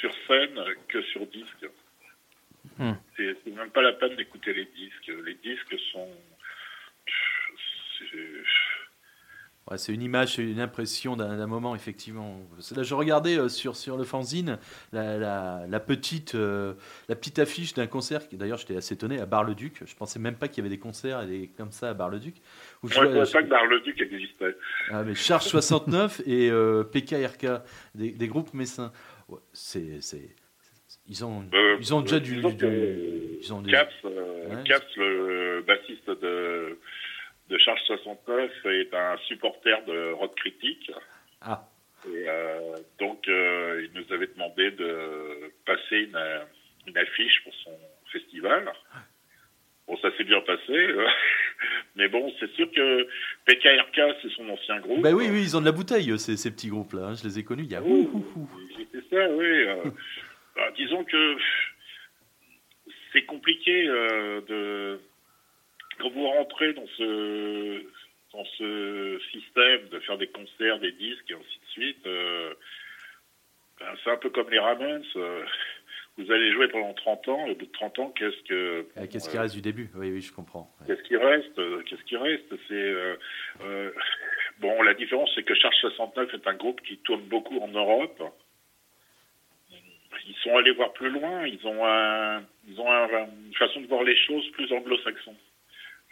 [0.00, 1.66] sur scène que sur disque.
[2.78, 2.92] Hmm.
[3.16, 5.12] C'est même pas la peine d'écouter les disques.
[5.24, 6.08] Les disques sont.
[7.98, 8.44] c'est-
[9.70, 12.38] Ouais, c'est une image, c'est une impression d'un moment, effectivement.
[12.76, 14.58] Là, je regardais euh, sur, sur le fanzine
[14.92, 16.74] la, la, la petite, euh,
[17.08, 19.80] la petite affiche d'un concert, qui d'ailleurs j'étais assez étonné, à Bar-le-Duc.
[19.86, 22.34] Je pensais même pas qu'il y avait des concerts et des, comme ça à Bar-le-Duc.
[22.82, 24.54] Où je ne savais pas que Bar-le-Duc existait.
[24.90, 27.46] Ah, mais Charge 69 et euh, PKRK,
[27.94, 28.92] des, des groupes messins.
[29.30, 30.28] Ouais, c'est, c'est,
[31.08, 32.36] ils, ont, Euh, ils ont déjà du.
[32.36, 34.62] disons du- que ils ont des- Caps, euh, Ouais.
[34.64, 36.78] Caps, le bassiste de,
[37.50, 40.90] de Charge 69, est un supporter de rock critique.
[41.40, 41.68] Ah,
[42.06, 46.18] Et, euh, donc, euh, il nous avait demandé de passer une,
[46.86, 47.70] une affiche pour son
[48.12, 48.70] festival.
[49.86, 50.72] Bon, ça s'est bien passé.
[50.72, 51.06] euh,
[51.96, 53.06] Mais bon, c'est sûr que
[53.46, 55.02] PKRK, c'est son ancien groupe.
[55.02, 57.08] bah oui, oui, ils ont de la bouteille, ces, ces petits groupes-là.
[57.08, 57.14] hein.
[57.14, 57.82] Je les ai connus il y a.
[57.82, 58.48] Oui, ouh, ouh, ouh.
[58.92, 59.64] C'est ça, oui.
[60.56, 61.36] euh, bah, disons que
[63.12, 65.00] c'est compliqué euh, de
[66.00, 67.82] quand vous rentrez dans ce
[68.32, 72.06] dans ce système de faire des concerts, des disques et ainsi de suite.
[72.06, 72.52] euh,
[73.80, 75.04] ben, c'est un peu comme les Ramones.
[75.16, 75.44] euh,
[76.16, 79.06] vous allez jouer pendant 30 ans, et au bout de 30 ans, qu'est-ce que Ah,
[79.08, 79.90] Qu'est-ce qui euh, reste du début?
[79.96, 80.72] Oui, oui, je comprends.
[80.80, 80.86] Ouais.
[80.86, 82.54] Qu'est-ce qui reste euh, Qu'est-ce qui reste?
[82.68, 83.16] C'est euh,
[83.62, 83.90] euh,
[84.60, 84.80] bon.
[84.82, 88.22] La différence, c'est que Charge 69 est un groupe qui tourne beaucoup en Europe.
[90.26, 91.46] Ils sont allés voir plus loin.
[91.46, 93.08] Ils ont un, ils ont un-
[93.46, 95.36] une façon de voir les choses plus anglo-saxon,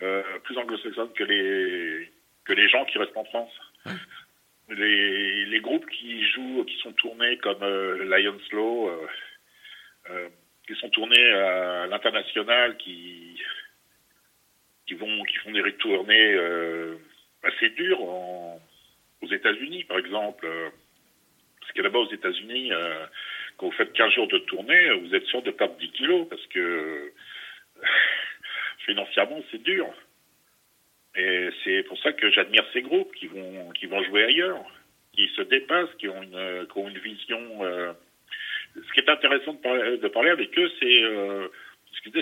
[0.03, 2.11] euh, plus anglo-saxonne que les
[2.45, 3.53] que les gens qui restent en France.
[4.69, 9.07] Les, les groupes qui jouent, qui sont tournés comme euh, Lion Slow, euh,
[10.11, 10.29] euh,
[10.67, 13.41] qui sont tournés à l'international, qui
[14.87, 16.97] qui vont qui font des retournées euh,
[17.43, 18.61] assez dures en-
[19.23, 20.71] aux États-Unis par exemple Euh,
[21.61, 23.07] parce que là-bas aux États-Unis euh,
[23.67, 27.13] vous faites 15 jours de tournée vous êtes sûr de perdre 10 kilos parce que
[28.85, 29.89] financièrement c'est dur.
[31.15, 34.65] Et c'est pour ça que j'admire ces groupes qui vont qui vont jouer ailleurs
[35.15, 37.93] qui se dépassent qui ont une qui ont une vision euh,
[38.75, 41.49] ce qui est intéressant de parler, de parler avec eux c'est euh,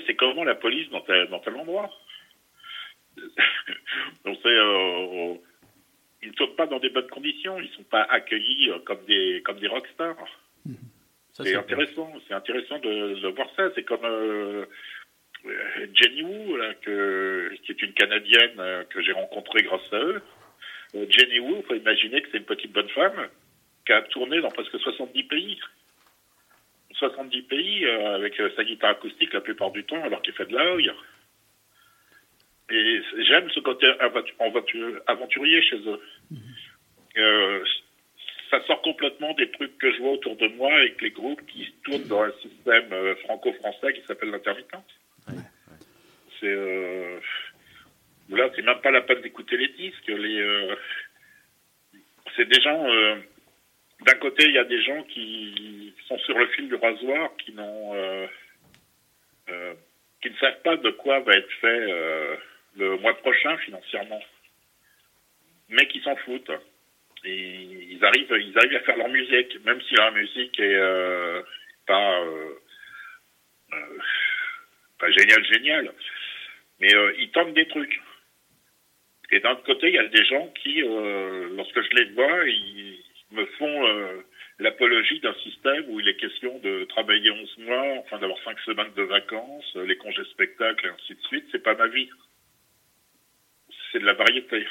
[0.07, 1.91] c'est comment la police dans tel, endroit.
[4.25, 5.35] Donc c'est, euh,
[6.23, 9.05] ils ne tournent pas dans des bonnes conditions, ils ne sont pas accueillis euh, comme
[9.07, 10.17] des comme des rockstars.
[10.67, 10.73] Ça,
[11.45, 13.71] C'est intéressant, c'est intéressant de, de voir ça.
[13.75, 14.65] C'est comme euh,
[15.95, 20.23] Jenny Wu, là, que, qui est une Canadienne euh, que j'ai rencontrée grâce à eux.
[20.97, 23.29] Euh, Jenny Wu, il faut imaginer que c'est une petite bonne femme
[23.87, 25.61] qui a tourné dans presque 70 pays.
[26.95, 30.55] 70 pays euh, avec sa guitare acoustique la plupart du temps alors qu'elle fait de
[30.57, 30.91] la Hoy.
[32.73, 36.01] Et j'aime ce côté aventu- aventu- aventurier chez eux.
[37.17, 37.65] Euh,
[38.51, 41.73] ça sort complètement des trucs que je vois autour de moi avec les groupes qui
[41.85, 44.85] tournent dans un système euh, franco-français qui s'appelle l'intermittence.
[46.41, 47.21] C'est euh,
[48.31, 50.09] là, c'est même pas la peine d'écouter les disques.
[50.09, 50.75] Les, euh,
[52.37, 52.85] c'est des gens.
[52.89, 53.17] euh,
[54.07, 57.53] d'un côté, il y a des gens qui sont sur le fil du rasoir, qui
[57.53, 58.27] n'ont, euh,
[60.23, 61.87] qui ne savent pas de quoi va être fait
[62.77, 64.23] le mois prochain financièrement,
[65.69, 66.51] mais qui s'en foutent.
[67.25, 71.43] Ils arrivent, ils arrivent à faire leur musique, même si leur musique est euh,
[71.87, 72.55] pas, euh,
[73.75, 73.99] euh,
[74.99, 75.93] pas génial, génial.
[76.81, 78.01] Mais euh, ils tentent des trucs.
[79.33, 83.05] Et d'un côté, il y a des gens qui, euh, lorsque je les vois, ils
[83.33, 84.23] me font
[84.59, 88.93] l'apologie d'un système où il est question de travailler 11 mois, enfin d'avoir 5 semaines
[88.97, 91.47] de vacances, les congés spectacles et ainsi de suite.
[91.53, 92.11] C'est pas ma vie.
[93.93, 94.67] C'est de la variété.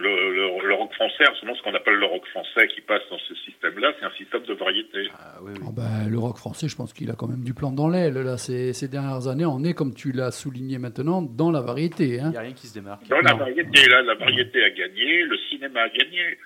[0.00, 2.80] Le, le- le rock français, en ce moment, ce qu'on appelle le rock français qui
[2.82, 5.08] passe dans ce système-là, c'est un système de variété.
[5.18, 5.60] Ah, oui, oui.
[5.66, 8.14] Ah ben, le rock français, je pense qu'il a quand même du plan dans l'aile.
[8.14, 12.04] Là, ces, ces dernières années, on est, comme tu l'as souligné maintenant, dans la variété.
[12.04, 12.30] Il Hein.
[12.30, 13.06] n'y a rien qui se démarque.
[13.08, 16.38] Dans la variété, là, la variété a gagné, le cinéma a gagné.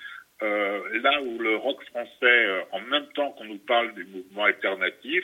[0.43, 4.45] euh, là où le rock français, euh, en même temps qu'on nous parle du mouvement
[4.45, 5.23] alternatif,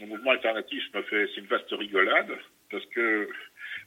[0.00, 2.30] le mouvement alternatif me fait, c'est une vaste rigolade,
[2.70, 3.28] parce que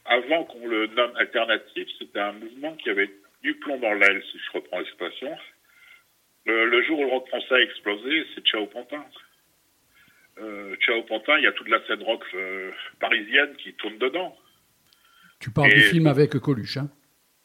[0.04, 3.10] avant qu'on le nomme alternatif, c'était un mouvement qui avait
[3.42, 5.36] du plomb dans l'aile, si je reprends l'expression.
[6.46, 9.04] Le, le jour où le rock français a explosé, c'est Ciao Pantin.
[10.38, 14.36] Euh, Ciao Pantin, il y a toute la scène rock euh, parisienne qui tourne dedans.
[15.38, 16.88] Tu parles du film avec Coluche, hein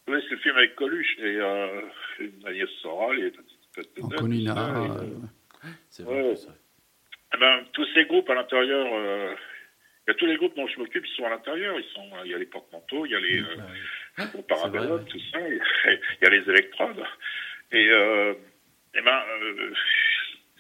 [0.08, 1.82] Oui, c'est le film avec Coluche et euh,
[2.46, 3.34] Agnès Soral et
[4.02, 4.54] Anconina.
[4.54, 6.22] et, euh, C'est vrai.
[6.32, 6.56] que ça-
[7.34, 9.34] Eh ben, tous ces groupes à l'intérieur, euh,
[10.08, 11.80] il y a tous les groupes dont je m'occupe, ils sont à l'intérieur.
[11.80, 13.56] Ils sont, il y a les porte-manteaux, il y a les euh,
[14.18, 14.28] les
[15.06, 15.60] tout ça, il
[16.22, 17.04] y a- les électrodes.
[17.72, 18.34] Et, euh,
[18.94, 19.74] eh ben, euh,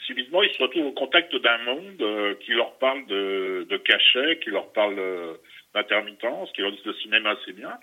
[0.05, 4.39] subitement, ils se retrouvent au contact d'un monde euh, qui leur parle de, de cachet,
[4.39, 5.33] qui leur parle euh,
[5.73, 7.77] d'intermittence, qui leur dit que le cinéma c'est bien.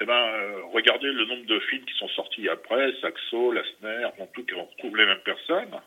[0.00, 4.26] Eh ben, euh, regardez le nombre de films qui sont sortis après, Saxo, Lassner, en
[4.26, 5.80] tout, on retrouve les mêmes personnes.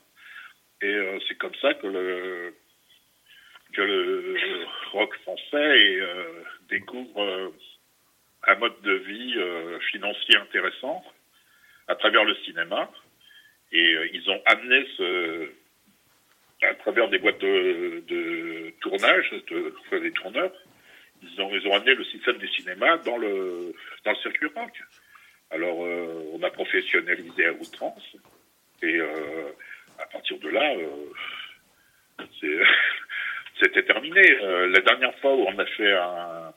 [0.82, 2.54] Et euh, c'est comme ça que le
[3.74, 4.36] que le
[4.92, 7.50] rock français euh, découvre euh,
[8.48, 11.04] un mode de vie euh, financier intéressant
[11.88, 12.90] à travers le cinéma.
[13.72, 15.50] Et ils ont amené ce
[16.64, 20.52] à travers des boîtes de, tournage, de, des tourneurs,
[21.22, 23.74] ils ont, ils ont amené le système du cinéma dans le,
[24.06, 24.72] dans le circuit rock.
[25.52, 28.16] Alors, on a professionnalisé à outrance.
[28.82, 29.52] Et euh,
[30.00, 32.60] à partir de là, euh, c'est-
[33.62, 34.22] c'était terminé.
[34.42, 36.54] Euh, la dernière fois où on a fait un,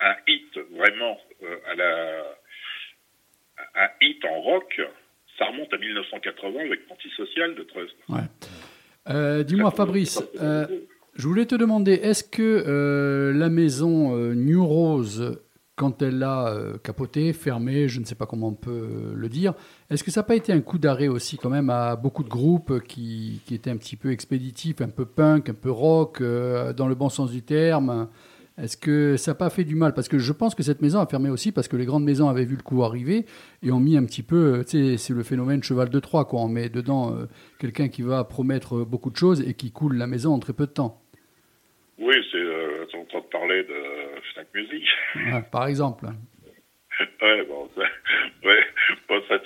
[0.00, 2.22] un hit vraiment euh, à la
[3.76, 4.80] un hit en rock,
[5.38, 7.94] ça remonte à 1980 avec Antisocial de Trust.
[8.08, 8.20] ouais.
[9.10, 10.66] Euh, Dis-moi, Fabrice, euh,
[11.14, 15.43] je voulais te demander, est-ce que la maison New Rose,
[15.76, 19.28] quand elle a euh, capoté, fermé, je ne sais pas comment on peut euh, le
[19.28, 19.54] dire,
[19.90, 22.28] est-ce que ça n'a pas été un coup d'arrêt aussi quand même à beaucoup de
[22.28, 26.72] groupes qui, qui étaient un petit peu expéditifs, un peu punk, un peu rock, euh,
[26.72, 28.08] dans le bon sens du terme?
[28.56, 29.94] Est-ce que ça n'a pas fait du mal?
[29.94, 32.28] Parce que je pense que cette maison a fermé aussi parce que les grandes maisons
[32.28, 33.26] avaient vu le coup arriver
[33.64, 36.40] et ont mis un petit peu, euh, c'est le phénomène cheval de Troie, quoi.
[36.40, 37.26] On met dedans euh,
[37.58, 40.52] quelqu'un qui va promettre euh, beaucoup de choses et qui coule la maison en très
[40.52, 41.02] peu de temps.
[41.98, 42.73] Oui, c'est euh,
[43.14, 44.84] train de parler de Fnac Music.
[45.16, 46.06] Ouais, par exemple.
[47.22, 47.82] ouais, bon, ça,
[48.44, 48.64] ouais,
[49.08, 49.38] bon, ça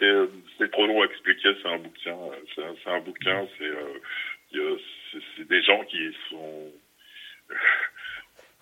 [0.59, 1.49] c'est trop long à expliquer.
[1.63, 2.17] C'est un bouquin.
[2.17, 3.47] euh, C'est un, bouquin.
[3.59, 3.99] C'est euh,
[4.55, 4.79] a-
[5.37, 6.73] c'est- des gens qui sont.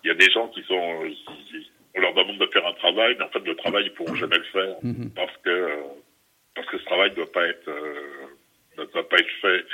[0.03, 1.03] Il y a des gens qui sont.
[1.03, 1.09] euh,
[1.49, 4.15] qui- on leur demande de faire un travail, mais en fait, le travail, ils pourront
[4.15, 5.11] jamais le faire Mhm.
[5.15, 5.81] parce que euh,
[6.55, 8.27] parce que ce travail doit pas être euh,
[8.77, 9.65] ne doit pas être fait.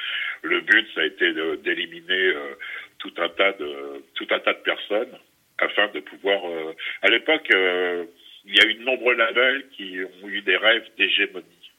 [0.44, 2.56] Le but, ça a été d'éliminer euh,
[3.04, 5.18] tout un tas de tout un tas de personnes
[5.60, 6.42] afin de pouvoir.
[6.50, 8.06] euh, à l'époque, euh,
[8.46, 11.72] il y a eu de nombreux labels qui ont eu des rêves d'hégémonie.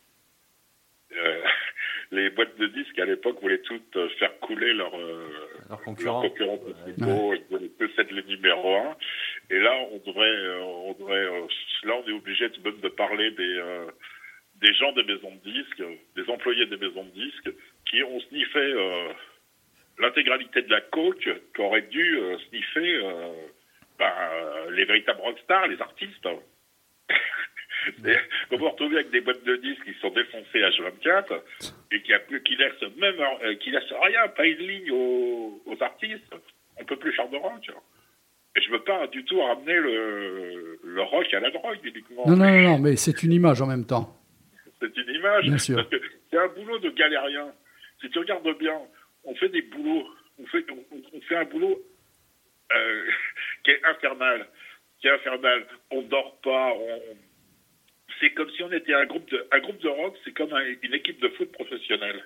[1.17, 1.43] Euh,
[2.13, 5.29] les boîtes de disques à l'époque voulaient toutes faire couler leur euh,
[5.69, 6.23] Leurs leurs concurrents.
[6.23, 8.97] concurrents principaux, ils voulaient tous être les numéro un.
[9.51, 11.47] Et là, on devrait, euh, on devrait, euh,
[11.85, 13.87] là, on est obligé de, même de parler des, euh,
[14.61, 15.83] des gens des maisons de disques,
[16.17, 17.51] des employés des maisons de disques,
[17.91, 19.09] qui ont sniffé euh,
[19.99, 23.33] l'intégralité de la coke qu'auraient dû euh, sniffer euh,
[23.99, 26.29] ben, euh, les véritables rockstars, les artistes.
[28.07, 28.17] Et
[28.51, 31.41] on va retrouver avec des boîtes de disques qui sont défoncées H24
[31.93, 36.35] et qui, a, qui laissent même qui laissent rien, pas une ligne aux, aux artistes.
[36.79, 37.71] On peut plus faire de rock.
[38.57, 42.23] Et je veux pas du tout ramener le, le rock à la drogue uniquement.
[42.27, 44.17] Non, non, non, non, mais c'est une image en même temps.
[44.81, 45.45] C'est une image.
[45.45, 45.77] Bien sûr.
[45.77, 47.53] Parce que c'est un boulot de galérien.
[48.01, 48.81] Si tu regardes bien,
[49.25, 50.09] on fait des boulots,
[50.39, 50.65] on fait,
[51.37, 51.83] un boulot
[52.75, 53.11] euh,
[53.65, 54.49] qui est infernal,
[55.01, 55.67] qui est.
[55.91, 56.73] On dort pas.
[58.21, 60.17] C'est comme si on était un groupe de, un groupe de rock.
[60.25, 62.25] C'est comme un- une équipe de foot professionnelle.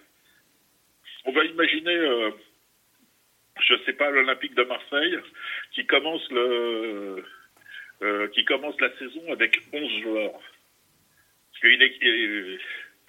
[1.24, 2.30] On va imaginer, euh,
[3.61, 5.18] je sais pas, l'Olympique de Marseille
[5.72, 7.24] qui commence le,
[8.03, 10.40] euh, qui commence la saison avec 11 joueurs.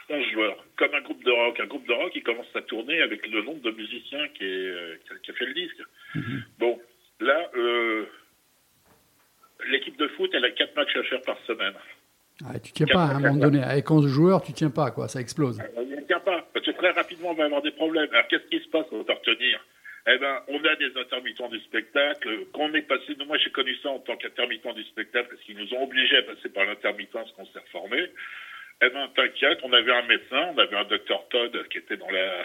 [0.10, 1.60] 11 joueurs, comme un groupe de rock.
[1.60, 4.48] Un groupe de rock, il commence à tourner avec le nombre de musiciens qui, est,
[4.48, 5.82] euh, qui a- qui a fait le disque.
[6.58, 6.80] Bon,
[7.20, 8.06] là, euh,
[9.70, 11.74] l'équipe de foot, elle a 4 matchs à faire par semaine.
[12.46, 13.62] Ah, tu tiens pas à un moment donné.
[13.62, 15.08] Avec 11 joueurs, tu tiens pas, quoi.
[15.10, 15.62] Ça explose.
[15.76, 18.08] On ne tient pas, parce que très rapidement, on va avoir des problèmes.
[18.14, 19.60] Alors, qu'est-ce qui se passe On va retenir
[20.08, 22.46] Eh ben, on a des intermittents du spectacle.
[22.54, 25.58] Quand on est passé, moi, j'ai connu ça en tant qu'intermittent du spectacle, parce qu'ils
[25.58, 28.10] nous ont obligés à passer par l'intermittence qu'on s'est reformé.
[28.82, 32.10] Eh ben, t'inquiète, on avait un médecin, on avait un docteur Todd qui était dans
[32.10, 32.44] la,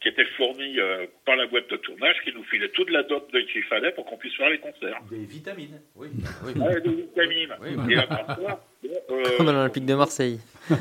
[0.00, 3.32] qui était fourni euh, par la boîte de tournage, qui nous filait toute la dope
[3.32, 5.00] de- qu'il fallait pour qu'on puisse faire les concerts.
[5.10, 5.80] Des vitamines.
[5.96, 6.08] Oui.
[6.44, 6.52] oui.
[6.60, 7.54] Ouais, des vitamines.
[7.60, 8.64] Oui, Et à part ça,
[9.10, 10.38] euh, Comme à l'Olympique de Marseille.
[10.70, 10.76] euh,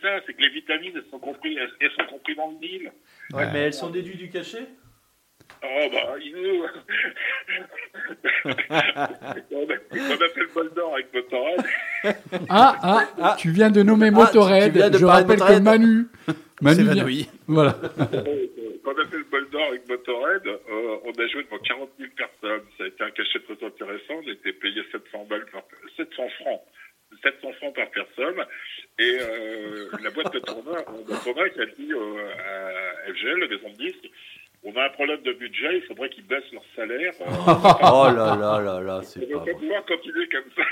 [0.00, 2.92] ça, c'est que les vitamines, elles sont comprises, elles, elles sont comprises dans le Nil.
[3.32, 4.66] Ouais, mais elles sont déduites du cachet?
[5.66, 6.64] Oh bah, il nous...
[8.44, 8.54] on, a,
[9.54, 11.60] on a fait le bol d'or avec Motorhead.
[12.50, 13.36] Ah, ah, Ah.
[13.38, 14.72] tu viens de nommer Ah, Motorhead.
[14.90, 15.58] de Je rappelle que.
[15.60, 16.06] Manu.
[16.60, 17.06] Manu vient-.
[17.48, 17.72] Voilà.
[18.84, 21.90] Quand on a fait le bol d'or avec Motorhead, euh, on a joué devant 40
[21.98, 22.62] 000 personnes.
[22.78, 24.14] Ça a été un cachet très intéressant.
[24.24, 25.62] On était payé 700 balles par
[25.96, 26.60] 700 francs.
[27.22, 28.44] 700 francs par personne.
[28.98, 33.70] Et euh, la boîte de tournage, de tournage a dit euh, à FGL, la maison
[33.70, 34.10] de disques,
[34.64, 37.12] on a un problème de budget, il faudrait qu'ils baissent leur salaire.
[37.20, 37.24] Euh,
[37.92, 39.54] Oh là là là là, on c'est pas va pas vrai.
[39.60, 40.62] pouvoir continuer comme ça.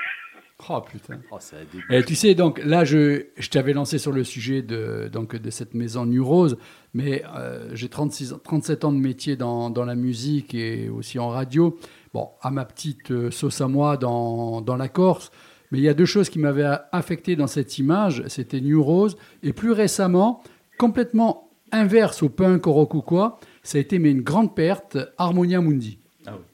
[0.70, 1.20] Oh putain.
[1.32, 1.84] Oh, c'est un début.
[1.90, 5.50] Et tu sais, donc là, je, je t'avais lancé sur le sujet de, donc, de
[5.50, 6.56] cette maison New Rose,
[6.94, 11.18] mais euh, j'ai 36, ans- 37 ans de métier dans, dans la musique et aussi
[11.18, 11.76] en radio.
[12.14, 15.32] Bon, à ma petite euh, sauce à moi dans, dans la Corse,
[15.72, 19.16] mais il y a deux choses qui m'avaient affecté dans cette image, c'était New Rose,
[19.42, 20.44] et plus récemment,
[20.78, 24.98] complètement inverse au punk, au rock ou quoi, ça a été mais une grande perte,
[25.18, 25.98] Harmonia Mundi.
[26.26, 26.44] Ah oui.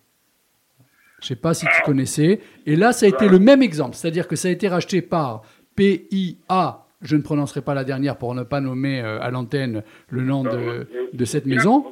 [1.21, 2.41] Je sais pas si tu connaissais.
[2.67, 3.97] Et là, ça a été le même exemple.
[3.97, 5.43] C'est-à-dire que ça a été racheté par
[5.75, 6.87] PIA.
[7.01, 10.43] Je ne prononcerai pas la dernière pour ne pas nommer euh, à l'antenne le nom
[10.43, 11.85] de, de cette maison.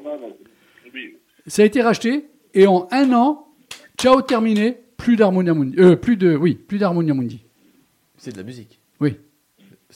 [1.47, 3.47] Ça a été racheté et en un an,
[3.99, 5.77] ciao terminé, plus d'Harmonia Mundi.
[5.79, 7.45] Euh, plus de, oui, plus d'Harmonia Mundi.
[8.17, 8.81] C'est de la musique.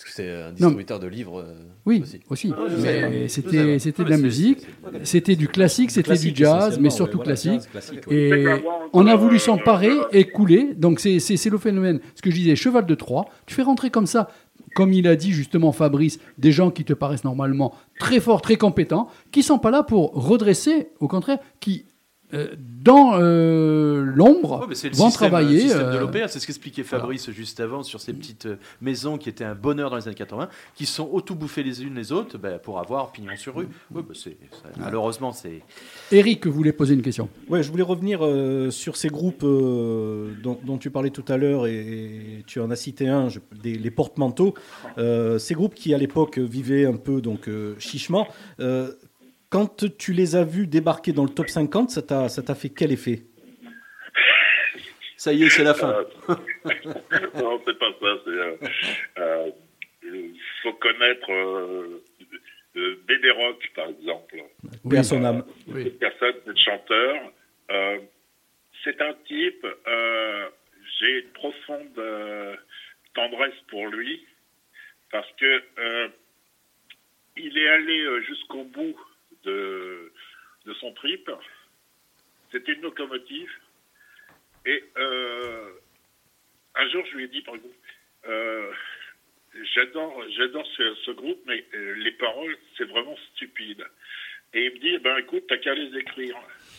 [0.00, 2.52] Oui, Parce que c'est un distributeur de livres euh, oui, aussi.
[2.82, 4.66] Mais Je c'était, de la c'est- musique,
[5.02, 7.52] c'était du classique, c'était du jazz, mais surtout voilà, classique.
[7.52, 8.16] jazz, classique, ouais.
[8.16, 8.46] Et
[8.92, 10.70] on a voulu s'emparer et couler.
[10.74, 12.00] Donc c'est c'est- c'est le phénomène.
[12.14, 13.26] Ce que je disais, cheval de Troie.
[13.46, 14.28] Tu fais rentrer comme ça,
[14.74, 18.56] comme il a dit justement Fabrice, des gens qui te paraissent normalement très forts, très
[18.56, 21.84] compétents, qui sont pas là pour redresser, au contraire, qui
[22.82, 25.54] dans euh, l'ombre c'est le vont système, travailler.
[25.54, 28.56] le système de euh, l'OPA, c'est ce qu'expliquait Fabrice juste avant sur ces petites euh,
[28.80, 32.12] maisons qui étaient un bonheur dans les années 80, qui sont auto-bouffées les unes les
[32.12, 33.68] autres ben, pour avoir pignon sur rue.
[33.92, 35.60] Ouais, bah, c'est- ça- malheureusement, c'est.
[36.12, 37.28] Eric voulait poser une question?
[37.48, 41.36] Ouais, je voulais revenir euh, sur ces groupes euh, dont, dont tu parlais tout à
[41.36, 44.54] l'heure et, et tu en as cité un, je- des- les porte-manteaux.
[44.98, 48.26] Euh, ces groupes qui à l'époque vivaient un peu donc euh, chichement.
[49.52, 52.54] Euh, quand tu les as vus débarquer dans le top 50, ça t'a ça t'a
[52.54, 53.22] fait quel effet?
[55.16, 55.92] Ça y est, c'est la fin.
[57.34, 58.06] non, c'est pas ça.
[58.26, 58.56] Euh,
[59.18, 59.50] euh,
[60.02, 62.02] il faut connaître euh,
[62.76, 64.36] euh, Bébé Rock, par exemple.
[64.88, 65.44] Paix à son âme.
[65.68, 65.84] Oui.
[65.84, 67.16] Cette personne, ce chanteur,
[67.70, 67.98] euh,
[68.82, 69.66] c'est un type.
[69.86, 70.48] euh,
[70.98, 72.56] J'ai une profonde euh,
[73.14, 74.24] tendresse pour lui
[75.12, 76.08] parce que euh,
[77.36, 78.96] il est allé euh, jusqu'au bout
[79.44, 80.12] de,
[80.78, 81.30] son trip.
[82.52, 83.50] C'était une locomotive.
[84.66, 85.70] Et euh,
[86.74, 87.74] un jour, je lui ai dit, par exemple,
[88.28, 88.72] euh,
[89.74, 93.84] j'adore, ce, groupe, mais euh, les paroles, c'est vraiment stupide.
[94.52, 96.36] Et il me dit, eh ben écoute, t'as qu'à les écrire.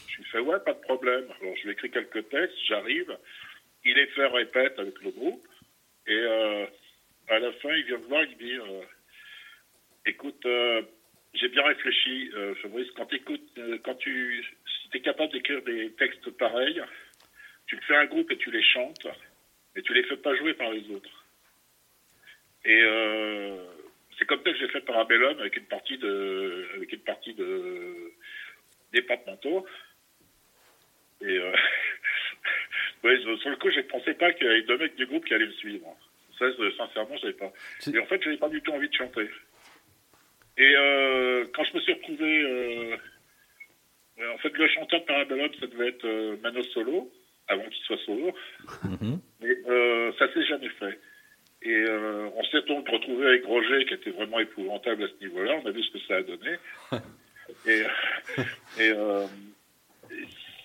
[0.07, 1.25] Je lui fais, ouais, pas de problème.
[1.41, 3.17] Alors je lui écris quelques textes, j'arrive,
[3.85, 5.47] il les fait répète avec le groupe,
[6.05, 6.25] et
[7.29, 8.85] à la fin, il vient me voir, il me dit,
[10.05, 10.45] écoute,
[11.33, 14.43] j'ai bien réfléchi, euh, Fabrice, quand, t'écoutes, euh, quand tu
[14.93, 16.81] es capable d'écrire des textes pareils,
[17.67, 19.07] tu te fais un groupe et tu les chantes,
[19.75, 21.25] mais tu les fais pas jouer par les autres.
[22.65, 23.63] Et euh,
[24.19, 28.11] c'est comme ça que j'ai fait Parabellum avec une partie de, avec une partie de
[28.91, 29.65] départementaux.
[31.21, 31.51] Et euh,
[33.03, 35.05] ouais, je- sur le coup, je ne pensais pas qu'il y avait deux mecs du
[35.05, 35.95] groupe qui allaient me suivre.
[36.37, 36.45] Ça,
[36.77, 37.51] sincèrement, je savais pas.
[37.93, 39.29] Et en fait, je n'avais pas du tout envie de chanter.
[40.57, 42.97] Et euh, quand je me suis retrouvé, euh,
[44.33, 47.11] en fait, le chanteur de Parabellum, ça devait être euh, Mano Solo,
[47.47, 48.33] avant qu'il soit solo.
[49.41, 50.99] Mais euh, ça s'est jamais fait.
[51.63, 55.59] Et euh, on s'est donc retrouvé avec Roger, qui était vraiment épouvantable à ce niveau-là.
[55.63, 56.57] On a vu ce que ça a donné.
[57.67, 57.83] et
[58.79, 59.25] et euh,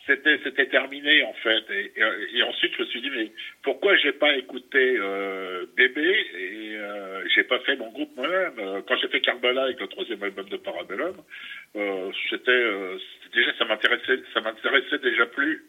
[0.07, 1.65] c'était c'était terminé en fait.
[1.71, 3.33] Et, et- et ensuite, je me suis dit mais
[3.63, 8.59] pourquoi j'ai pas écouté euh, Bébé et euh, j'ai pas fait mon groupe moi-même?
[8.59, 11.17] Euh, Quand j'ai fait Karbala avec le troisième album de Parabellum,
[11.77, 15.65] euh, euh, c'était déjà ça m'intéressait ça m'intéressait déjà plus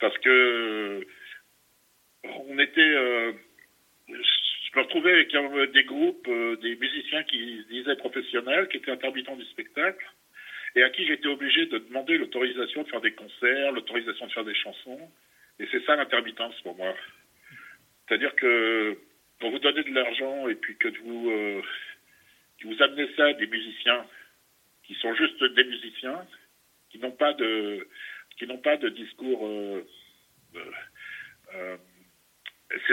[0.00, 1.06] parce que
[2.48, 3.32] on était euh,
[4.08, 6.28] je me retrouvais avec des groupes,
[6.62, 10.04] des musiciens qui disaient professionnels, qui étaient intermittents du spectacle,
[10.76, 14.44] et à qui j'étais obligé de demander l'autorisation de faire des concerts, l'autorisation de faire
[14.44, 15.10] des chansons.
[15.58, 16.94] Et c'est ça l'intermittence pour moi.
[18.06, 18.98] C'est-à-dire que
[19.40, 21.62] pour vous donner de l'argent et puis que vous, euh,
[22.64, 24.06] vous amenez ça à des musiciens
[24.84, 26.26] qui sont juste des musiciens,
[26.90, 27.86] qui n'ont pas de,
[28.38, 29.86] qui n'ont pas de discours euh,
[31.54, 31.76] euh,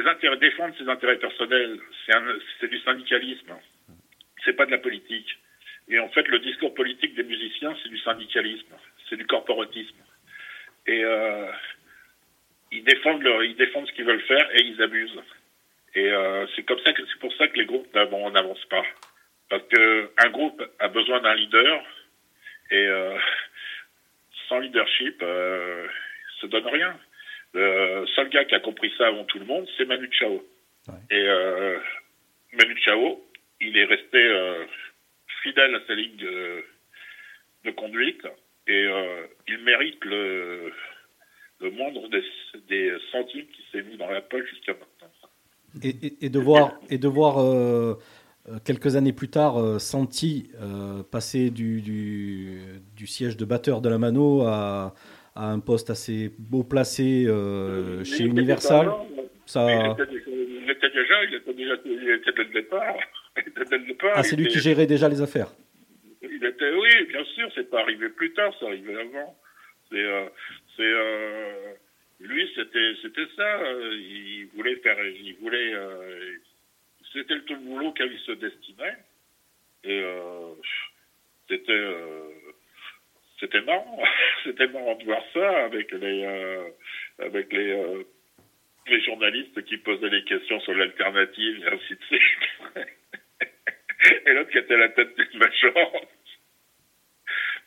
[0.06, 1.80] intérêts, défendre ses intérêts personnels,
[2.60, 3.56] c'est du syndicalisme.
[4.46, 5.38] c'est pas de la politique.
[5.90, 8.76] Et en fait, le discours politique des musiciens, c'est du syndicalisme,
[9.10, 9.96] c'est du corporatisme.
[10.86, 11.48] Et euh,
[12.72, 15.22] ils défendent leur, ils défendent ce qu'ils veulent faire et ils abusent.
[15.96, 18.86] Et euh, c'est comme ça que c'est pour ça que les groupes n'avancent pas.
[19.50, 21.84] Parce que un groupe a besoin d'un leader
[22.70, 23.18] et euh,
[24.50, 25.88] sans leadership, euh,
[26.42, 27.00] ça donne rien.
[27.54, 30.44] Le seul gars qui a compris ça avant tout le monde, c'est Manu Chao.
[31.10, 31.80] Et euh,
[32.54, 33.24] Manu Chao,
[33.62, 34.66] il est resté euh,
[35.48, 36.64] fidèle à sa ligne de,
[37.66, 38.24] de conduite
[38.68, 40.72] et euh, il mérite le,
[41.62, 42.24] le moindre des,
[42.70, 45.14] des centimes qui s'est mis dans la poche jusqu'à maintenant.
[45.84, 47.96] Et, et- et de voir, et de voir euh,
[48.66, 52.60] quelques années plus tard euh, Santi euh, passer du, du,
[52.96, 54.94] du siège de batteur de la Mano à,
[55.36, 59.66] à un poste assez beau placé euh, chez Universal, déjà- ça...
[59.70, 60.14] Il était,
[60.64, 62.96] il était déjà, il était déjà, il était dès le départ.
[64.14, 65.50] Ah, c'est lui qui gérait déjà les affaires.
[66.22, 69.38] Il était, oui, bien sûr, c'est pas arrivé plus tard, c'est arrivé avant.
[69.90, 70.26] C'est, euh,
[70.76, 71.74] c'est, euh,
[72.20, 73.62] lui, c'était, c'était ça.
[73.62, 76.36] euh, il voulait faire, il voulait, euh,
[77.14, 78.98] c'était le tout le boulot qu'à lui se destinait.
[79.84, 80.04] Et
[81.48, 81.88] c'était,
[83.40, 84.04] c'était marrant,
[84.44, 86.26] c'était marrant de voir ça avec les,
[87.20, 88.04] avec les,
[88.88, 92.86] les journalistes qui posaient des questions sur l'alternative et ainsi de suite.
[94.26, 96.04] et l'autre qui était la tête d'une agence.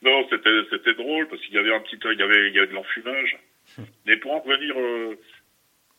[0.03, 2.59] Non, c'était c'était drôle parce qu'il y avait un petit il y avait il y
[2.59, 3.39] avait de l'enfumage.
[4.07, 5.15] Mais pour en revenir euh,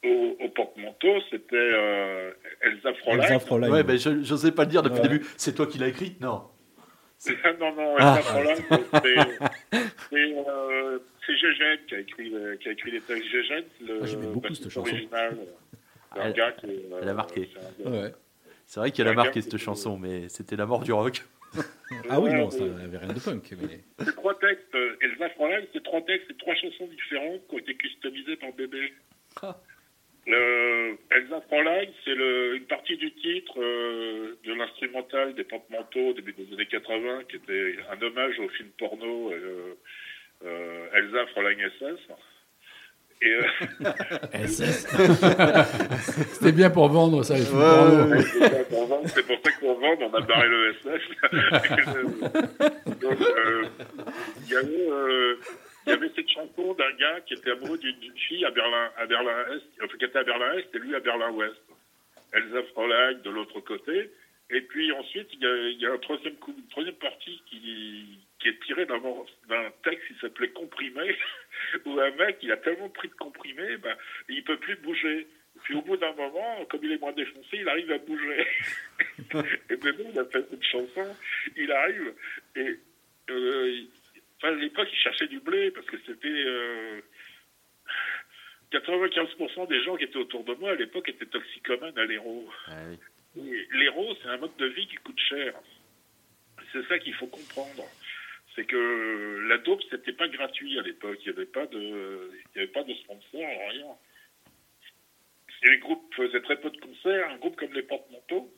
[0.04, 2.32] au, au porte-manteau, c'était euh,
[2.62, 3.22] Elsa Fräulein.
[3.24, 3.70] Elsa Fräulein.
[3.70, 5.04] Ouais, ben je n'osais pas le dire depuis Ouais.
[5.08, 5.26] le début.
[5.38, 6.16] C'est toi qui l'as écrit?
[6.20, 6.50] Non.
[7.60, 8.16] non, non, Ah.
[8.18, 9.16] Elsa Fräulein, c'est
[10.10, 14.06] c'est, euh, Gégène qui a écrit euh, qui a écrit les textes Gégène, le Ah,
[14.08, 14.90] j'aimais beaucoup cette chanson.
[14.90, 15.38] original.
[16.14, 16.66] C'est un Elle- gars qui
[17.04, 17.50] elle a marqué.
[17.86, 18.12] un Ouais.
[18.72, 21.24] C'est vrai qu'elle a marqué cette chanson, mais c'était la mort du rock.
[22.10, 22.52] Ah oui, non, ouais.
[22.52, 23.52] ça n'avait rien de punk.
[23.62, 23.80] Mais...
[24.00, 24.74] C'est trois textes.
[24.76, 28.54] euh, Elsa Fräulein, c'est trois textes, c'est trois chansons différentes qui ont été customisées par
[28.54, 28.94] Bébé.
[29.42, 29.58] Ah.
[30.26, 36.32] Le- Elsa Fräulein, c'est une partie du titre euh, de l'instrumental des porte-manteaux au début
[36.32, 39.76] des années 80, qui était un hommage au film porno euh,
[40.46, 42.00] euh, Elsa Fräulein SS.
[43.24, 43.44] Et, euh,
[46.34, 47.36] C'était bien pour vendre ça.
[47.38, 48.16] les porno.
[48.22, 50.72] c'est pour vendre- c'est pour ça que pour vendre, on a barré le.
[53.02, 53.66] Donc, euh,
[54.46, 55.36] il y avait, euh,
[55.86, 57.96] il y avait cette chanson d'un gars qui était amoureux d'une
[58.28, 61.00] fille à Berlin, à Berlin Est, enfin, qui était à Berlin Est et lui à
[61.00, 61.56] Berlin Ouest.
[62.34, 64.10] Elsa Fräulein de l'autre côté.
[64.54, 67.42] Et puis ensuite, il y a, il y a un troisième coup, une troisième partie
[67.50, 69.00] qui, qui est tirée d'un
[69.84, 71.16] texte qui s'appelait Comprimé,
[71.86, 73.96] où un mec, il a tellement pris de comprimé, ben,
[74.30, 75.28] il peut plus bouger.
[75.64, 78.48] Puis au bout d'un moment, comme il est moins défoncé, il arrive à bouger.
[79.70, 81.16] et maintenant, il a fait cette chanson,
[81.56, 82.14] il arrive,
[82.56, 82.80] et
[83.30, 83.90] euh, il-
[84.38, 86.28] enfin, à l'époque, il cherchait du blé, parce que c'était...
[86.28, 87.02] euh,
[88.72, 92.50] 95% des gens qui étaient autour de moi à l'époque étaient toxicomanes à l'héros.
[93.38, 95.54] Et L'héros, c'est un mode de vie qui coûte cher.
[96.72, 97.84] C'est ça qu'il faut comprendre.
[98.56, 101.20] C'est que la dope, c'était pas gratuit à l'époque.
[101.26, 103.96] Il n'y avait pas de, il y avait pas de sponsor, rien.
[105.64, 107.30] Les groupes faisaient très peu de concerts.
[107.30, 108.52] Un groupe comme les Porte-Manteaux,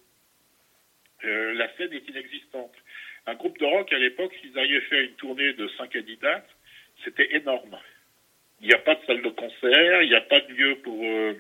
[1.26, 2.74] euh, la scène est inexistante.
[3.28, 6.46] Un groupe de rock à l'époque, s'ils arrivaient à faire une tournée de 5 candidats,
[7.04, 7.78] c'était énorme.
[8.62, 11.02] Il n'y a pas de salle de concert, il n'y a pas de lieu pour.
[11.04, 11.34] euh,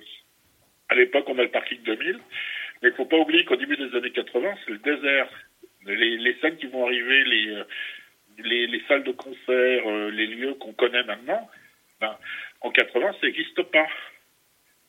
[0.89, 2.19] à l'époque, on a le parking 2000,
[2.81, 5.30] mais il faut pas oublier qu'au début des années 80, c'est le désert.
[5.85, 7.63] Les, les scènes qui vont arriver, les, euh,
[8.39, 11.49] les, les salles de concert, euh, les lieux qu'on connaît maintenant,
[12.01, 12.18] ben,
[12.61, 13.88] en 80, ça n'existe pas.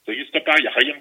[0.07, 0.97] Ça n'existe pas, il n'y a rien.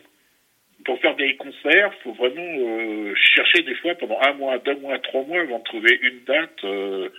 [0.85, 4.99] Pour faire des concerts, faut vraiment euh, chercher des fois pendant un mois, deux mois,
[4.99, 7.09] trois mois avant de trouver une date euh,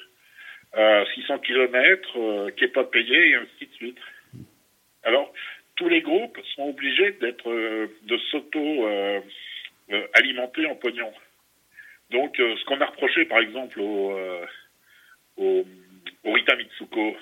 [0.75, 3.99] à 600 km euh, qui n'est pas payée et ainsi de suite.
[5.03, 5.33] Alors,
[5.77, 9.21] tous les groupes sont obligés d'être euh, de s'auto euh,
[9.91, 11.13] en pognon.
[12.11, 14.47] Donc, ce qu'on a reproché, par exemple, au, euh,
[15.37, 15.65] au,
[16.25, 17.17] Rita Mitsuko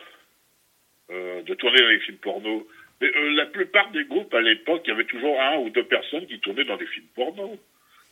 [1.10, 2.66] euh, de tourner dans les films porno,
[3.00, 5.84] mais, euh, la plupart des groupes à l'époque, il y avait toujours un ou deux
[5.84, 7.58] personnes qui tournaient dans des films porno.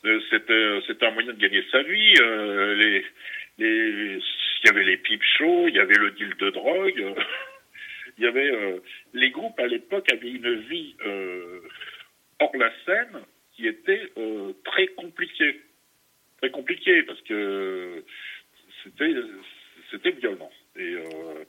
[0.05, 2.15] Euh, C'était un moyen de gagner sa vie.
[2.77, 3.05] les,
[3.59, 4.21] il
[4.67, 7.15] y avait les pipes shows, il y avait le deal de drogue.
[8.19, 8.81] il y avait
[9.15, 10.97] les groupes à l'époque avaient une vie
[12.39, 13.21] hors la scène
[13.55, 14.11] qui était
[14.65, 15.61] très compliquée,
[16.39, 18.03] très compliquée parce que
[18.83, 19.15] c'était
[19.91, 20.51] c'était violent.
[20.77, 21.45] Et euh,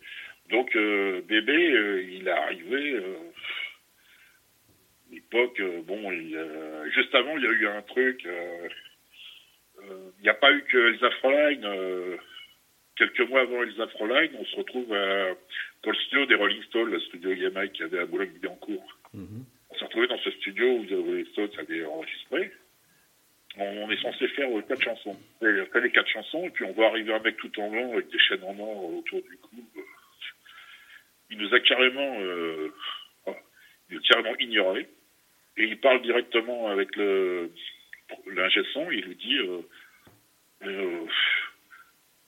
[0.49, 3.01] donc euh, bébé, euh, il est arrivé.
[5.11, 8.25] L'époque, bon, il, euh, juste avant, il y a eu un truc.
[8.25, 8.67] euh,
[10.19, 12.17] il n'y a pas eu que Elsa Fräulein.
[12.95, 15.33] quelques mois avant Elsa Fräulein, on se retrouve à-
[15.83, 18.99] dans le studio des Rolling Stones, le studio EMI qu'il y avait à Boulogne-Billancourt.
[19.71, 22.51] On s'est retrouvé dans ce studio où les Rolling Stones avaient enregistré.
[23.57, 25.17] On, est censé faire euh, quatre chansons.
[25.41, 27.69] Et on fait les quatre chansons, et puis on voit arriver un mec tout en
[27.69, 29.55] blanc avec des chaînes en or autour du cou.
[31.29, 32.73] Il nous a carrément, euh,
[33.25, 33.35] oh,
[33.89, 34.87] il nous carrément ignoré.
[35.57, 37.51] Et il parle directement avec le
[38.91, 39.61] il lui dit euh,
[40.63, 41.05] euh,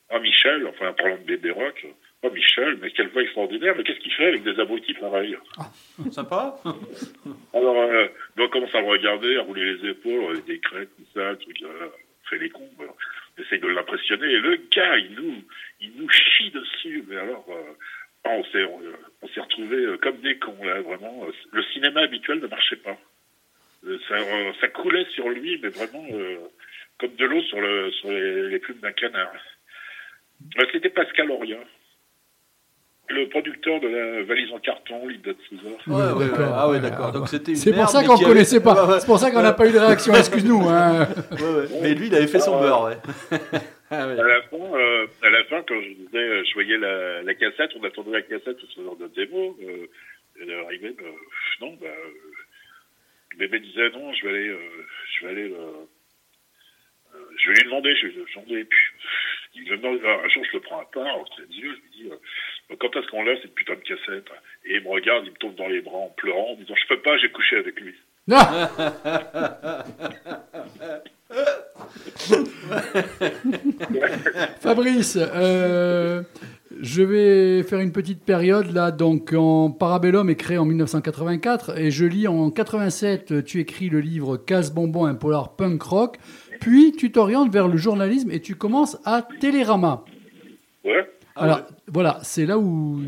[0.10, 1.86] Ah Michel, enfin en parlant de bébé rock,
[2.24, 5.38] Oh Michel, mais quelle voix extraordinaire, mais qu'est-ce qu'il fait avec des abrutis pareils
[6.12, 6.58] Sympa
[7.54, 10.90] Alors, euh, donc, on commence à le regarder, à rouler les épaules, avec des crêtes,
[10.96, 12.70] tout ça, le truc, euh, on fait les cons.
[12.78, 12.94] voilà.
[13.38, 15.36] On essaye de l'impressionner, et le gars, il nous,
[15.82, 17.74] il nous chie dessus, mais alors, euh,
[18.24, 18.64] ah, on s'est,
[19.22, 21.26] on, s'est retrouvés comme des cons, là, vraiment.
[21.52, 22.98] Le cinéma habituel ne marchait pas.
[24.08, 26.38] Ça, euh, ça coulait sur lui, mais vraiment euh,
[27.00, 29.34] comme de l'eau sur, le, sur les, les plumes d'un canard.
[30.72, 31.60] C'était Pascal Auria,
[33.10, 35.74] le producteur de la valise en carton, l'idée de César.
[35.88, 36.30] Ouais, ouais, ouais.
[36.30, 36.54] d'accord.
[36.56, 37.12] Ah ouais, d'accord.
[37.12, 38.74] Donc c'était une C'est pour ça qu'on ne avait- connaissait pas.
[38.86, 39.00] Ouais, ouais.
[39.00, 40.14] C'est pour ça qu'on n'a pas eu de réaction.
[40.16, 40.68] Excuse-nous.
[40.70, 41.08] hein.
[41.32, 41.66] Ouais, ouais.
[41.82, 42.98] Mais lui, il avait fait son beurre, ouais.
[43.96, 44.20] Ah ouais.
[44.20, 47.36] À la fin, euh, à la fin, quand je disais, euh, je voyais la, la
[47.36, 49.56] cassette, on attendait la cassette ce genre de démo.
[49.62, 49.86] Euh,
[50.42, 51.12] elle est arrivée, euh,
[51.62, 52.10] non, bah, euh,
[53.34, 54.58] le bébé disait non, je vais aller, euh,
[55.20, 55.86] je vais aller, euh,
[57.14, 58.62] euh, je vais lui demander, je vais lui demander.
[58.62, 58.80] Et puis,
[59.56, 62.96] un jour, je le prends à part, entre les yeux, je lui dis, euh, quand
[62.96, 64.30] est-ce qu'on l'a cette putain de cassette?
[64.66, 66.88] Et il me regarde, il me tombe dans les bras en pleurant, en disant, je
[66.88, 67.94] peux pas, j'ai couché avec lui.
[74.62, 76.24] Fabrice, euh,
[76.82, 78.92] je vais faire une petite période là.
[78.92, 83.44] Donc, en Parabellum est créé en 1984 et je lis en 87.
[83.44, 86.18] Tu écris le livre Casse Bonbon, un polar punk rock.
[86.60, 90.04] Puis tu t'orientes vers le journalisme et tu commences à Télérama.
[90.84, 91.10] Ouais.
[91.36, 93.00] Alors voilà, c'est là où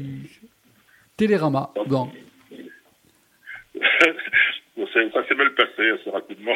[1.17, 1.71] Télérama.
[1.87, 2.09] Bon,
[5.13, 6.53] ça s'est mal passé assez rapidement.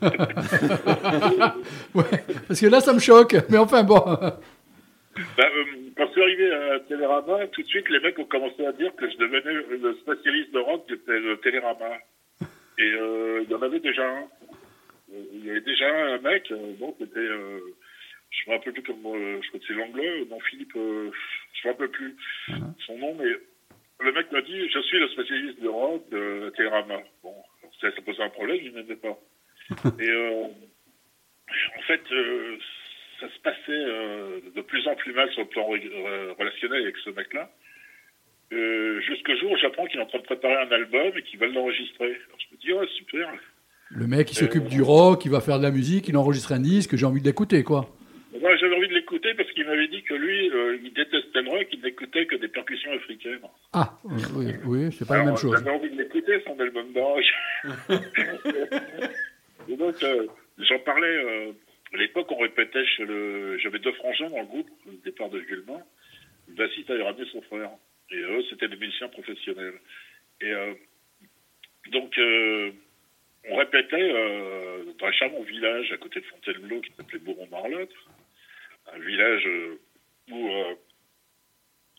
[1.94, 2.04] ouais,
[2.48, 3.36] parce que là ça me choque.
[3.50, 4.02] Mais enfin bon.
[5.38, 5.64] Bah, euh,
[5.96, 8.90] quand je suis arrivé à Télérama, tout de suite, les mecs ont commencé à dire
[8.96, 11.84] que je devenais le spécialiste de rock de Té- Télérama.
[12.78, 14.24] Et euh, il y en avait déjà un.
[15.32, 17.60] Il y avait déjà un mec, euh, bon, qui était, euh,
[18.30, 21.10] je me rappelle plus comment, euh, je crois que c'est l'anglais, non Philippe, euh,
[21.52, 22.16] je me rappelle plus
[22.86, 23.30] son nom, mais
[24.00, 27.00] le mec m'a dit, je suis le spécialiste de rock de Télérama.
[27.22, 27.34] Bon,
[27.80, 29.18] ça, ça posait un problème, il n'aimait pas.
[30.00, 30.44] Et euh,
[31.78, 32.02] en fait,
[33.20, 37.50] ça se passait de plus en plus mal sur le plan relationnel avec ce mec-là.
[38.50, 41.46] Jusqu'au jour où j'apprends qu'il est en train de préparer un album et qu'il va
[41.46, 42.20] l'enregistrer.
[42.26, 43.30] Alors je me dis, oh super.
[43.90, 46.60] Le mec qui s'occupe du rock, il va faire de la musique, il enregistre un
[46.60, 47.88] disque, j'ai envie de l'écouter quoi.
[48.40, 51.50] Moi j'avais envie de l'écouter parce qu'il m'avait dit que lui, euh, il détestait le
[51.50, 53.38] rock, il n'écoutait que des percussions africaines.
[53.72, 55.56] Ah, oui, oui c'est pas la même chose.
[55.56, 57.00] J'avais envie de l'écouter, son album de
[59.72, 60.26] et donc, euh,
[60.58, 61.06] j'en parlais.
[61.06, 61.52] euh,
[61.94, 63.56] à l'époque, on répétait chez le.
[63.58, 65.80] J'avais deux frangins dans le groupe, au départ de Gulman.
[66.48, 67.70] Le bassiste avait ramené son frère.
[68.10, 69.74] Et eux, c'était des musiciens professionnels.
[70.40, 70.74] Et euh,
[71.92, 72.72] donc, euh,
[73.50, 77.92] on répétait euh, dans un charmant village à côté de Fontainebleau qui s'appelait Bourron-Marlotte.
[78.94, 79.78] Un village euh,
[80.30, 80.74] où euh,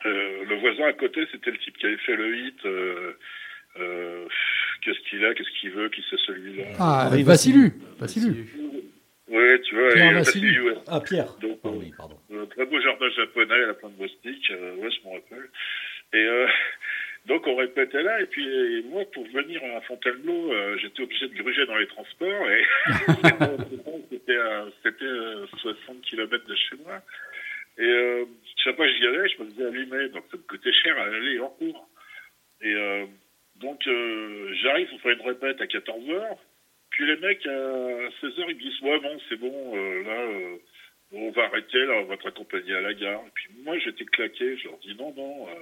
[0.05, 2.65] euh, le voisin à côté, c'était le type qui avait fait le hit.
[2.65, 3.13] euh,
[3.77, 4.26] euh,
[4.81, 6.65] qu'est-ce qu'il a, qu'est-ce qu'il veut, qui c'est celui-là.
[6.80, 7.73] Ah, Vassilu.
[7.99, 8.47] Vassilu.
[9.27, 10.73] Oui, tu vois, Pierre ouais.
[10.88, 11.34] Ah, Pierre.
[11.41, 12.17] Donc, Ah oui, pardon.
[12.31, 15.49] un très beau jardin japonais à la plaine de Bostique, euh, ouais, je m'en rappelle.
[16.13, 16.47] Et euh,
[17.26, 21.27] donc on répétait là, et puis et moi, pour venir à Fontainebleau, euh, j'étais obligé
[21.27, 22.64] de gruger dans les transports, et
[24.11, 27.02] c'était à- c'était euh, 60 km de chez moi.
[27.77, 28.26] Et euh,
[28.64, 31.03] chaque fois que j'y allais, je me faisais allumer, donc ça me coûtait cher à
[31.06, 31.89] aller en cours.
[32.61, 33.06] Et euh,
[33.57, 36.38] donc euh, j'arrive pour faire une répète à 14h,
[36.91, 40.56] puis les mecs à 16h ils me disent ouais bon c'est bon euh, là euh,
[41.11, 43.22] on va arrêter là on va te raccompagner à la gare.
[43.27, 45.53] Et puis moi j'étais claqué, je leur dis non non euh,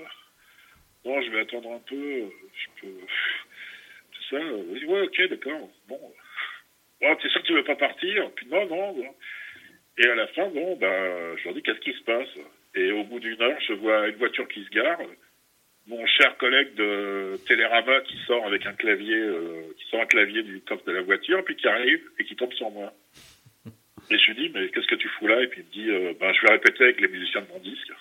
[1.05, 2.87] non je vais attendre un peu, euh, je peux
[4.11, 4.35] tout ça.
[4.37, 5.99] euh, disent, ouais ok d'accord bon.
[7.01, 8.31] Ouais, t'es sûr que tu veux pas partir?
[8.35, 8.93] Puis non non.
[8.95, 9.15] non.
[9.97, 12.29] Et à la fin bon bah je leur dis qu'est-ce qui se passe?
[12.75, 14.99] Et au bout d'une heure je vois une voiture qui se gare
[15.87, 20.43] mon cher collègue de Télérama qui sort avec un clavier, euh, qui sort un clavier
[20.43, 22.93] du coffre de la voiture, puis qui arrive et qui tombe sur moi.
[24.09, 25.41] Et je lui dis, mais qu'est-ce que tu fous là?
[25.41, 27.59] Et puis il me dit, euh, ben, je vais répéter avec les musiciens de mon
[27.59, 27.91] disque.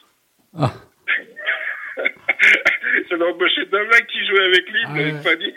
[0.56, 0.72] Ah.
[3.10, 5.22] J'avais embauché deux mecs qui jouaient avec lui, Ah ouais.
[5.22, 5.54] pas dit.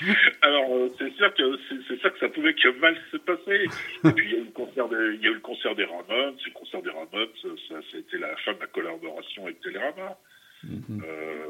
[0.42, 1.58] Alors, euh, c'est sûr que
[1.88, 3.66] c'est ça que ça pouvait que mal se passer.
[4.04, 5.74] Et puis, il y a eu le concert des, il y a eu le concert
[5.74, 6.36] des Ramones.
[6.46, 10.16] Le concert des Ramones, ça, ça, c'était la fin de ma collaboration avec Télérama.
[10.64, 11.46] Euh,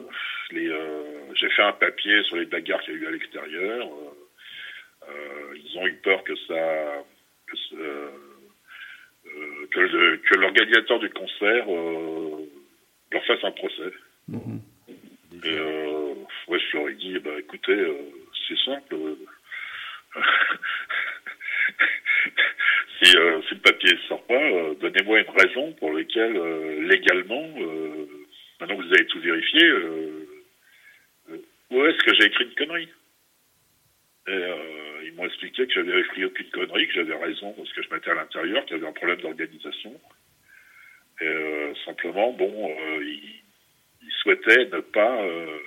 [0.53, 1.03] les, euh,
[1.35, 3.87] j'ai fait un papier sur les bagarres qu'il y a eu à l'extérieur.
[3.87, 7.05] Euh, euh, ils ont eu peur que ça,
[7.49, 8.11] que, ça- euh,
[10.37, 12.47] l'organisateur du concert euh,
[13.13, 13.93] leur fasse un procès.
[15.45, 16.15] Et euh,
[16.49, 17.95] ouais, je leur ai dit, bah, écoutez, euh,
[18.49, 18.95] c'est simple.
[18.95, 19.17] euh,
[23.03, 26.83] si, euh, si le papier ne sort pas, euh, donnez-moi une raison pour laquelle, euh,
[26.89, 28.07] légalement, euh,
[28.61, 29.73] maintenant que vous avez tout vérifié,
[31.71, 32.89] où est-ce que j'ai écrit une connerie?
[34.29, 37.83] Et euh, ils m'ont expliqué que j'avais écrit aucune connerie, que j'avais raison parce que
[37.83, 39.99] je m'étais à l'intérieur, qu'il y avait un problème d'organisation.
[41.21, 43.43] Et euh, simplement, bon, euh, ils,
[44.03, 45.59] ils souhaitaient ne pas euh,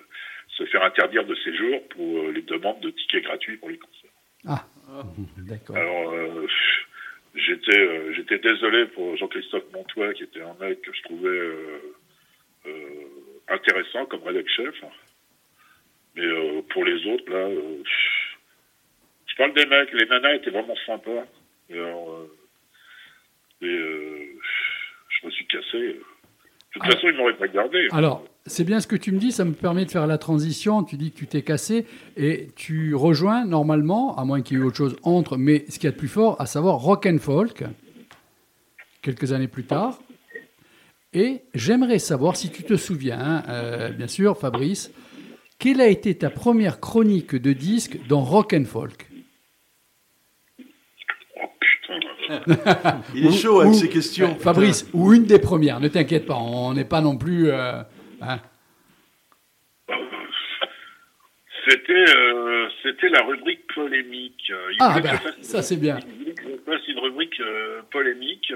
[0.50, 4.10] se faire interdire de séjour pour euh, les demandes de tickets gratuits pour les concerts.
[4.48, 4.66] Ah,
[5.38, 5.78] d'accord.
[5.78, 6.48] Alors, euh,
[7.36, 11.96] j'étais euh, j'étais désolé pour Jean-Christophe Montois, qui était un mec que je trouvais euh,
[12.66, 12.72] euh,
[13.50, 14.76] intéressant comme rédac chef.
[16.16, 17.84] Mais euh, pour les autres, là, euh,
[19.28, 21.26] je parle des mecs, les nanas étaient vraiment sympas.
[21.70, 22.38] Et, alors, euh,
[23.62, 24.33] et, euh,
[25.24, 25.78] je me suis cassé.
[25.78, 25.94] De
[26.74, 27.88] toute Alors- façon, ils m'auraient pas gardé.
[27.92, 30.84] Alors, c'est bien ce que tu me dis, ça me permet de faire la transition.
[30.84, 31.86] Tu dis que tu t'es cassé
[32.18, 35.76] et tu rejoins normalement, à moins qu'il y ait eu autre chose entre, mais ce
[35.80, 37.64] qu'il y a de plus fort, à savoir rock and folk,
[39.02, 40.00] quelques années plus tard.
[41.14, 44.92] Et j'aimerais savoir si tu te souviens, hein, euh, bien sûr, Fabrice,
[45.60, 49.08] quelle a été ta première chronique de disque dans rock and folk
[51.38, 52.00] Oh putain.
[53.16, 54.36] Il est Ou- chaud avec ou- ces questions.
[54.36, 57.50] Fabrice, ou une des premières, ne t'inquiète pas, on n'est pas non plus.
[57.50, 57.82] euh,
[58.22, 58.40] hein.
[61.70, 64.50] C'était euh, c'était la rubrique polémique.
[64.50, 65.98] Il Ah, ben, fasse- ça, c'est bien.
[66.06, 68.54] Il voulait que je fasse une rubrique euh, polémique.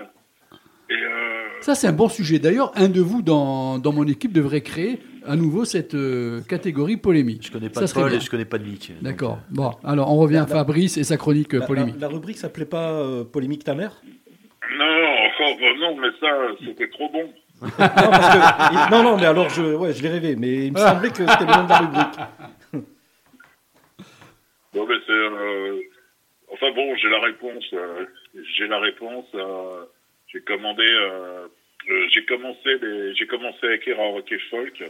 [0.89, 2.39] Et euh, Ça, c'est un bon sujet.
[2.39, 6.95] D'ailleurs, un de vous dans, dans mon équipe devrait créer à nouveau cette euh, catégorie
[6.97, 7.45] polémique.
[7.47, 8.91] Je connais pas Ça de Paul et je connais pas de Mick.
[8.93, 9.39] donc, D'accord.
[9.49, 11.95] Bon, alors on revient à Fabrice et sa chronique euh, La, polémique.
[11.95, 14.01] la- la rubrique s'appelait pas euh, Polémique ta mère?
[14.77, 14.85] Non,
[15.59, 16.27] bah non, mais ça,
[16.65, 17.23] c'était trop bon.
[17.61, 20.73] non, parce que- il- non, non, mais alors je, ouais, je l'ai rêvé, mais il
[20.73, 22.19] me semblait que c'était le nom de la rubrique.
[24.73, 25.79] Bon, mais c'est, euh,
[26.53, 27.63] enfin bon, j'ai la réponse.
[27.73, 28.05] euh,
[28.57, 29.25] j'ai la réponse.
[29.35, 29.85] euh,
[30.27, 30.85] j'ai commandé.
[30.87, 31.47] euh,
[31.89, 32.77] euh, j'ai commencé.
[32.81, 34.83] les- J'ai commencé à écrire en rock et folk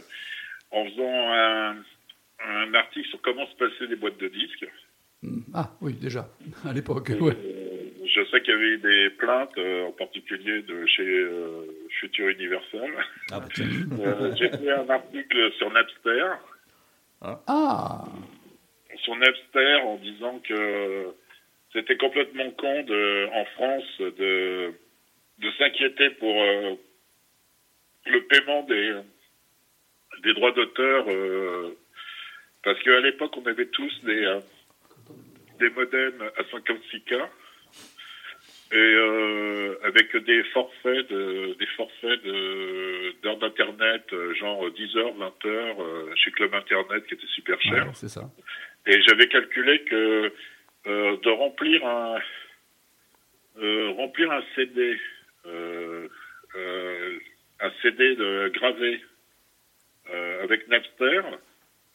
[0.70, 1.76] en faisant un,
[2.44, 4.66] un article sur comment se passer des boîtes de disques.
[5.54, 6.28] Ah oui, déjà,
[6.68, 7.10] à l'époque.
[7.20, 7.32] Ouais.
[7.32, 7.64] Euh,
[8.04, 11.66] je sais qu'il y avait eu des plaintes, euh, en particulier de chez euh,
[12.00, 12.90] Future Universal.
[13.32, 13.46] Ah, bah.
[14.00, 16.26] Euh, j'ai fait un article sur Napster.
[17.20, 18.04] Ah,
[19.02, 21.12] sur Napster en disant que
[21.72, 24.72] c'était complètement con de, en France de,
[25.38, 26.74] de s'inquiéter pour euh,
[28.06, 28.94] le paiement des,
[30.22, 31.76] des droits d'auteur euh,
[32.64, 34.40] parce qu'à l'époque on avait tous des, euh,
[35.60, 37.28] des modems à 56K
[38.70, 45.14] et euh, avec des forfaits de, des forfaits de d'heures d'internet euh, genre 10 heures
[45.14, 48.28] 20 heures euh, chez Club Internet qui était super cher ouais, c'est ça.
[48.86, 50.32] et j'avais calculé que
[50.86, 52.18] euh, de remplir un
[53.60, 54.96] euh, remplir un CD,
[57.60, 59.00] un CD de gravé
[60.10, 61.20] euh, avec Napster,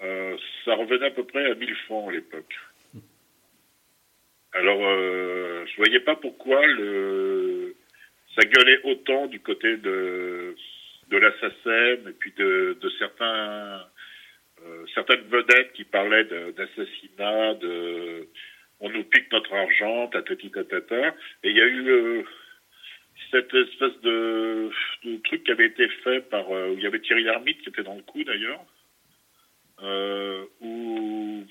[0.02, 2.54] euh, ça revenait à peu près à 1000 francs à l'époque.
[4.54, 7.76] Alors, euh, je voyais pas pourquoi le
[8.36, 10.56] ça gueulait autant du côté de
[11.10, 13.86] de et puis de, de certains
[14.66, 18.28] euh, certaines vedettes qui parlaient d'assassinat, de,
[18.80, 21.16] on nous pique notre argent, tatati tatata.
[21.44, 22.24] Et il y a eu euh,
[23.34, 24.70] cette espèce de,
[25.04, 27.70] de truc qui avait été fait par, euh, où il y avait Thierry Lhermitte qui
[27.70, 28.64] était dans le coup d'ailleurs,
[29.82, 31.44] euh, où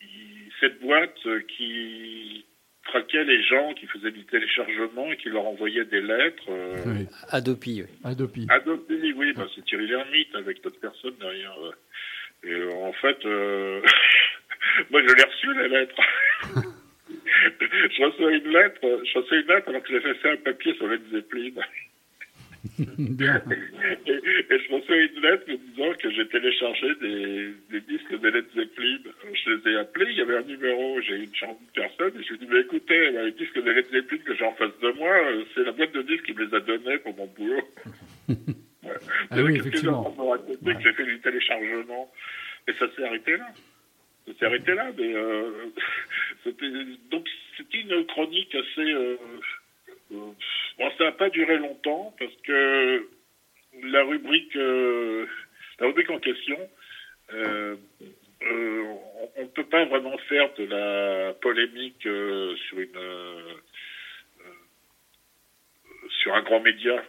[0.00, 1.18] il- cette boîte
[1.56, 2.44] qui
[2.84, 6.44] traquait les gens, qui faisait du téléchargement et qui leur envoyait des lettres.
[6.50, 7.06] euh, Oui.
[7.30, 7.88] Adopi, oui.
[8.04, 8.46] Adopi.
[8.48, 11.54] Adopi, oui, bah, c'est Thierry Lhermitte avec d'autres personnes derrière.
[11.62, 11.72] euh.
[12.44, 13.80] Et euh, en fait, euh,
[14.90, 15.96] moi je l'ai reçu la lettre.
[17.60, 20.86] je reçois une lettre, je reçois une lettre alors que j'avais fait un papier sur
[20.88, 21.50] Led Zeppelin.
[22.78, 23.42] Bien.
[24.06, 28.28] Et, et je reçois une lettre me disant que j'ai téléchargé des, des disques de
[28.28, 28.98] Led Zeppelin.
[29.32, 32.20] Je les ai appelés, il y avait un numéro, j'ai eu une chambre de personne,
[32.20, 34.54] et je lui ai dit, mais écoutez, les disques de Led Zeppelin que j'ai en
[34.54, 37.16] face de moi, euh, c'est la boîte de disques qui me les a donnés pour
[37.16, 37.62] mon boulot.
[38.82, 38.94] Ouais.
[39.30, 40.12] Ah oui, effectivement.
[40.48, 42.12] j'ai que j'ai fait du téléchargement?
[42.66, 43.46] Et ça s'est arrêté là.
[44.26, 45.70] ça s'est arrêté là, mais euh,
[47.10, 48.92] donc c'était une chronique assez.
[48.92, 49.16] euh,
[50.12, 50.32] euh,
[50.78, 53.08] bon, ça n'a pas duré longtemps parce que
[53.82, 55.26] la rubrique, euh,
[55.78, 56.58] la rubrique en question,
[57.30, 57.78] on
[59.38, 62.98] ne peut pas vraiment faire de la polémique sur une
[66.20, 67.02] sur un grand média.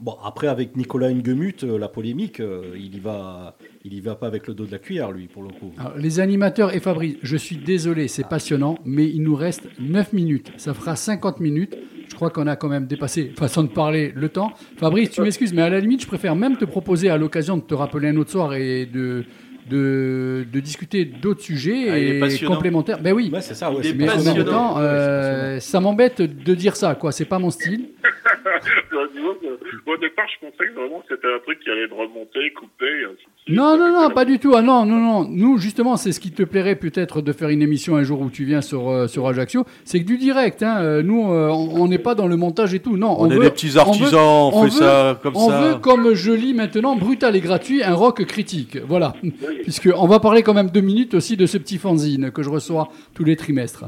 [0.00, 4.14] Bon, après, avec Nicolas Nguemut, euh, la polémique, euh, il y va, il y va
[4.14, 5.72] pas avec le dos de la cuillère, lui, pour le coup.
[5.76, 10.12] Alors, les animateurs et Fabrice, je suis désolé, c'est passionnant, mais il nous reste 9
[10.12, 10.52] minutes.
[10.56, 11.76] Ça fera 50 minutes.
[12.08, 14.52] Je crois qu'on a quand même dépassé, façon de parler, le temps.
[14.76, 17.62] Fabrice, tu m'excuses, mais à la limite, je préfère même te proposer à l'occasion de
[17.62, 19.24] te rappeler un autre soir et de,
[19.68, 23.02] de, de discuter d'autres sujets Ah, et complémentaires.
[23.02, 26.76] Ben oui, Ouais, c'est ça, ouais, mais en même temps, euh, ça m'embête de dire
[26.76, 27.10] ça, quoi.
[27.10, 27.88] C'est pas mon style.
[29.14, 32.50] Disons que, Au départ, je pensais que vraiment c'était un truc qui allait être remonté,
[32.52, 32.86] coupé.
[32.86, 33.56] et ainsi de suite.
[33.56, 34.52] Non, non, non, pas du tout.
[34.54, 35.26] Ah non, non, non.
[35.28, 38.30] Nous, justement, c'est ce qui te plairait peut-être de faire une émission un jour où
[38.30, 39.64] tu viens sur, euh, sur Ajaccio.
[39.84, 40.62] C'est que du direct.
[40.62, 40.78] Hein.
[40.82, 42.96] Euh, Nous, euh, on on n'est pas dans le montage et tout.
[42.96, 45.36] Non, On, est veut- des petits on veut- artisans, on, on fait veut- ça comme
[45.36, 45.60] on ça.
[45.62, 48.76] veut, comme je lis maintenant, brutal et gratuit, un rock critique.
[48.86, 49.14] Voilà.
[49.62, 52.50] Puisque on va parler quand même deux minutes aussi de ce petit fanzine que je
[52.50, 53.84] reçois tous les trimestres.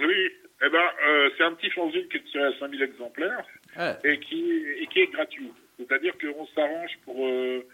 [0.00, 0.14] Oui,
[0.64, 3.44] eh ben, euh, c'est un petit fanzine qui est tiré à 5000 exemplaires
[4.04, 5.52] Et, qui, est gratuit.
[5.78, 7.64] C'est-à-dire qu'on s'arrange pour, euh,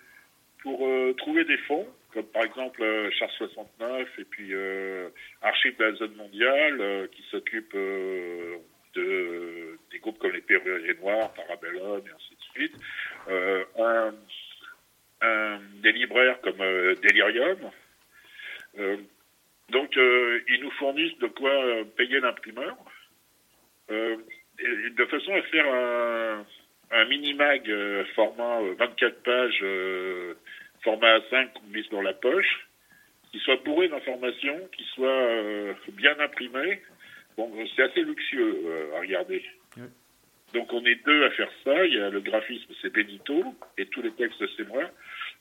[0.65, 5.11] pour euh, trouver des fonds, comme par exemple euh, Char 69 et puis euh,
[5.43, 8.59] Archives de la zone mondiale, qui s'occupe de,
[9.93, 12.77] des groupes comme les Perruiers Noirs, Parabellum et ainsi de suite.
[15.83, 17.59] Des libraires comme Delirium.
[19.71, 21.53] Donc, ils nous fournissent de quoi
[21.97, 22.77] payer l'imprimeur,
[24.97, 26.45] de façon à faire un,
[26.91, 30.35] un mini-mag euh, format euh, 24 pages, euh,
[30.83, 32.67] format A5 qu'on glisse dans la poche,
[33.33, 36.83] qui soit bourré d'informations, qui soit euh, bien imprimé.
[37.37, 39.45] Bon, euh, c'est assez luxueux euh, à regarder.
[40.53, 41.85] Donc, on est deux à faire ça.
[41.85, 43.43] Il y a le graphisme, c'est Benito,
[43.77, 44.85] et tous les textes, c'est moi.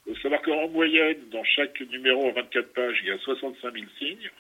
[0.08, 3.74] Il faut savoir qu'en moyenne, dans chaque numéro en 24 pages, il y a 65
[3.74, 4.32] 000 signes.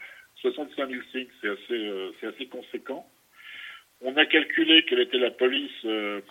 [0.41, 3.07] 65 000 signes, c'est assez, euh, c'est assez conséquent.
[4.03, 6.21] On a calculé quelle était la police euh,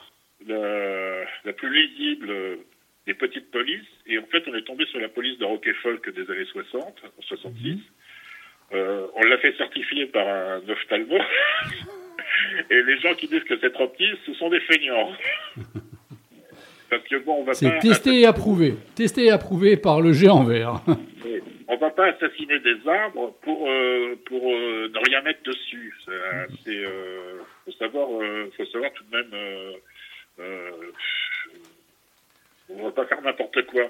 [0.47, 2.57] la, la plus lisible euh,
[3.07, 5.75] des petites polices, et en fait, on est tombé sur la police de Rock et
[5.75, 7.79] Folk des années 60, en 66.
[8.75, 11.17] Euh, on l'a fait certifier par un ophtalmo.
[12.71, 15.13] et les gens qui disent que c'est trop petit, ce sont des feignants.
[16.91, 18.75] Parce que bon, on va C'est testé et approuvé.
[18.95, 20.83] Testé et approuvé par le géant vert.
[21.69, 25.95] on va pas assassiner des arbres pour euh, pour ne rien mettre dessus.
[26.65, 26.85] C'est,
[27.65, 29.31] faut savoir euh, faut savoir tout de même.
[29.33, 29.73] Euh,
[30.41, 30.71] euh,
[32.69, 33.85] on va pas faire n'importe quoi.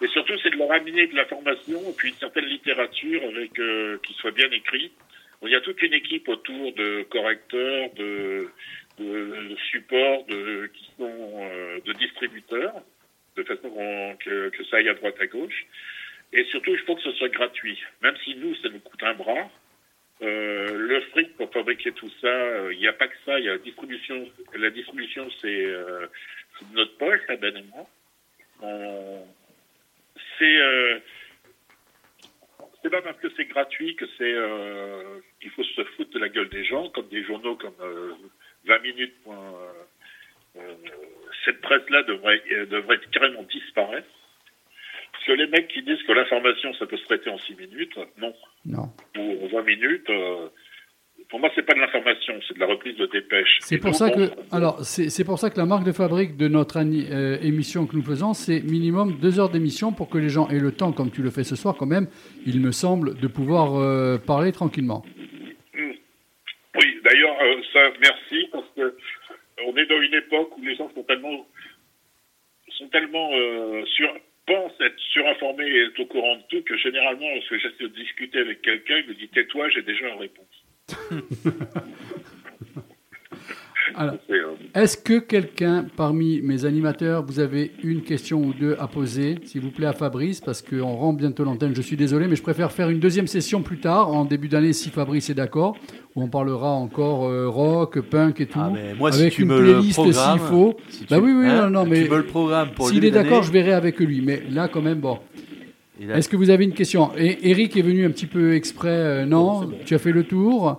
[0.00, 3.52] Et surtout, c'est de leur amener de l'information et puis une certaine littérature avec
[4.02, 4.92] qui soit bien écrite.
[5.42, 8.48] Il y a toute une équipe autour de correcteurs, de,
[8.98, 11.50] de, supports, de, qui sont
[11.84, 12.74] de distributeurs,
[13.36, 15.66] de façon qu'on- que, que ça aille à droite à gauche.
[16.32, 17.78] Et surtout, il faut que ce soit gratuit.
[18.02, 19.50] Même si nous, ça nous coûte un bras.
[20.22, 23.38] Euh, le fric pour fabriquer tout ça, euh, il n'y a pas que ça.
[23.38, 24.28] Il y a la distribution.
[24.54, 26.06] La distribution, c'est euh,
[26.72, 27.88] notre poche, la Ben et moi.
[30.38, 30.98] C'est euh,
[32.90, 36.50] pas parce que c'est gratuit que c'est euh, il faut se foutre de la gueule
[36.50, 38.12] des gens, comme des journaux comme euh,
[38.66, 39.14] 20 minutes.
[39.26, 39.72] euh,
[40.56, 40.74] euh,
[41.44, 44.06] cette presse-là devrait, euh, devrait carrément disparaître.
[45.24, 47.96] Parce que les mecs qui disent que l'information, ça peut se traiter en 6 minutes,
[48.20, 48.32] non.
[48.66, 48.88] Non.
[49.16, 50.48] Ou en 20 minutes, euh,
[51.30, 53.58] pour moi, c'est pas de l'information, c'est de la reprise de dépêche.
[53.60, 56.48] C'est pour ça que, alors, c'est c'est pour ça que la marque de fabrique de
[56.48, 60.28] notre ani- euh, émission que nous faisons, c'est minimum deux heures d'émission pour que les
[60.28, 62.08] gens aient le temps, comme tu le fais ce soir, quand même,
[62.44, 65.04] il me semble, de pouvoir euh, parler tranquillement.
[65.74, 68.96] Oui, d'ailleurs, euh, ça, merci, parce que
[69.66, 71.46] on est dans une époque où les gens sont tellement,
[72.76, 74.08] sont tellement euh, sur,
[74.46, 78.38] pensent être surinformés et être au courant de tout que généralement, lorsque j'essaie de discuter
[78.38, 80.64] avec quelqu'un, il me dit tais-toi, j'ai déjà une réponse.
[83.94, 84.14] Alors,
[84.74, 89.60] est-ce que quelqu'un parmi mes animateurs, vous avez une question ou deux à poser, s'il
[89.60, 91.74] vous plaît, à Fabrice, parce qu'on rend bientôt l'antenne.
[91.74, 94.72] Je suis désolé, mais je préfère faire une deuxième session plus tard, en début d'année,
[94.72, 95.76] si Fabrice est d'accord,
[96.14, 99.42] où on parlera encore euh, rock, punk et tout, Ah, mais moi, si avec tu
[99.42, 100.76] une me playlist s'il faut.
[100.88, 103.72] si bah oui, oui, hein, non, non, mais le pour s'il est d'accord, je verrai
[103.72, 104.20] avec lui.
[104.20, 105.18] Mais là, quand même, bon.
[106.00, 107.10] Est-ce que vous avez une question?
[107.16, 108.88] Et Eric est venu un petit peu exprès.
[108.88, 110.78] euh, non, tu as fait le tour?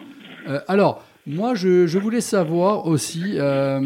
[0.50, 3.80] Euh, alors, moi, je, voulais savoir aussi euh,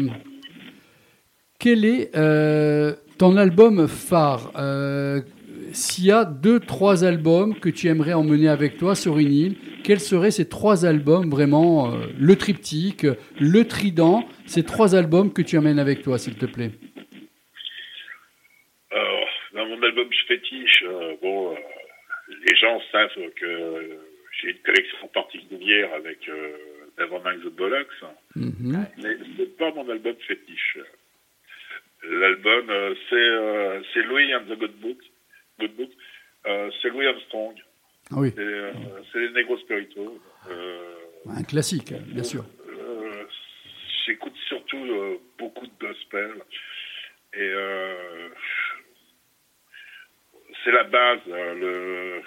[1.60, 4.50] quel est euh, ton album phare.
[4.56, 5.20] Euh,
[5.72, 9.56] s'il y a deux, trois albums que tu aimerais emmener avec toi sur une île,
[9.84, 13.06] quels seraient ces trois albums vraiment, le triptyque,
[13.38, 16.70] le trident, ces trois albums que tu amènes avec toi, s'il te plaît?
[18.90, 20.84] Alors, dans mon album fétiche,
[21.22, 21.54] bon,
[22.28, 24.00] les gens savent que
[24.40, 26.28] j'ai une collection particulière avec
[26.98, 28.02] Nevermind the Bollocks,
[28.36, 28.86] Mhm.
[28.98, 30.78] mais c'est pas mon album fétiche.
[32.04, 34.98] L'album, euh, c'est euh, c'est Louis and the Good Book.
[35.60, 35.90] Good Book.
[36.46, 37.54] Euh, c'est Louis Armstrong.
[38.10, 38.72] Ah oui, C'est euh,
[39.12, 40.20] c'est les Negro Spirito.
[40.48, 40.94] Euh,
[41.28, 42.44] un classique, bien sûr.
[42.68, 43.24] euh,
[44.06, 46.34] J'écoute surtout euh, beaucoup de gospel.
[47.34, 48.28] Et euh,
[50.64, 51.20] c'est la base.
[51.28, 52.22] euh, le-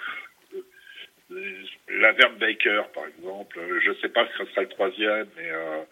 [1.88, 3.58] la Verne Baker, par exemple.
[3.82, 5.82] Je ne sais pas si ce sera le troisième, mais euh,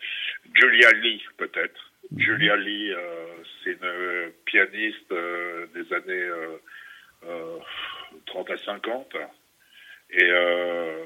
[0.54, 1.92] Julia Lee, peut-être.
[2.16, 3.26] Julia Lee, euh,
[3.62, 6.56] c'est une euh, pianiste euh, des années euh,
[7.26, 7.58] euh,
[8.26, 9.16] 30 à 50.
[10.12, 11.04] Et euh,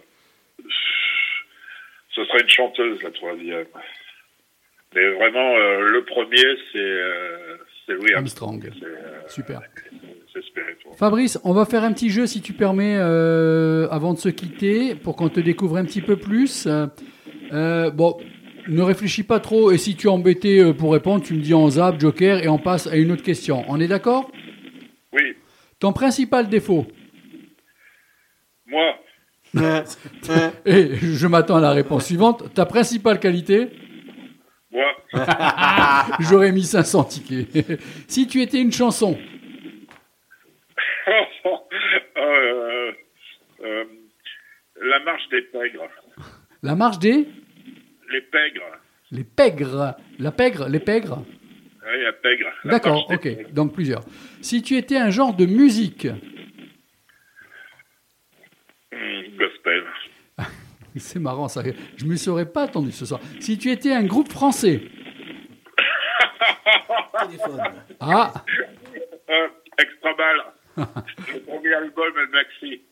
[2.11, 3.67] ce serait une chanteuse, la troisième.
[4.95, 7.57] Mais vraiment, euh, le premier, c'est euh,
[7.87, 8.65] c'est Louis Armstrong.
[8.67, 9.61] Euh, Super.
[10.33, 10.93] c'est spirituel.
[10.97, 14.95] Fabrice, on va faire un petit jeu si tu permets euh, avant de se quitter
[14.95, 16.67] pour qu'on te découvre un petit peu plus.
[17.53, 18.17] Euh, bon,
[18.69, 21.69] ne réfléchis pas trop et si tu es embêté pour répondre, tu me dis en
[21.69, 23.65] zap, joker et on passe à une autre question.
[23.69, 24.31] On est d'accord?
[25.13, 25.35] Oui,
[25.79, 26.87] Ton principal défaut?
[28.67, 28.95] Moi,
[30.67, 32.53] Et je m'attends à la réponse suivante.
[32.55, 33.69] Ta principale qualité?
[34.75, 34.93] Moi,
[36.21, 37.81] J'aurais mis 500 tickets.
[38.09, 39.17] si tu étais une chanson,
[42.17, 42.93] euh,
[43.63, 43.85] euh,
[44.83, 45.89] la marche des pègres.
[46.63, 47.27] la marche des
[48.11, 48.63] Les pègres.
[49.13, 51.25] les pègres, la pègre, les pègres.
[51.87, 52.47] Oui, la pègre.
[52.65, 53.51] D'accord, ok, pègres.
[53.53, 54.03] donc plusieurs.
[54.41, 56.09] Si tu étais un genre de musique,
[58.93, 59.83] Hmm, gospel.
[61.01, 61.63] c'est marrant ça,
[61.97, 63.21] je me serais pas attendu ce soir.
[63.41, 64.83] Si tu étais un groupe français,
[67.27, 67.63] Téléphone.
[68.01, 68.33] ah,
[69.31, 69.49] Euh,
[69.79, 70.43] extra balle.
[71.33, 72.83] le premier album, Maxi.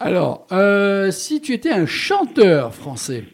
[0.00, 3.24] alors, euh, si tu étais un chanteur français,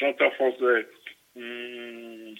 [0.00, 0.88] Chanteur français.
[1.36, 2.34] Hmm,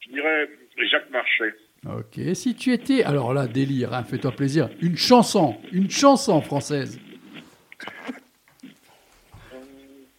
[0.00, 0.48] je dirais
[0.90, 1.54] Jacques Marchais.
[1.96, 2.34] Ok.
[2.34, 7.00] Si tu étais, alors là, délire, hein, fais-toi plaisir, une chanson, une chanson française.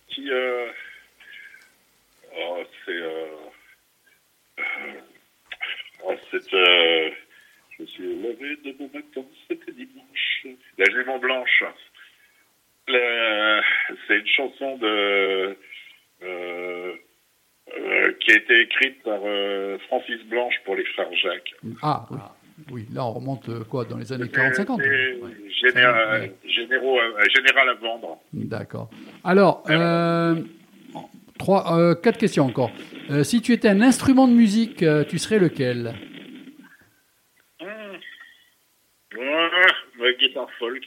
[0.07, 0.67] qui euh,
[2.37, 3.25] oh, c'est euh,
[4.59, 4.63] euh,
[6.03, 10.47] oh, c'est je me suis levé de bon matin c'était dimanche
[10.77, 11.63] la jument blanche
[12.87, 15.57] c'est une chanson de
[17.77, 22.17] euh, qui a été écrite par euh, Francis Blanche pour les frères Jacques Ah, oui.
[22.71, 24.81] Oui, là on remonte euh, quoi dans les années 40-50
[25.61, 28.89] C'est général, à vendre D'accord.
[29.23, 29.63] Alors,
[31.37, 32.71] trois, quatre questions encore.
[33.23, 35.93] Si tu étais un instrument de musique, tu serais lequel?
[39.17, 39.49] Ouais,
[39.97, 40.83] ma guitare folk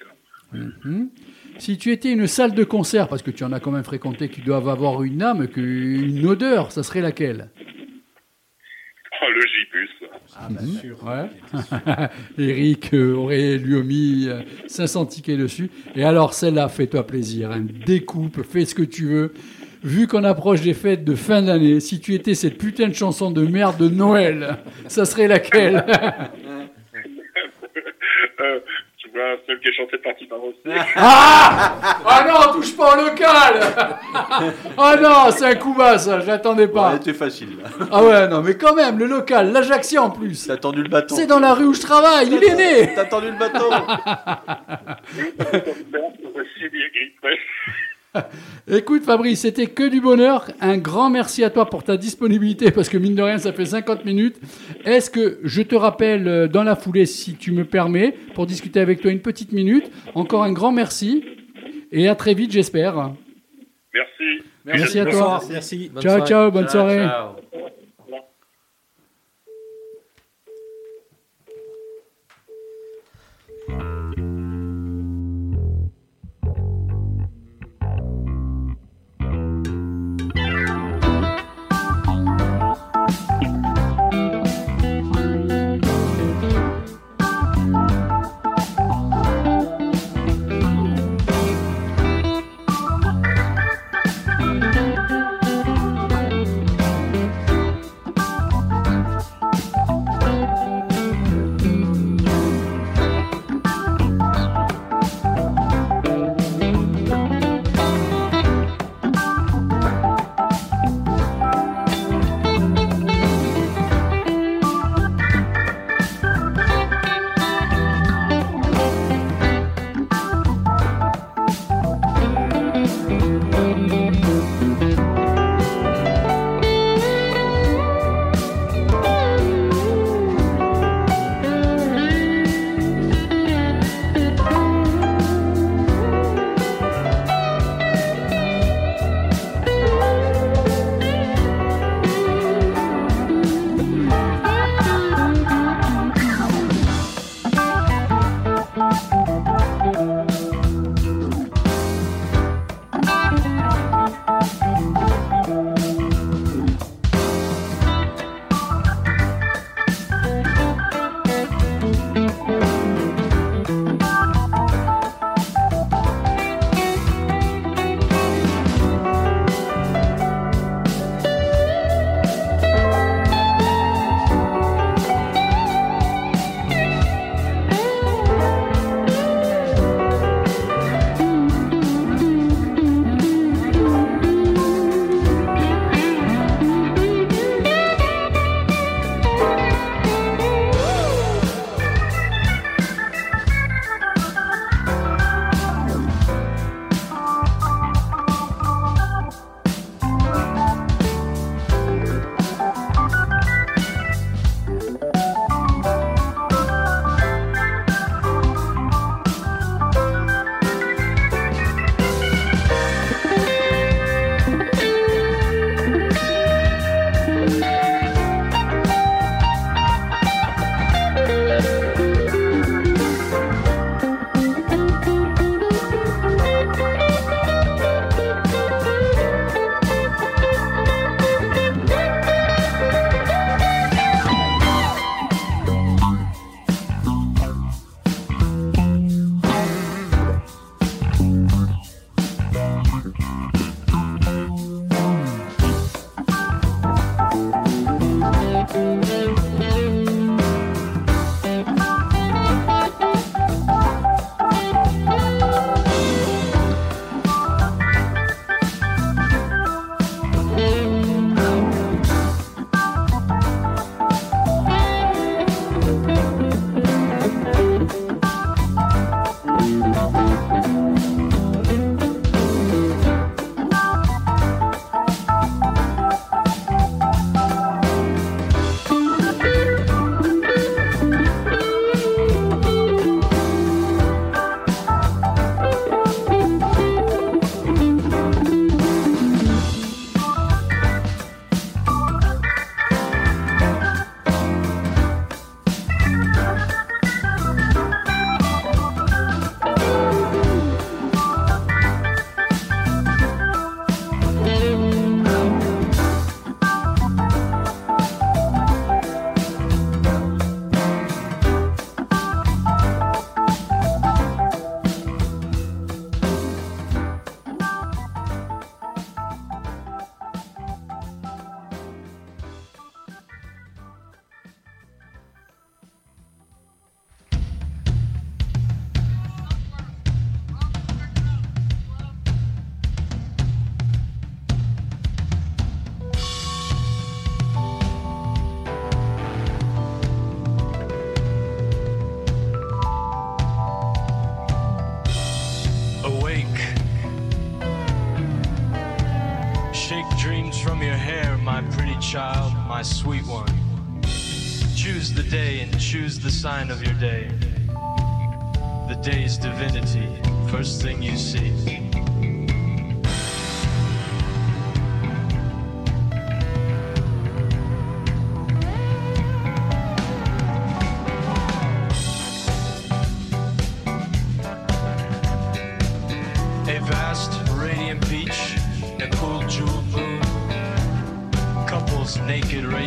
[0.52, 1.08] Mhm.
[1.58, 4.28] Si tu étais une salle de concert, parce que tu en as quand même fréquenté
[4.28, 7.50] qui doivent avoir une âme, que- une odeur, ça serait laquelle?
[9.20, 9.90] Oh, le gibus
[10.36, 10.98] Ah, bah, sûr.
[11.04, 12.08] Ouais.
[12.38, 15.70] Eric euh, aurait lui mis euh, 500 tickets dessus.
[15.94, 17.52] Et alors, celle-là, fais-toi plaisir.
[17.52, 17.64] hein.
[17.86, 19.32] Découpe, fais ce que tu veux.
[19.84, 23.30] Vu qu'on approche des fêtes de fin d'année, si tu étais cette putain de chanson
[23.30, 24.58] de merde de Noël,
[24.88, 25.84] ça serait laquelle?
[28.40, 28.58] Euh,
[29.18, 30.12] vois, celle qui est chantée par.
[30.96, 31.76] Ah
[32.06, 33.60] Ah non, touche pas au local
[34.78, 36.92] Ah non, c'est un coup bas, ça, je l'attendais Ouais, pas.
[36.94, 37.56] c'était facile.
[37.62, 37.68] là.
[37.90, 40.46] Ah ouais, non, mais quand même, le local, l'Ajaccio en plus.
[40.46, 41.14] T'as tendu le bâton.
[41.16, 43.70] C'est dans la rue où je travaille, il est né T'as tendu le bâton.
[48.70, 50.50] Écoute Fabrice, c'était que du bonheur.
[50.60, 53.64] Un grand merci à toi pour ta disponibilité parce que mine de rien, ça fait
[53.64, 54.36] 50 minutes.
[54.84, 58.80] Est-ce que je te rappelle euh, dans la foulée, si tu me permets, pour discuter
[58.80, 61.24] avec toi une petite minute Encore un grand merci
[61.90, 63.12] et à très vite, j'espère.
[63.94, 64.46] Merci.
[64.64, 65.40] Merci à toi.
[65.50, 65.90] Merci.
[65.92, 66.28] Bonne Ciao, soirée.
[66.28, 67.04] ciao, bonne soirée.
[67.04, 67.72] ciao.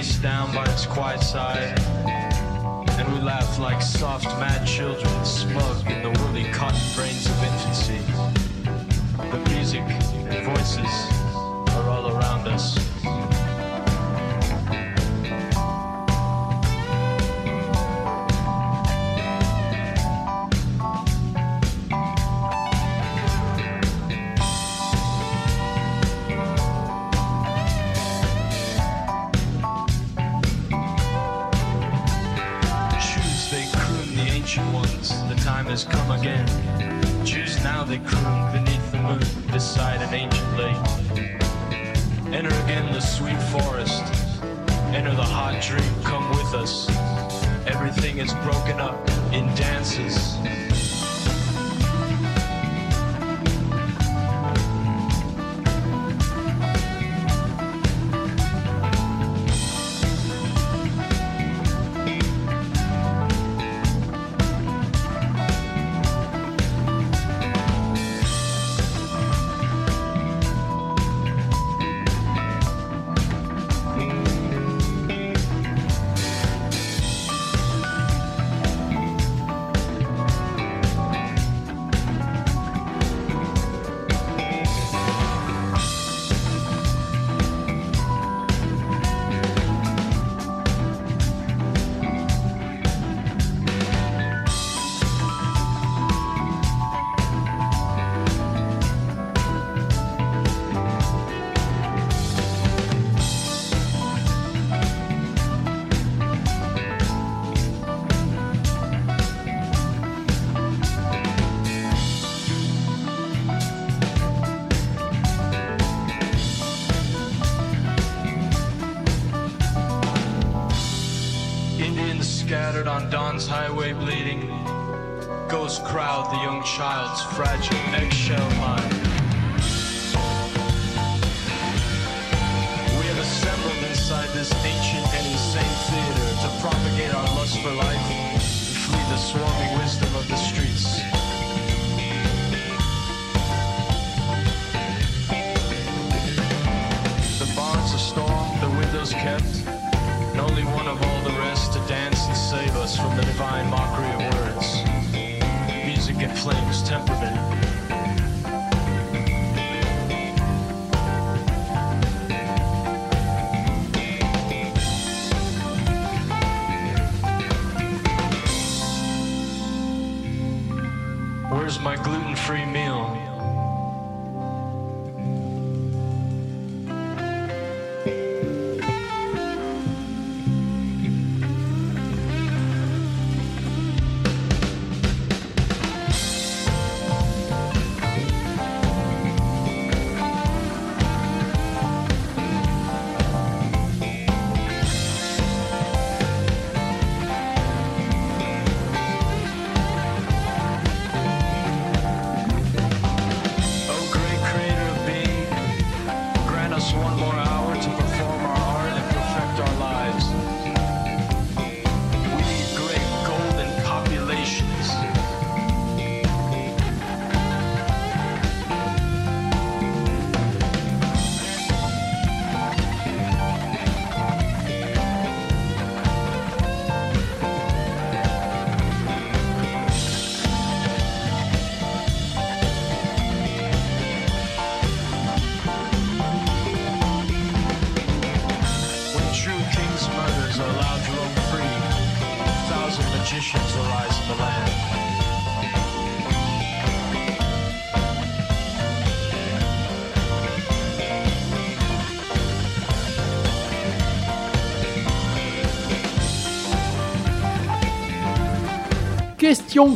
[0.05, 1.79] face down by its quiet side.
[2.97, 7.99] And we laughed like soft, mad children, smug in the woolly cotton brains of infancy.
[9.31, 9.83] The music,
[10.45, 10.93] voices
[11.75, 13.34] are all around us.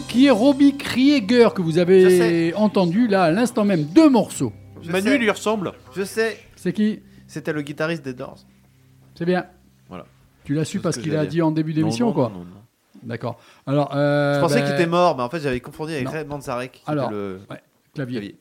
[0.08, 4.52] qui est Robbie Krieger que vous avez entendu là à l'instant même deux morceaux.
[4.82, 5.18] Je Manu sais.
[5.18, 5.74] lui ressemble.
[5.96, 6.38] Je sais.
[6.56, 7.00] C'est qui?
[7.28, 8.40] C'était le guitariste des Doors.
[9.16, 9.46] C'est bien.
[9.88, 10.06] Voilà.
[10.44, 12.32] Tu l'as su parce qu'il a dit en début d'émission quoi.
[13.04, 13.40] D'accord.
[13.66, 16.26] Alors, euh, je pensais ben, qu'il était mort, mais en fait j'avais confondu avec Ray
[16.26, 16.84] Manzarek.
[16.86, 17.40] Alors, le...
[17.96, 18.36] Clavier.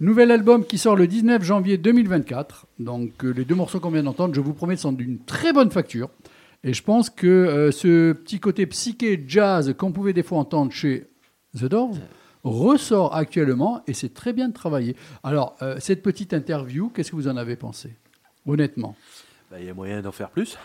[0.00, 2.66] Nouvel album qui sort le 19 janvier 2024.
[2.78, 5.70] Donc euh, les deux morceaux qu'on vient d'entendre, je vous promets, sont d'une très bonne
[5.70, 6.10] facture.
[6.64, 10.72] Et je pense que euh, ce petit côté psyché jazz qu'on pouvait des fois entendre
[10.72, 11.06] chez
[11.58, 11.96] The Doors
[12.42, 14.96] ressort actuellement et c'est très bien de travailler.
[15.22, 17.90] Alors, euh, cette petite interview, qu'est-ce que vous en avez pensé
[18.46, 18.96] Honnêtement?
[19.50, 20.56] Bah, Il y a moyen d'en faire plus.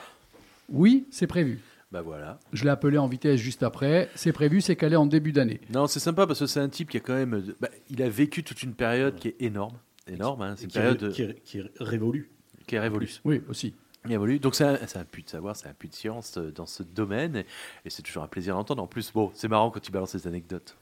[0.70, 1.60] Oui, c'est prévu.
[1.92, 2.40] Bah voilà.
[2.54, 4.10] Je l'ai appelé en vitesse juste après.
[4.14, 5.60] C'est prévu, c'est calé en début d'année.
[5.74, 7.44] Non, c'est sympa parce que c'est un type qui a quand même.
[7.60, 9.76] bah, il a vécu toute une période qui est énorme.
[10.08, 12.30] Énorme, hein, c'est une qui, est, période qui est- qui est révolue.
[12.68, 13.10] qui est révolue.
[13.26, 13.74] Oui, aussi.
[14.08, 14.40] Évolue.
[14.40, 16.84] Donc c'est un, un puits de savoir, c'est un puits de science euh, dans ce
[16.84, 17.44] domaine.
[17.86, 18.82] Et, c'est toujours un plaisir d'entendre.
[18.82, 20.78] En plus, bon, c'est marrant quand tu balances ces anecdotes.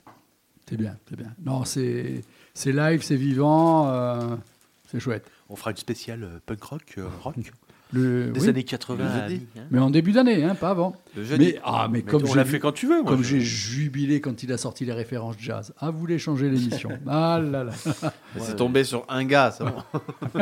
[0.70, 1.34] C'est bien, c'est bien.
[1.44, 2.24] Non, c'est
[2.66, 4.36] live, c'est vivant, euh,
[4.88, 5.30] c'est chouette.
[5.50, 7.36] On fera une spéciale euh, punk rock, euh, rock
[7.94, 9.04] Le, des oui, années 80.
[9.04, 9.36] Le à jeudi.
[9.36, 9.66] mi, hein.
[9.72, 10.94] mais en début d'année, hein, pas avant.
[11.16, 13.02] Mais, ah, mais, Mais comme on l'a fait quand tu veux.
[13.02, 15.74] Moi, Comme j'ai jubilé quand il a sorti les références jazz.
[15.80, 17.72] Ah, vous voulez changer l'émission Ah là là.
[18.40, 20.00] C'est tombé sur un gars, bon.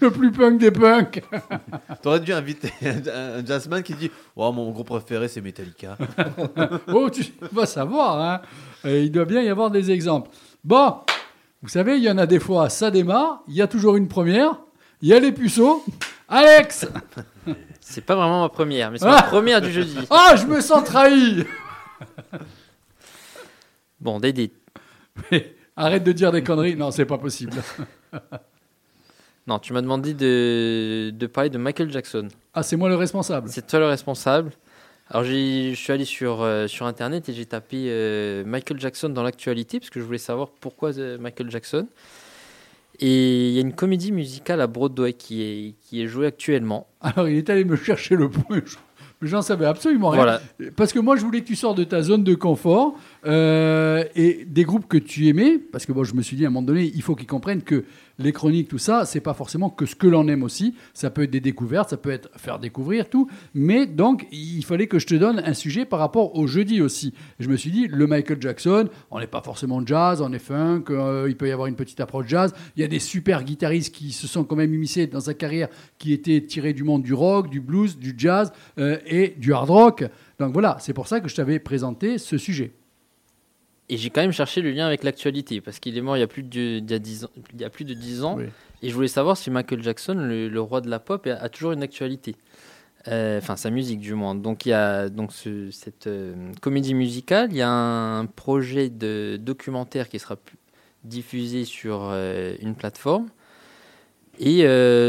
[0.00, 1.22] Le plus punk des punks.
[2.02, 5.98] T'aurais dû inviter un, un jazzman qui dit Oh, mon groupe préféré, c'est Metallica.
[6.86, 8.20] Oh, tu vas savoir.
[8.20, 8.40] Hein.
[8.84, 10.30] Il doit bien y avoir des exemples.
[10.64, 10.94] Bon,
[11.62, 13.42] vous savez, il y en a des fois, ça démarre.
[13.48, 14.60] Il y a toujours une première.
[15.02, 15.84] Il y a les puceaux.
[16.28, 16.86] Alex
[17.80, 19.96] C'est pas vraiment ma première, mais c'est Ah ma première du jeudi.
[20.10, 21.44] Ah, je me sens trahi
[24.00, 24.52] Bon, Dédé.
[25.30, 26.76] Mais Arrête de dire des conneries.
[26.76, 27.52] Non, c'est pas possible.
[29.46, 32.28] Non, tu m'as demandé de, de parler de Michael Jackson.
[32.54, 33.48] Ah, c'est moi le responsable.
[33.48, 34.52] C'est toi le responsable.
[35.08, 39.08] Alors, j'ai- je suis allé sur, euh, sur Internet et j'ai tapé euh, Michael Jackson
[39.08, 41.88] dans l'actualité parce que je voulais savoir pourquoi euh, Michael Jackson.
[43.02, 46.86] Et il y a une comédie musicale à Broadway qui est, qui est jouée actuellement.
[47.00, 48.60] Alors, il est allé me chercher le point.
[49.22, 50.22] J'en savais absolument rien.
[50.22, 50.40] Voilà.
[50.76, 52.94] Parce que moi, je voulais que tu sors de ta zone de confort
[53.26, 55.58] euh, et des groupes que tu aimais.
[55.58, 57.62] Parce que moi, je me suis dit à un moment donné, il faut qu'ils comprennent
[57.62, 57.84] que
[58.18, 60.74] les chroniques, tout ça, c'est pas forcément que ce que l'on aime aussi.
[60.92, 63.28] Ça peut être des découvertes, ça peut être faire découvrir tout.
[63.54, 67.14] Mais donc, il fallait que je te donne un sujet par rapport au jeudi aussi.
[67.38, 70.84] Je me suis dit, le Michael Jackson, on n'est pas forcément jazz, on est funk,
[70.90, 72.52] euh, il peut y avoir une petite approche jazz.
[72.76, 75.68] Il y a des super guitaristes qui se sont quand même immiscés dans sa carrière,
[75.98, 79.70] qui étaient tirés du monde du rock, du blues, du jazz euh, et du hard
[79.70, 80.04] rock.
[80.38, 82.72] Donc voilà, c'est pour ça que je t'avais présenté ce sujet.
[83.92, 86.22] Et j'ai quand même cherché le lien avec l'actualité parce qu'il est mort il y
[86.22, 88.36] a plus de, il y a 10 ans, il y a plus de 10 ans.
[88.38, 88.44] Oui.
[88.82, 91.48] Et je voulais savoir si Michael Jackson, le, le roi de la pop, a, a
[91.48, 92.36] toujours une actualité.
[93.08, 94.34] Euh, Enfin, sa musique du moins.
[94.34, 97.48] Donc, il y a donc ce- cette euh, comédie musicale.
[97.50, 100.36] Il y a un projet de documentaire qui sera
[101.02, 103.28] diffusé sur euh, une plateforme.
[104.38, 104.62] Et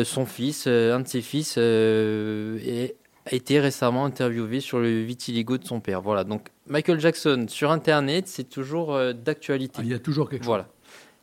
[0.03, 2.95] son fils, un de ses fils, est-
[3.26, 6.02] a été récemment interviewé sur le vitiligo de son père.
[6.02, 6.23] Voilà.
[6.23, 9.77] Donc, Michael Jackson sur Internet, c'est toujours euh, d'actualité.
[9.80, 10.48] Ah, Il y a toujours quelque chose.
[10.48, 10.68] Voilà.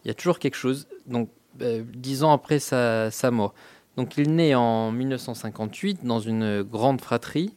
[0.05, 0.87] Il y a toujours quelque chose.
[1.07, 1.31] Donc,
[1.61, 3.55] euh, dix ans après sa, sa mort.
[3.97, 7.55] Donc, il naît en 1958 dans une grande fratrie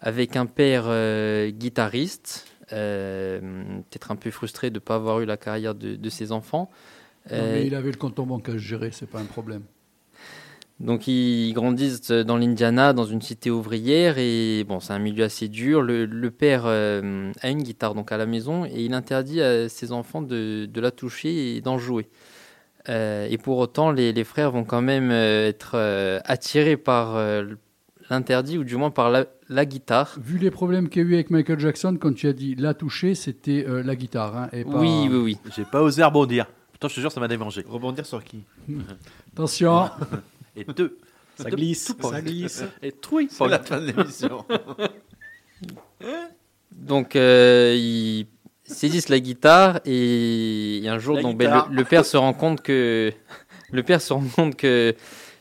[0.00, 5.36] avec un père euh, guitariste, peut-être un peu frustré de ne pas avoir eu la
[5.36, 6.68] carrière de, de ses enfants.
[7.30, 9.62] Non, mais il avait le compte en banque à gérer, c'est pas un problème.
[10.80, 15.48] Donc ils grandissent dans l'Indiana, dans une cité ouvrière, et bon, c'est un milieu assez
[15.48, 15.82] dur.
[15.82, 19.68] Le, le père euh, a une guitare donc à la maison, et il interdit à
[19.68, 22.08] ses enfants de, de la toucher et d'en jouer.
[22.90, 27.16] Euh, et pour autant, les, les frères vont quand même euh, être euh, attirés par
[27.16, 27.44] euh,
[28.10, 30.16] l'interdit, ou du moins par la, la guitare.
[30.20, 32.74] Vu les problèmes qu'il y a eu avec Michael Jackson, quand tu as dit la
[32.74, 34.36] toucher, c'était euh, la guitare.
[34.36, 34.78] hein, et pas...
[34.78, 35.38] Oui, oui, oui.
[35.56, 36.46] J'ai pas osé rebondir.
[36.72, 37.64] Pourtant, je te jure, ça m'a démangé.
[37.66, 38.42] Rebondir sur qui?
[39.32, 39.88] Attention,
[40.56, 40.98] Et deux.
[41.36, 42.62] Ça Deux- glisse, tout ça glisse.
[42.82, 43.26] Et trouille.
[43.30, 44.44] C'est la fin de l'émission.
[46.72, 48.26] Donc, euh, ils
[48.64, 52.32] saisissent la guitare et, et un jour, La donc, ben, le, le père se rend
[52.32, 53.12] compte que
[53.70, 54.94] le père se rend compte que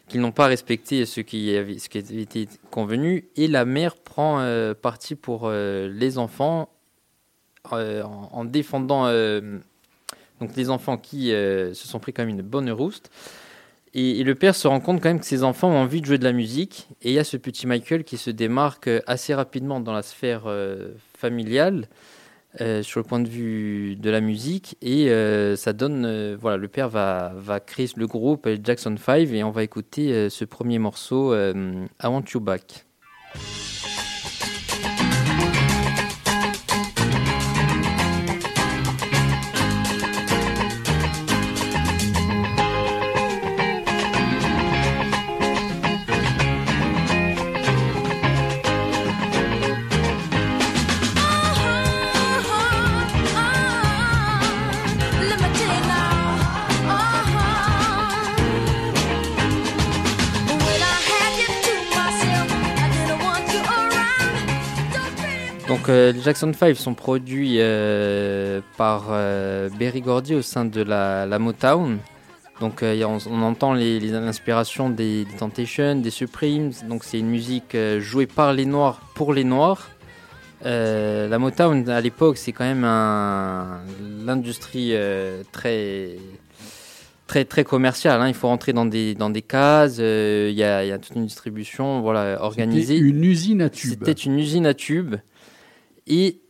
[0.08, 3.96] qu'ils n'ont pas respecté ce qui avait, ce qui avait été convenu et la mère
[3.96, 6.70] prend euh, parti pour euh, les enfants
[7.72, 9.58] euh, en, en défendant euh,
[10.42, 13.10] donc les enfants qui euh, se sont pris quand même une bonne rouste.
[13.94, 16.18] Et, le père se rend compte quand même que ses enfants ont envie de jouer
[16.18, 16.88] de la musique.
[17.02, 20.02] Et il y a ce petit Michael qui se démarque euh, assez rapidement dans la
[20.02, 21.88] sphère euh, familiale
[22.62, 24.78] euh, sur le point de vue de la musique.
[24.82, 25.10] Et
[25.56, 29.64] ça donne, voilà, le père va, va créer le groupe Jackson 5 et on va
[29.64, 32.86] écouter ce premier morceau, I Want You Back.
[66.14, 71.40] Les Jackson 5 sont produits euh, par euh, Berry Gordy au sein de la, la
[71.40, 72.00] Motown.
[72.62, 73.74] Donc euh, on, on entend
[74.16, 76.72] inspirations des, des Temptations, des Supremes.
[76.90, 79.90] Donc c'est une musique jouée par les Noirs pour les Noirs.
[80.66, 83.82] Euh, la Motown à l'époque c'est quand même un-
[84.26, 86.16] l'industrie euh, très
[87.28, 88.22] très très commerciale.
[88.22, 88.30] hein.
[88.30, 89.98] Il faut rentrer dans des dans des cases.
[90.00, 92.96] euh, Il y, a, il y a toute une distribution voilà organisée.
[92.98, 93.90] C'était une usine à tubes.
[93.90, 95.16] C'était une usine à tubes.
[96.08, 96.42] Et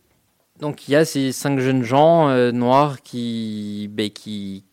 [0.60, 4.64] donc il y a ces cinq jeunes gens euh, noirs qui, ben, qui,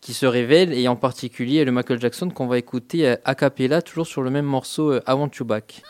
[0.00, 3.82] qui se révèlent, et en particulier le Michael Jackson qu'on va écouter euh, a cappella,
[3.82, 5.82] toujours sur le même morceau euh, I Want You Back.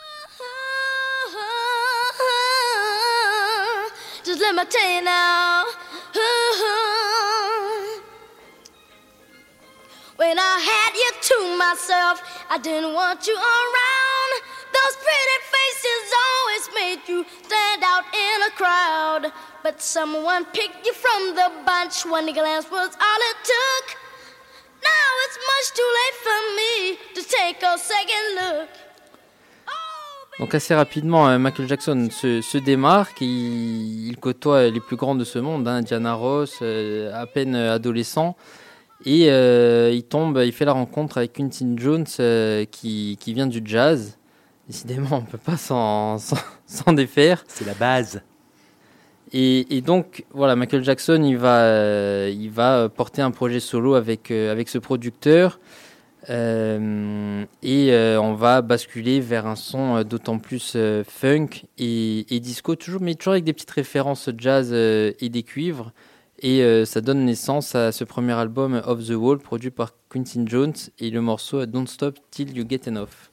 [4.25, 5.65] Just let me tell you now.
[10.15, 14.31] When I had you to myself, I didn't want you around.
[14.71, 16.02] Those pretty faces
[16.63, 19.31] always made you stand out in a crowd.
[19.63, 22.05] But someone picked you from the bunch.
[22.05, 23.97] One glance was all it took.
[24.83, 28.69] Now it's much too late for me to take a second look.
[30.39, 35.37] Donc assez rapidement, euh, Michael Jackson se, démarque, il, côtoie les plus grands de ce
[35.37, 38.35] monde, hein, Diana Ross, euh, à peine adolescent,
[39.05, 43.61] et euh, il tombe, il fait la rencontre avec Quincy Jones euh, qui vient du
[43.63, 44.17] jazz.
[44.67, 47.43] Décidément, on peut pas s'en défaire.
[47.47, 48.21] C'est la base.
[49.31, 53.95] Et, et donc, voilà, Michael Jackson, il va, euh, il va porter un projet solo
[53.95, 55.59] avec, euh, avec ce producteur.
[56.29, 62.33] Euh, et euh, on va basculer vers un son euh, d'autant plus euh, funk et,
[62.33, 65.91] et disco, toujours, mais toujours avec des petites références jazz euh, et des cuivres.
[66.39, 70.41] Et euh, ça donne naissance à ce premier album Off the Wall, produit par Quincy
[70.45, 73.32] Jones, et le morceau euh, Don't Stop Till You Get Enough.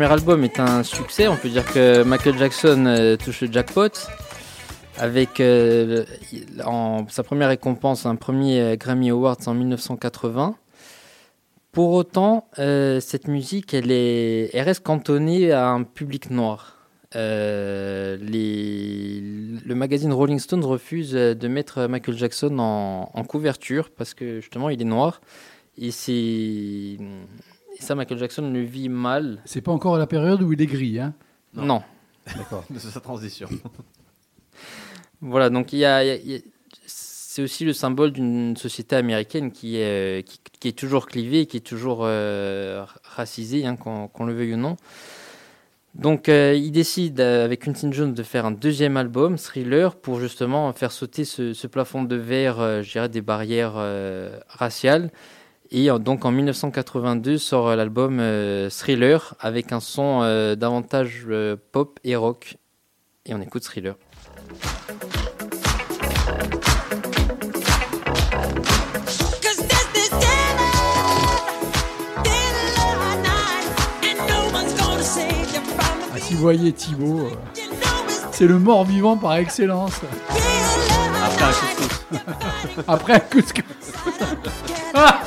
[0.00, 1.28] premier album est un succès.
[1.28, 3.90] On peut dire que Michael Jackson euh, touche le jackpot
[4.96, 6.06] avec euh,
[7.08, 10.56] sa première récompense un premier euh, Grammy Awards en 1980.
[11.72, 16.78] Pour autant, cette musique, elle, est, elle reste cantonnée à un public noir.
[17.14, 18.16] Le
[19.66, 24.84] magazine Rolling Stone refuse de mettre Michael Jackson en couverture parce que justement il est
[24.84, 25.20] noir.
[25.76, 26.96] Et c'est
[27.80, 29.40] et ça, Michael Jackson le vit mal.
[29.44, 31.14] C'est pas encore la période où il est gris, hein
[31.54, 31.82] Non.
[32.36, 32.64] D'accord.
[32.70, 33.48] de sa transition.
[35.22, 36.40] Voilà, donc il y a, il y a- il y a-
[36.86, 41.58] c'est aussi le symbole d'une société américaine qui est, qui, qui est toujours clivée, qui
[41.58, 44.76] est toujours euh, racisée, hein, qu'on le veuille ou non.
[45.94, 50.18] Donc euh, il décide euh, avec Quincy Jones de faire un deuxième album, Thriller, pour
[50.20, 55.10] justement faire sauter ce, ce plafond de verre, euh, je dirais, des barrières euh, raciales.
[55.72, 61.24] Et euh, donc en 1982 sort euh, l'album euh, Thriller avec un son euh, davantage
[61.28, 62.56] euh, pop et rock.
[63.26, 63.94] Et on écoute Thriller.
[76.12, 77.30] Ah, si vous voyez Thibaut, euh,
[78.32, 80.00] c'est le mort-vivant par excellence.
[81.22, 82.84] Après un couscous.
[82.88, 83.64] Après un couscous.
[84.94, 85.20] Ah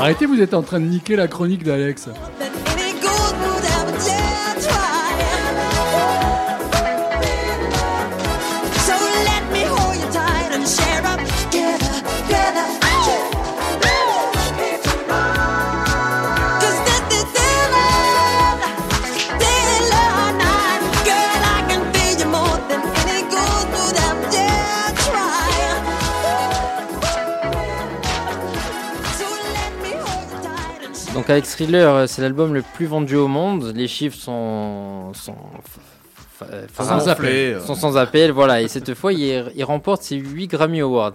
[0.00, 2.08] Arrêtez, vous êtes en train de niquer la chronique d'Alex.
[31.30, 33.72] Donc avec Thriller, euh, c'est l'album le plus vendu au monde.
[33.76, 35.36] Les chiffres sont, Sans
[37.06, 37.60] appel.
[37.60, 38.32] sont sans appel.
[38.32, 38.62] Voilà.
[38.62, 41.12] Et cette fois, il, il remporte ses 8 Grammy Awards.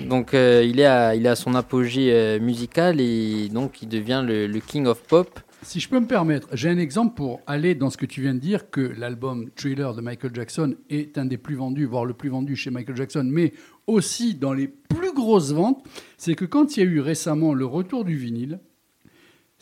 [0.00, 3.88] Donc euh, il, est à, il est à son apogée euh, musical et donc il
[3.88, 5.38] devient le, le king of pop.
[5.62, 8.34] Si je peux me permettre, j'ai un exemple pour aller dans ce que tu viens
[8.34, 12.14] de dire, que l'album Thriller de Michael Jackson est un des plus vendus, voire le
[12.14, 13.52] plus vendu chez Michael Jackson, mais
[13.86, 15.86] aussi dans les plus grosses ventes.
[16.18, 18.58] C'est que quand il y a eu récemment le retour du vinyle,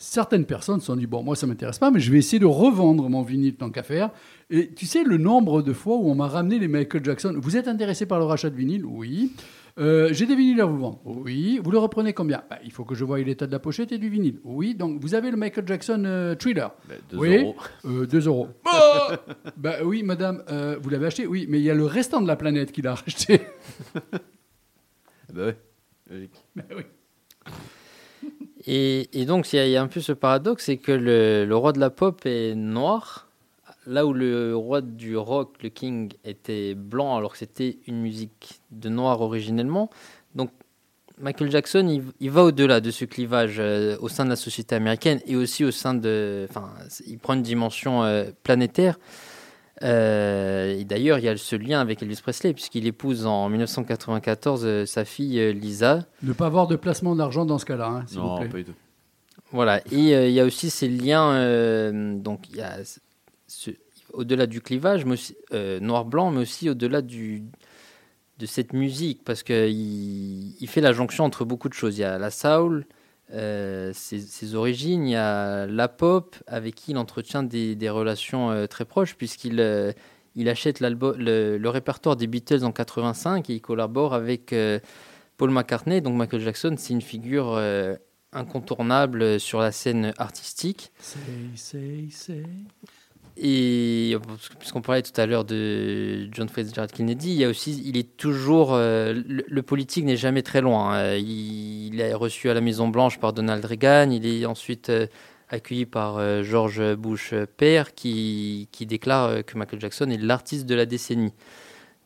[0.03, 2.45] certaines personnes se sont dit, bon, moi ça m'intéresse pas, mais je vais essayer de
[2.45, 4.09] revendre mon vinyle tant qu'à faire.
[4.49, 7.35] Et tu sais le nombre de fois où on m'a ramené les Michael Jackson.
[7.41, 8.85] Vous êtes intéressé par le rachat de vinyle?
[8.85, 9.31] Oui.
[9.79, 10.99] Euh, J'ai des vinyles à vous vendre?
[11.05, 11.59] Oui.
[11.63, 12.43] Vous le reprenez combien?
[12.49, 14.39] Bah, Il faut que je voie l'état de la pochette et du vinyle.
[14.43, 14.75] Oui.
[14.75, 16.71] Donc vous avez le Michael Jackson euh, Thriller?
[17.09, 17.37] deux oui.
[17.37, 17.55] euros.
[17.85, 18.49] Euh, deux euros.
[18.65, 19.13] Oh
[19.57, 21.25] bah oui, madame, euh, vous l'avez acheté?
[21.25, 23.41] Oui, mais il y a le restant de la planète qui l'a racheté.
[25.33, 25.57] Bah ouais,
[26.11, 26.43] logique.
[26.55, 26.83] Bah oui.
[28.65, 31.89] Et, donc il y, a- un peu ce paradoxe, c'est que le, roi de la
[31.89, 33.27] pop est noir,
[33.85, 38.61] là où le roi du rock, le king, était blanc alors que c'était une musique
[38.71, 39.89] de noir originellement.
[40.35, 40.51] Donc
[41.19, 44.75] Michael Jackson, il, il va au-delà de ce clivage euh, au sein de la société
[44.75, 46.47] américaine et aussi au sein de...
[46.49, 46.71] Enfin,
[47.05, 48.97] il prend une dimension euh, planétaire.
[49.83, 54.61] Euh, et d'ailleurs, il y a ce lien avec Elvis Presley, puisqu'il épouse en 1994
[54.65, 56.05] euh, sa fille euh, Lisa.
[56.21, 58.49] Ne pas avoir de placement d'argent dans ce cas-là, hein, s'il vous Non, plaît.
[58.49, 58.73] pas du tout.
[59.51, 62.77] Voilà, et euh, il y a aussi ces liens, euh, donc il y a
[63.47, 63.69] ce-
[64.13, 67.43] au-delà du clivage, mais aussi, euh, noir-blanc, mais aussi au-delà du,
[68.39, 71.97] de cette musique, parce qu'il il fait la jonction entre beaucoup de choses.
[71.97, 72.85] Il y a la soul,
[73.31, 78.67] euh, ses, origines, il y a la pop, avec qui il entretient des, relations euh,
[78.67, 79.91] très proches, puisqu'il euh,
[80.45, 84.53] achète le, répertoire des Beatles en 85 et il collabore avec
[85.37, 86.01] Paul McCartney.
[86.01, 87.59] Donc Michael Jackson, c'est une figure
[88.31, 90.91] incontournable sur la scène artistique.
[90.99, 91.19] Say,
[91.55, 92.43] say, say.
[93.35, 94.15] Et
[94.59, 98.15] puisqu'on parlait tout à l'heure de John Fitzgerald Kennedy, il y a aussi, il est
[98.15, 100.95] toujours, euh, le, politique n'est jamais très loin.
[100.95, 104.11] Euh, il, est reçu à la Maison Blanche par Donald Reagan.
[104.11, 105.07] Il est ensuite euh,
[105.49, 110.85] accueilli par euh, George Bush père, qui, déclare que Michael Jackson est l'artiste de la
[110.85, 111.33] décennie.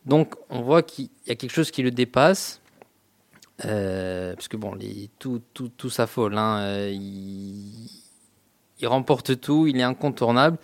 [0.06, 2.62] Donc, on voit qu'il y a quelque chose qui le dépasse.
[3.58, 4.78] Parce que bon,
[5.18, 6.38] tout, tout, tout s'affole.
[6.38, 6.88] Hein.
[8.80, 10.56] Il remporte tout, il est incontournable.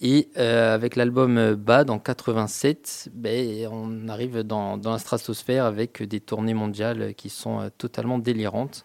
[0.00, 5.64] Et euh, avec l'album euh, Bad en 87, ben, on arrive dans, dans la stratosphère
[5.64, 8.84] avec des tournées mondiales qui sont euh, totalement délirantes.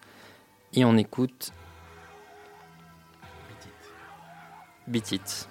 [0.73, 1.51] Et on écoute
[4.87, 5.47] Beat It.
[5.47, 5.50] They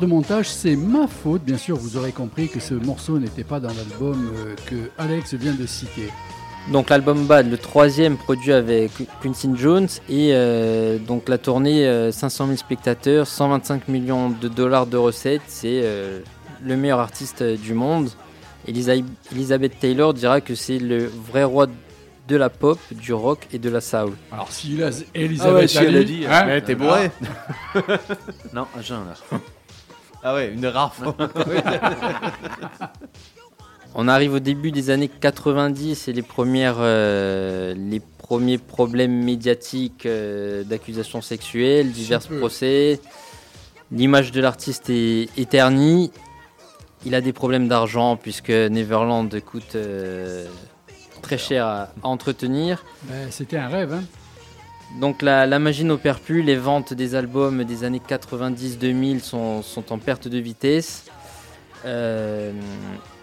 [0.00, 1.42] de montage, c'est ma faute.
[1.42, 5.34] Bien sûr, vous aurez compris que ce morceau n'était pas dans l'album euh, que Alex
[5.34, 6.08] vient de citer.
[6.72, 8.90] Donc l'album Bad, le troisième produit avec
[9.22, 14.86] Quincy Jones et euh, donc la tournée euh, 500 000 spectateurs, 125 millions de dollars
[14.86, 16.20] de recettes, c'est euh,
[16.62, 18.10] le meilleur artiste euh, du monde.
[18.68, 19.02] Elisa-
[19.32, 21.66] Elizabeth Taylor dira que c'est le vrai roi
[22.28, 24.12] de la pop, du rock et de la soul.
[24.30, 26.26] Alors si la- Ah Elisabeth ouais, si elle a dit, dit.
[26.28, 27.10] hein, t'es bourré
[28.52, 29.00] Non, un jeun
[29.32, 29.38] là.
[30.22, 31.12] Ah ouais, une rafle.
[33.94, 40.06] On arrive au début des années 90 et les, premières, euh, les premiers problèmes médiatiques
[40.06, 43.00] euh, d'accusations sexuelles, divers procès.
[43.90, 46.12] L'image de l'artiste est, est ternie.
[47.04, 50.46] Il a des problèmes d'argent puisque Neverland coûte euh,
[51.22, 52.84] très cher à, à entretenir.
[53.04, 53.92] ben, c'était un rêve.
[53.94, 54.04] Hein.
[54.98, 60.28] Donc la, magie n'opère plus, les ventes des albums des années 90-2000 sont, en perte
[60.28, 61.04] de vitesse.
[61.84, 62.52] Euh,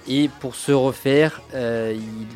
[0.08, 2.28] et pour se refaire, euh, il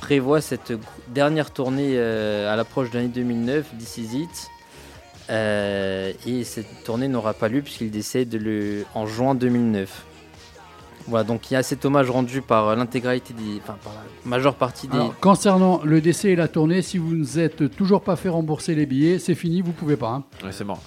[0.00, 0.72] prévoit cette
[1.08, 4.50] dernière tournée euh, à l'approche de l'année 2009, This Is It.
[6.26, 8.40] Et cette tournée n'aura pas lieu puisqu'il décède
[8.94, 10.06] en juin 2009.
[11.08, 14.54] Voilà, donc il y a cet hommage rendu par l'intégralité des, enfin par la majeure
[14.54, 18.14] partie des, Alors, concernant le décès et la tournée, si vous ne êtes toujours pas
[18.16, 20.10] fait rembourser les billets, c'est fini, vous pouvez pas.
[20.10, 20.24] hein.
[20.44, 20.82] Ouais, c'est mort.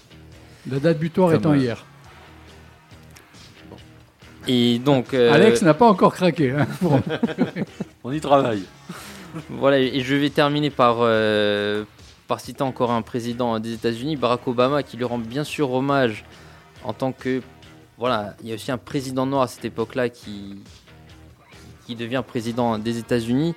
[0.69, 1.85] La date butoir Comme, étant euh, hier.
[4.47, 5.13] Et donc.
[5.13, 6.51] euh, Alex n'a pas encore craqué.
[6.51, 6.99] hein, pour-
[8.03, 8.63] On y travaille.
[9.49, 11.83] Voilà, et je vais terminer par, euh,
[12.27, 16.25] par citer encore un président des États-Unis, Barack Obama, qui lui rend bien sûr hommage
[16.83, 17.41] en tant que.
[18.01, 20.55] Voilà, il y a aussi un président noir à cette époque-là qui,
[21.85, 23.53] qui devient président des États-Unis.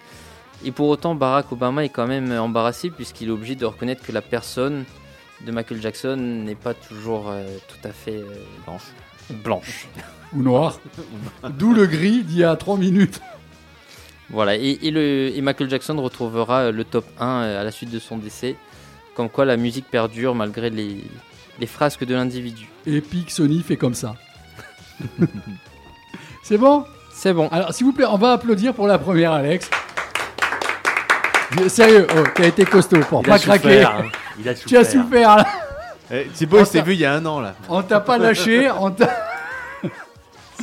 [0.67, 4.13] Et pour autant, Barack Obama est quand même embarrassé puisqu'il est obligé de reconnaître que
[4.13, 4.85] la personne
[5.47, 8.35] de Michael Jackson n'est pas toujours euh, tout à fait euh,
[8.67, 8.93] Blanche.
[9.31, 9.89] blanche.
[10.35, 10.79] Ou noir.
[11.59, 13.23] D'où le gris d'il y a 3 minutes.
[14.29, 17.71] Voilà, et, et le, et Michael Jackson retrouvera euh, le top 1 euh, à la
[17.71, 18.57] suite de son décès.
[19.15, 20.99] Comme quoi la musique perdure malgré les,
[21.59, 22.69] les frasques de l'individu.
[22.85, 24.17] Et Pic Sony fait comme ça.
[26.43, 26.85] C'est bon?
[27.13, 27.49] C'est bon.
[27.53, 29.71] Alors, s'il vous plaît, on va applaudir pour la première, Alex.
[31.69, 33.63] Sérieux, oh, t'as été costaud pour Il pas a craquer.
[33.83, 34.05] souffert, hein.
[34.41, 35.03] Il a Tu as souffert.
[35.05, 35.47] souffert là.
[36.11, 37.55] Eh, Thibaut, il s'est vu il y a un an là.
[37.69, 38.71] On t'a pas lâché.
[38.71, 39.09] On t'a-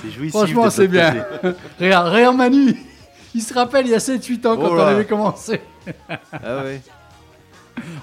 [0.02, 0.32] C'est jouissif.
[0.32, 1.26] Franchement, de c'est bien.
[1.80, 2.76] regarde, regarde Manu.
[3.34, 4.88] Il se rappelle il y a 7-8 ans quand Oh on là.
[4.88, 5.62] avait commencé.
[6.34, 6.82] Ah ouais.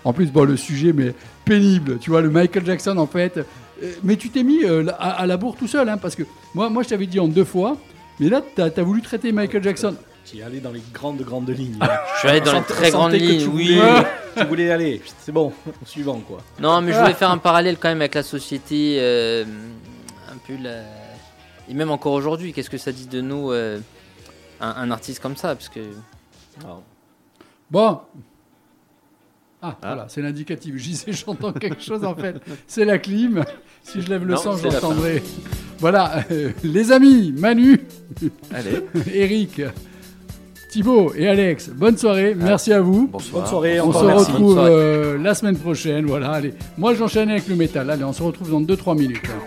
[0.04, 1.14] En plus, bon, le sujet, mais
[1.44, 1.98] pénible.
[1.98, 3.38] Tu vois, le Michael Jackson, en fait.
[3.82, 6.22] Euh, Mais tu t'es mis euh, à, à la bourre tout seul, hein, parce que
[6.54, 7.76] moi, moi je t'avais dit en deux fois.
[8.20, 9.94] Mais là, t'as as voulu traiter Michael Jackson.
[10.24, 11.78] Tu es allé dans les grandes, grandes lignes.
[12.14, 13.76] Je suis allé dans les très grandes lignes, tu oui.
[13.76, 14.06] voulais-
[14.36, 15.00] tu voulais aller.
[15.20, 16.38] C'est bon, au suivant, quoi.
[16.60, 18.96] Non, mais je voulais faire un parallèle quand même avec la société.
[19.00, 19.44] euh,
[20.30, 20.80] un peu la...
[21.70, 23.78] Et même encore aujourd'hui, qu'est-ce que ça dit de nous, euh,
[24.60, 25.80] un, un artiste comme ça Parce que.
[27.70, 28.00] Bon.
[29.60, 30.76] Ah, voilà, c'est l'indicatif.
[30.76, 32.36] J'y sais, j'entends quelque chose en fait.
[32.66, 33.44] C'est la clim.
[33.92, 35.22] Si je lève le Non, sang, c'est la j'entendrai.
[35.78, 37.80] Voilà, euh, les amis, Manu,
[38.52, 38.80] Allez.
[39.14, 39.62] Eric,
[40.70, 42.34] Thibaut et Alex, bonne soirée.
[42.36, 43.08] Merci à vous.
[43.10, 43.42] Bonsoir.
[43.42, 44.32] Bonne soirée, On se merci.
[44.32, 46.04] retrouve euh, la semaine prochaine.
[46.06, 46.52] Voilà, allez.
[46.76, 47.88] Moi, j'enchaîne avec le métal.
[47.90, 49.22] Allez, on se retrouve dans 2-3 minutes.
[49.26, 49.42] hein.